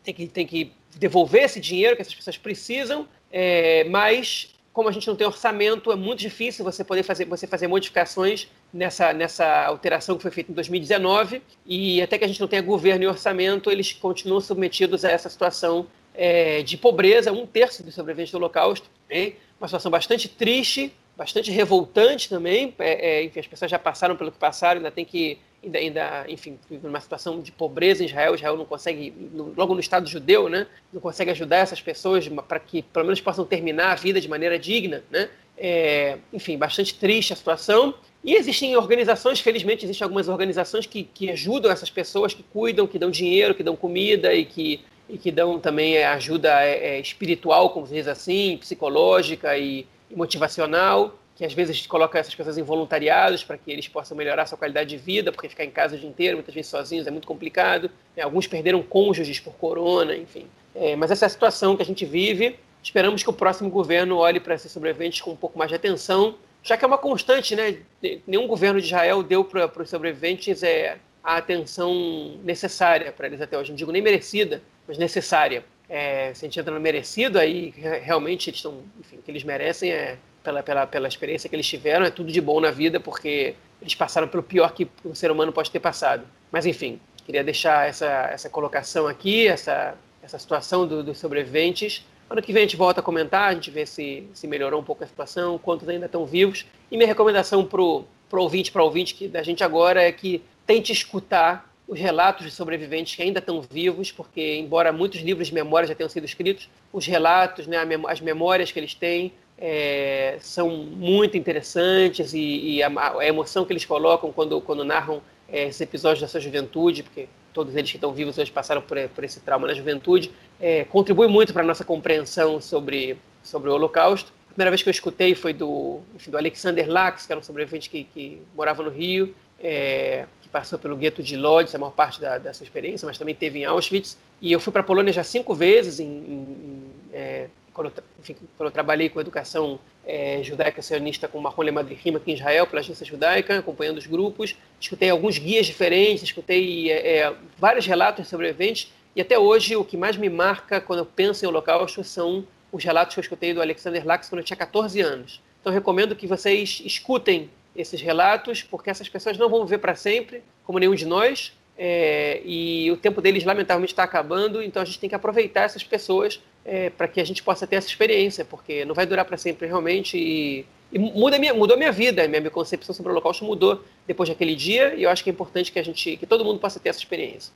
tem 0.07 0.15
que, 0.15 0.27
tem 0.29 0.47
que 0.47 0.73
devolver 0.97 1.45
esse 1.45 1.61
dinheiro 1.61 1.97
que 1.97 2.03
essas 2.03 2.15
pessoas 2.15 2.39
precisam, 2.39 3.09
é, 3.31 3.85
mas 3.85 4.55
como 4.73 4.91
a 4.91 4.93
gente 4.93 5.09
não 5.09 5.17
tem 5.17 5.27
orçamento, 5.27 5.91
é 5.91 5.97
muito 5.97 6.19
difícil 6.21 6.63
você 6.63 6.85
poder 6.85 7.03
fazer, 7.03 7.25
você 7.25 7.47
fazer 7.47 7.67
modificações 7.67 8.47
nessa, 8.71 9.11
nessa 9.15 9.65
alteração 9.65 10.17
que 10.17 10.23
foi 10.23 10.31
feita 10.31 10.53
em 10.53 10.55
2019. 10.55 11.41
E 11.65 12.03
até 12.03 12.19
que 12.19 12.25
a 12.25 12.29
gente 12.29 12.39
não 12.39 12.47
tenha 12.47 12.61
governo 12.61 13.05
e 13.05 13.07
orçamento, 13.07 13.71
eles 13.71 13.95
continuam 13.95 14.39
submetidos 14.39 15.03
a 15.03 15.11
essa 15.11 15.31
situação 15.31 15.87
é, 16.15 16.63
de 16.63 16.77
pobreza, 16.77 17.33
um 17.33 17.47
terço 17.47 17.83
dos 17.83 17.95
sobreviventes 17.95 18.33
do 18.33 18.37
Holocausto. 18.37 18.87
Hein? 19.09 19.37
Uma 19.59 19.67
situação 19.67 19.91
bastante 19.91 20.29
triste, 20.29 20.93
bastante 21.17 21.51
revoltante 21.51 22.29
também. 22.29 22.75
É, 22.79 23.21
é, 23.21 23.25
enfim, 23.25 23.41
as 23.41 23.47
pessoas 23.47 23.71
já 23.71 23.79
passaram 23.79 24.15
pelo 24.15 24.31
que 24.31 24.39
passaram, 24.39 24.81
ainda 24.81 24.91
tem 24.91 25.07
que 25.07 25.39
ainda, 25.67 25.79
ainda 25.79 26.25
enfim, 26.29 26.59
numa 26.83 27.01
situação 27.01 27.41
de 27.41 27.51
pobreza 27.51 28.03
em 28.03 28.07
Israel. 28.07 28.35
Israel 28.35 28.57
não 28.57 28.65
consegue, 28.65 29.13
logo 29.57 29.75
no 29.75 29.81
Estado 29.81 30.09
judeu, 30.09 30.49
né, 30.49 30.67
não 30.93 31.01
consegue 31.01 31.31
ajudar 31.31 31.59
essas 31.59 31.81
pessoas 31.81 32.29
para 32.49 32.61
que 32.61 32.83
pelo 32.83 33.07
menos 33.07 33.21
possam 33.21 33.45
terminar 33.45 33.93
a 33.93 33.95
vida 33.95 34.21
de 34.21 34.29
maneira 34.29 34.59
digna, 34.59 35.03
né? 35.11 35.29
É, 35.59 36.19
enfim, 36.33 36.59
bastante 36.59 36.95
triste 36.95 37.33
a 37.33 37.37
situação. 37.37 37.95
E 38.23 38.35
existem 38.35 38.77
organizações, 38.77 39.41
felizmente, 39.41 39.85
existem 39.85 40.05
algumas 40.05 40.29
organizações 40.29 40.85
que, 40.85 41.05
que 41.05 41.31
ajudam 41.31 41.71
essas 41.71 41.89
pessoas, 41.89 42.35
que 42.35 42.43
cuidam, 42.43 42.87
que 42.87 42.99
dão 42.99 43.11
dinheiro, 43.11 43.55
que 43.55 43.63
dão 43.63 43.75
comida 43.75 44.35
e 44.35 44.45
que, 44.45 44.81
e 45.09 45.17
que 45.17 45.31
dão 45.31 45.59
também 45.59 46.03
ajuda 46.05 46.63
é, 46.63 46.97
é 46.97 47.01
espiritual, 47.01 47.71
como 47.71 47.87
se 47.87 47.95
diz 47.95 48.07
assim, 48.07 48.59
psicológica 48.59 49.57
e, 49.57 49.87
e 50.11 50.17
motivacional 50.17 51.17
que 51.37 51.45
às 51.45 51.53
vezes 51.53 51.87
coloca 51.87 52.19
essas 52.19 52.35
pessoas 52.35 52.57
em 52.57 52.63
voluntariados 52.63 53.45
para 53.45 53.59
que 53.59 53.71
eles 53.71 53.87
possam 53.87 54.17
melhorar 54.17 54.47
sua 54.47 54.57
qualidade 54.57 54.89
de 54.89 54.97
vida, 54.97 55.31
porque 55.31 55.49
ficar 55.49 55.65
em 55.65 55.71
casa 55.71 55.95
o 55.95 55.99
dia 55.99 56.09
inteiro, 56.09 56.39
muitas 56.39 56.55
vezes 56.55 56.71
sozinhos, 56.71 57.07
é 57.07 57.11
muito 57.11 57.27
complicado. 57.27 57.91
É, 58.17 58.23
alguns 58.23 58.47
perderam 58.47 58.83
cônjuges 58.83 59.39
por 59.39 59.53
corona, 59.55 60.17
enfim. 60.17 60.47
É, 60.75 60.97
mas 60.97 61.11
essa 61.11 61.27
é 61.27 61.29
a 61.29 61.31
situação 61.31 61.77
que 61.77 61.83
a 61.83 61.87
gente 61.87 62.07
vive. 62.07 62.59
Esperamos 62.83 63.23
que 63.23 63.29
o 63.29 63.35
próximo 63.35 63.69
governo 63.69 64.17
olhe 64.17 64.41
para 64.41 64.55
esses 64.55 64.73
sobreviventes 64.73 65.21
com 65.21 65.33
um 65.33 65.37
pouco 65.37 65.59
mais 65.59 65.69
de 65.69 65.75
atenção, 65.75 66.37
já 66.63 66.77
que 66.77 66.85
é 66.85 66.89
uma 66.89 66.99
constante, 66.99 67.55
né? 67.55 67.79
Nenhum 68.27 68.47
governo 68.47 68.81
de 68.81 68.87
Israel 68.87 69.23
deu 69.23 69.45
para 69.45 69.83
os 69.83 69.91
sobreviventes 69.91 70.63
é, 70.63 70.97
a 71.23 71.37
atenção 71.37 72.39
necessária 72.45 73.13
para 73.13 73.27
eles 73.27 73.43
até 73.43 73.59
hoje. 73.59 73.71
Não 73.71 73.77
digo 73.77 73.93
nem 73.93 74.01
merecida, 74.01 74.63
mas 74.89 74.97
necessária. 74.97 75.65
É, 75.89 76.33
se 76.33 76.45
a 76.45 76.49
gente 76.49 76.59
entra 76.59 76.73
no 76.73 76.81
merecido, 76.81 77.39
aí 77.39 77.75
realmente 78.03 78.49
eles 78.49 78.59
estão, 78.59 78.83
enfim, 78.99 79.17
o 79.17 79.23
que 79.23 79.31
eles 79.31 79.45
merecem 79.45 79.91
é 79.91 80.17
pela, 80.47 80.63
pela, 80.63 80.87
pela 80.87 81.09
experiência 81.09 81.51
que 81.51 81.57
eles 81.57 81.67
tiveram, 81.67 82.07
é 82.07 82.11
tudo 82.11 82.31
de 82.31 82.41
bom 82.41 82.61
na 82.61 82.71
vida, 82.71 83.01
porque 83.01 83.57
eles 83.83 83.97
passaram 83.97 84.29
pelo 84.29 84.45
pior 84.45 84.73
que 84.73 84.89
um 85.05 85.15
ser 85.15 85.29
humano 85.29 85.53
pode 85.53 85.73
ter 85.73 85.81
passado. 85.81 86.25
Mas, 86.53 86.65
enfim, 86.65 87.01
queria 87.25 87.43
deixar 87.43 87.89
essa, 87.89 88.29
essa 88.33 88.49
colocação 88.49 89.09
aqui, 89.09 89.49
essa, 89.49 89.97
essa 90.23 90.39
situação 90.39 90.87
do, 90.87 91.03
dos 91.03 91.19
sobreviventes. 91.19 92.07
Ano 92.31 92.41
que 92.41 92.53
vem 92.53 92.63
a 92.63 92.65
gente 92.65 92.77
volta 92.77 93.01
a 93.01 93.03
comentar, 93.03 93.51
a 93.51 93.55
gente 93.55 93.73
vê 93.73 93.85
se, 93.85 94.29
se 94.33 94.47
melhorou 94.47 94.81
um 94.81 94.85
pouco 94.85 95.03
a 95.03 95.07
situação, 95.07 95.59
quantos 95.59 95.89
ainda 95.89 96.07
estão 96.07 96.25
vivos. 96.25 96.65
E 96.93 96.97
minha 96.97 97.09
recomendação 97.09 97.65
para 97.65 97.83
o 97.83 98.05
ouvinte, 98.31 98.71
para 98.71 98.85
ouvinte 98.85 99.15
que, 99.17 99.27
da 99.27 99.43
gente 99.43 99.65
agora 99.65 100.01
é 100.01 100.13
que 100.13 100.45
tente 100.65 100.93
escutar 100.93 101.69
os 101.89 101.99
relatos 101.99 102.45
de 102.45 102.53
sobreviventes 102.53 103.17
que 103.17 103.23
ainda 103.23 103.41
estão 103.41 103.61
vivos, 103.61 104.13
porque 104.13 104.57
embora 104.57 104.93
muitos 104.93 105.21
livros 105.21 105.49
de 105.49 105.55
memória 105.55 105.89
já 105.89 105.95
tenham 105.95 106.09
sido 106.09 106.25
escritos, 106.25 106.69
os 106.93 107.07
relatos, 107.07 107.67
né, 107.67 107.79
as 108.09 108.21
memórias 108.21 108.73
que 108.73 108.79
eles 108.79 108.95
têm, 108.95 109.33
é, 109.59 110.37
são 110.41 110.69
muito 110.69 111.37
interessantes 111.37 112.35
e, 112.35 112.77
e 112.77 112.83
a, 112.83 112.91
a, 113.19 113.27
emoção 113.27 113.65
que 113.65 113.73
eles 113.73 113.85
colocam 113.85 114.31
quando, 114.33 114.61
quando 114.61 114.85
narram 114.85 115.23
é, 115.49 115.69
esses 115.69 115.81
episódios 115.81 116.21
da 116.21 116.29
sua 116.29 116.41
juventude, 116.41 117.03
porque 117.03 117.29
todos 117.55 117.75
eles 117.75 117.91
que 117.91 117.97
estão 117.97 118.13
vivos 118.13 118.37
hoje 118.37 118.51
passaram 118.51 118.83
por, 118.83 118.99
por 119.09 119.25
esse 119.25 119.41
trauma 119.41 119.67
na 119.67 119.73
juventude, 119.73 120.31
é, 120.61 120.85
contribui 120.85 121.27
muito 121.27 121.53
para 121.53 121.63
a 121.63 121.67
nossa 121.67 121.85
compreensão 121.85 122.61
sobre, 122.61 123.17
sobre 123.43 123.71
o 123.71 123.75
Holocausto. 123.75 124.31
A 124.51 124.55
primeira 124.57 124.71
vez 124.71 124.83
que 124.83 124.89
eu 124.89 124.93
escutei 124.93 125.35
foi 125.35 125.53
do, 125.53 126.01
enfim, 126.15 126.31
do 126.31 126.37
Alexander 126.37 126.89
Lax, 126.89 127.27
que 127.27 127.33
era 127.33 127.41
um 127.41 127.43
sobrevivente 127.43 127.89
que, 127.89 128.05
que 128.05 128.43
morava 128.55 128.83
no 128.83 128.91
Rio, 128.91 129.35
é, 129.59 130.27
que 130.43 130.49
passou 130.49 130.79
pelo 130.79 130.97
gueto 130.97 131.23
de 131.23 131.37
Lodz, 131.37 131.75
a 131.75 131.79
maior 131.79 131.93
parte 131.93 132.21
da, 132.21 132.53
sua 132.53 132.65
experiência, 132.65 133.07
mas 133.07 133.17
também 133.17 133.35
teve 133.35 133.61
em 133.61 133.65
Auschwitz. 133.65 134.19
E 134.41 134.53
eu 134.53 134.61
fui 134.61 134.73
para 134.73 134.81
a 134.81 134.85
Polônia 134.85 135.13
já 135.13 135.25
cinco 135.25 135.55
vezes, 135.55 135.99
em, 135.99 136.07
em, 136.07 136.83
é, 137.13 137.49
quando, 137.77 137.89
eu, 137.89 138.05
enfim, 138.19 138.35
quando 138.57 138.69
eu 138.69 138.73
trabalhei 138.73 139.11
com 139.11 139.21
educação 139.21 139.79
é, 140.07 140.41
judaica 140.43 140.81
sionista 140.81 141.29
com 141.29 141.39
Marron 141.39 141.63
Lemadrihim 141.63 142.17
aqui 142.17 142.31
em 142.31 142.35
Israel, 142.35 142.67
pela 142.67 142.81
agência 142.81 143.05
judaica, 143.05 143.59
acompanhando 143.59 143.99
os 143.99 144.07
grupos. 144.07 144.57
Escutei 144.81 145.11
alguns 145.11 145.37
guias 145.37 145.67
diferentes, 145.67 146.23
escutei 146.23 146.91
é, 146.91 147.35
vários 147.59 147.87
relatos 147.87 148.27
sobre 148.27 148.49
eventos, 148.49 148.91
e 149.15 149.21
até 149.21 149.39
hoje 149.39 149.77
o 149.77 149.85
que 149.85 149.97
mais 149.97 150.17
me 150.17 150.31
marca 150.31 150.81
quando 150.81 151.01
eu 151.01 151.07
penso 151.07 151.45
em 151.45 151.49
Holocausto 151.49 152.03
são 152.03 152.47
os 152.73 152.83
relatos 152.83 153.15
que 153.15 153.21
eu 153.21 153.23
escutei 153.23 153.53
do 153.53 153.61
Alexander 153.61 154.07
Lax 154.07 154.31
quando 154.31 154.41
eu 154.41 154.45
tinha 154.45 154.57
14 154.57 154.99
anos. 155.01 155.43
Então 155.61 155.71
recomendo 155.71 156.17
que 156.17 156.27
vocês 156.27 156.81
escutem 156.85 157.51
esses 157.75 158.01
relatos, 158.01 158.63
porque 158.63 158.89
essas 158.89 159.09
pessoas 159.09 159.37
não 159.37 159.51
vão 159.51 159.65
viver 159.65 159.79
para 159.79 159.95
sempre, 159.95 160.43
como 160.65 160.79
nenhum 160.79 160.95
de 160.95 161.05
nós, 161.05 161.53
é, 161.77 162.41
e 162.43 162.91
o 162.91 162.97
tempo 162.97 163.21
deles 163.21 163.45
lamentavelmente 163.45 163.93
está 163.93 164.03
acabando, 164.03 164.63
então 164.63 164.81
a 164.81 164.85
gente 164.85 164.99
tem 164.99 165.11
que 165.11 165.15
aproveitar 165.15 165.63
essas 165.63 165.85
pessoas 165.85 166.41
é, 166.67 166.91
para 166.91 167.07
que 167.07 167.21
a 167.21 167.25
gente 167.25 167.43
possa 167.43 167.67
ter 167.67 167.77
essa 167.77 167.87
experiência, 167.87 168.45
porque 168.45 168.85
não 168.85 168.95
vai 168.95 169.07
durar 169.07 169.25
para 169.25 169.37
sempre 169.37 169.69
realmente. 169.69 170.19
E, 170.19 170.67
e 170.93 170.99
muda 170.99 171.39
minha, 171.39 171.55
mudou 171.55 171.77
minha 171.77 171.93
vida, 171.93 172.27
minha, 172.27 172.41
minha 172.41 172.51
concepção 172.51 172.95
sobre 172.95 173.11
o 173.11 173.13
Holocausto 173.13 173.45
mudou 173.45 173.81
depois 174.07 174.29
daquele 174.29 174.57
dia, 174.57 174.95
e 174.95 175.05
eu 175.05 175.11
acho 175.11 175.23
que 175.23 175.31
é 175.31 175.33
importante 175.33 175.71
que 175.71 175.79
a 175.79 175.83
gente, 175.83 176.17
que 176.17 176.27
todo 176.27 176.45
mundo 176.45 176.59
possa 176.59 176.81
ter 176.81 176.89
essa 176.89 176.99
experiência. 176.99 177.53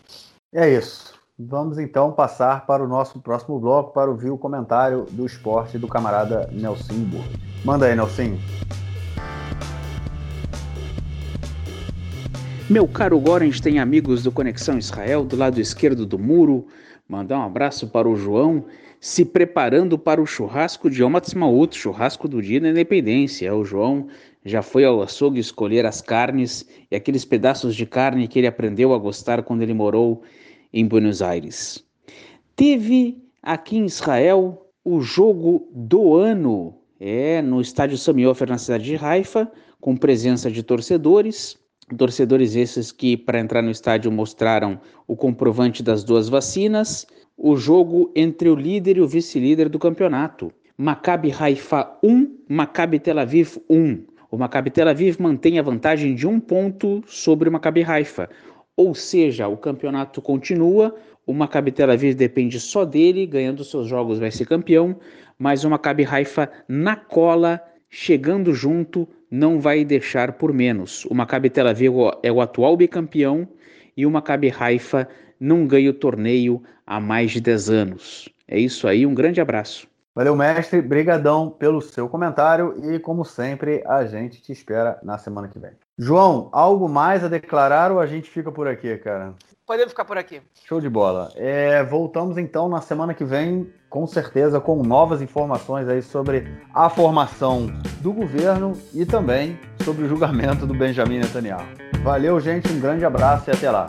É 0.55 0.69
isso. 0.69 1.19
Vamos 1.37 1.79
então 1.79 2.13
passar 2.13 2.67
para 2.67 2.85
o 2.85 2.89
nosso 2.89 3.19
próximo 3.19 3.59
bloco 3.59 3.93
para 3.93 4.11
ouvir 4.11 4.31
o 4.31 4.39
comentário 4.39 5.07
do 5.11 5.27
esporte 5.27 5.79
do 5.79 5.89
camarada 5.89 6.49
Nelson 6.53 6.95
Burg. 7.05 7.29
Manda 7.65 7.87
aí, 7.87 7.97
Nelson. 7.97 8.39
Meu 12.69 12.87
caro 12.87 13.19
Gorens 13.19 13.59
tem 13.59 13.81
amigos 13.81 14.23
do 14.23 14.31
Conexão 14.31 14.79
Israel 14.79 15.25
do 15.25 15.35
lado 15.35 15.61
esquerdo 15.61 16.07
do 16.07 16.19
muro. 16.19 16.69
Mandar 17.09 17.39
um 17.39 17.43
abraço 17.43 17.89
para 17.89 18.09
o 18.09 18.15
João 18.15 18.67
se 19.01 19.24
preparando 19.24 19.98
para 19.98 20.20
o 20.20 20.26
churrasco 20.26 20.90
de 20.90 21.03
Yom 21.03 21.14
Ha'atzmaut, 21.14 21.76
churrasco 21.76 22.28
do 22.28 22.42
dia 22.42 22.61
da 22.61 22.68
independência. 22.68 23.55
O 23.55 23.64
João 23.64 24.09
já 24.44 24.61
foi 24.61 24.84
ao 24.84 25.01
açougue 25.01 25.40
escolher 25.40 25.86
as 25.86 26.03
carnes 26.03 26.68
e 26.90 26.94
aqueles 26.94 27.24
pedaços 27.24 27.74
de 27.74 27.86
carne 27.86 28.28
que 28.28 28.38
ele 28.38 28.46
aprendeu 28.46 28.92
a 28.92 28.98
gostar 28.98 29.42
quando 29.42 29.62
ele 29.62 29.72
morou 29.72 30.22
em 30.70 30.86
Buenos 30.86 31.22
Aires. 31.22 31.82
Teve 32.55 33.18
aqui 33.42 33.78
em 33.78 33.86
Israel 33.86 34.66
o 34.84 35.01
jogo 35.01 35.66
do 35.74 36.14
ano, 36.14 36.74
é 36.98 37.40
no 37.40 37.61
estádio 37.61 37.96
Samiofer 37.96 38.48
na 38.48 38.59
cidade 38.59 38.84
de 38.84 38.96
Haifa, 38.96 39.51
com 39.80 39.96
presença 39.96 40.51
de 40.51 40.62
torcedores. 40.62 41.59
Torcedores 41.96 42.55
esses 42.55 42.92
que, 42.92 43.16
para 43.16 43.40
entrar 43.40 43.62
no 43.62 43.70
estádio, 43.70 44.12
mostraram 44.12 44.78
o 45.09 45.16
comprovante 45.16 45.82
das 45.82 46.05
duas 46.05 46.28
vacinas. 46.28 47.07
O 47.43 47.57
jogo 47.57 48.12
entre 48.14 48.51
o 48.51 48.55
líder 48.55 48.99
e 48.99 49.01
o 49.01 49.09
vice-líder 49.09 49.70
do 49.70 49.78
campeonato. 49.78 50.53
Maccabi 50.76 51.32
Haifa 51.32 51.91
1, 52.03 52.36
Maccabi 52.47 52.99
Tel 52.99 53.18
Aviv 53.18 53.57
1. 53.66 53.99
O 54.30 54.36
Maccabi 54.36 54.70
Tel 54.70 54.86
Aviv 54.86 55.16
mantém 55.18 55.59
a 55.59 55.62
vantagem 55.62 56.14
de 56.14 56.26
um 56.26 56.38
ponto 56.38 57.03
sobre 57.07 57.49
o 57.49 57.53
Maccabi 57.53 57.82
Haifa. 57.82 58.28
Ou 58.76 58.95
seja, 58.95 59.49
o 59.49 59.57
campeonato 59.57 60.20
continua, 60.20 60.95
o 61.26 61.32
Maccabi 61.32 61.72
Tel 61.72 61.91
Aviv 61.91 62.14
depende 62.14 62.61
só 62.61 62.84
dele, 62.84 63.24
ganhando 63.24 63.64
seus 63.64 63.88
jogos 63.88 64.18
vai 64.18 64.30
ser 64.30 64.45
campeão, 64.45 64.95
mas 65.38 65.64
o 65.64 65.70
Maccabi 65.70 66.05
Haifa 66.05 66.51
na 66.68 66.95
cola, 66.95 67.59
chegando 67.88 68.53
junto, 68.53 69.09
não 69.30 69.59
vai 69.59 69.82
deixar 69.82 70.34
por 70.34 70.53
menos. 70.53 71.07
O 71.07 71.14
Maccabi 71.14 71.49
Tel 71.49 71.68
Aviv 71.68 71.95
é 72.22 72.30
o 72.30 72.43
atual 72.43 72.76
bicampeão 72.76 73.49
e 73.97 74.05
o 74.05 74.11
Maccabi 74.11 74.53
Haifa 74.61 75.09
não 75.41 75.66
ganha 75.66 75.91
o 75.91 75.95
torneio 75.95 76.62
há 76.86 77.01
mais 77.01 77.30
de 77.32 77.41
10 77.41 77.70
anos. 77.70 78.28
É 78.47 78.59
isso 78.59 78.86
aí, 78.86 79.07
um 79.07 79.14
grande 79.14 79.41
abraço. 79.41 79.88
Valeu, 80.14 80.36
mestre. 80.36 80.82
Brigadão 80.82 81.49
pelo 81.49 81.80
seu 81.80 82.09
comentário 82.09 82.74
e, 82.93 82.99
como 82.99 83.24
sempre, 83.24 83.82
a 83.86 84.05
gente 84.05 84.43
te 84.43 84.53
espera 84.53 84.99
na 85.03 85.16
semana 85.16 85.49
que 85.49 85.59
vem. 85.59 85.70
João, 85.97 86.49
algo 86.53 86.88
mais 86.88 87.22
a 87.22 87.28
declarar 87.28 87.93
ou 87.93 88.01
a 88.01 88.07
gente 88.07 88.28
fica 88.28 88.51
por 88.51 88.66
aqui, 88.66 88.97
cara? 88.99 89.34
Podemos 89.66 89.93
ficar 89.93 90.05
por 90.05 90.18
aqui. 90.18 90.43
Show 90.66 90.80
de 90.80 90.88
bola. 90.88 91.30
É, 91.36 91.84
voltamos 91.84 92.36
então 92.36 92.68
na 92.68 92.80
semana 92.80 93.14
que 93.14 93.24
vem, 93.24 93.72
com 93.88 94.05
certeza, 94.07 94.61
com 94.61 94.82
novas 94.82 95.22
informações 95.22 95.88
aí 95.88 96.03
sobre 96.03 96.45
a 96.74 96.91
formação 96.91 97.68
do 98.01 98.12
governo 98.12 98.72
e 98.93 99.07
também 99.07 99.57
sobre 99.84 100.05
o 100.05 100.09
julgamento 100.09 100.66
do 100.66 100.74
Benjamin 100.74 101.20
Netanyahu. 101.20 101.64
Valeu, 102.03 102.41
gente. 102.41 102.72
Um 102.72 102.80
grande 102.80 103.05
abraço 103.05 103.49
e 103.49 103.53
até 103.53 103.70
lá. 103.70 103.86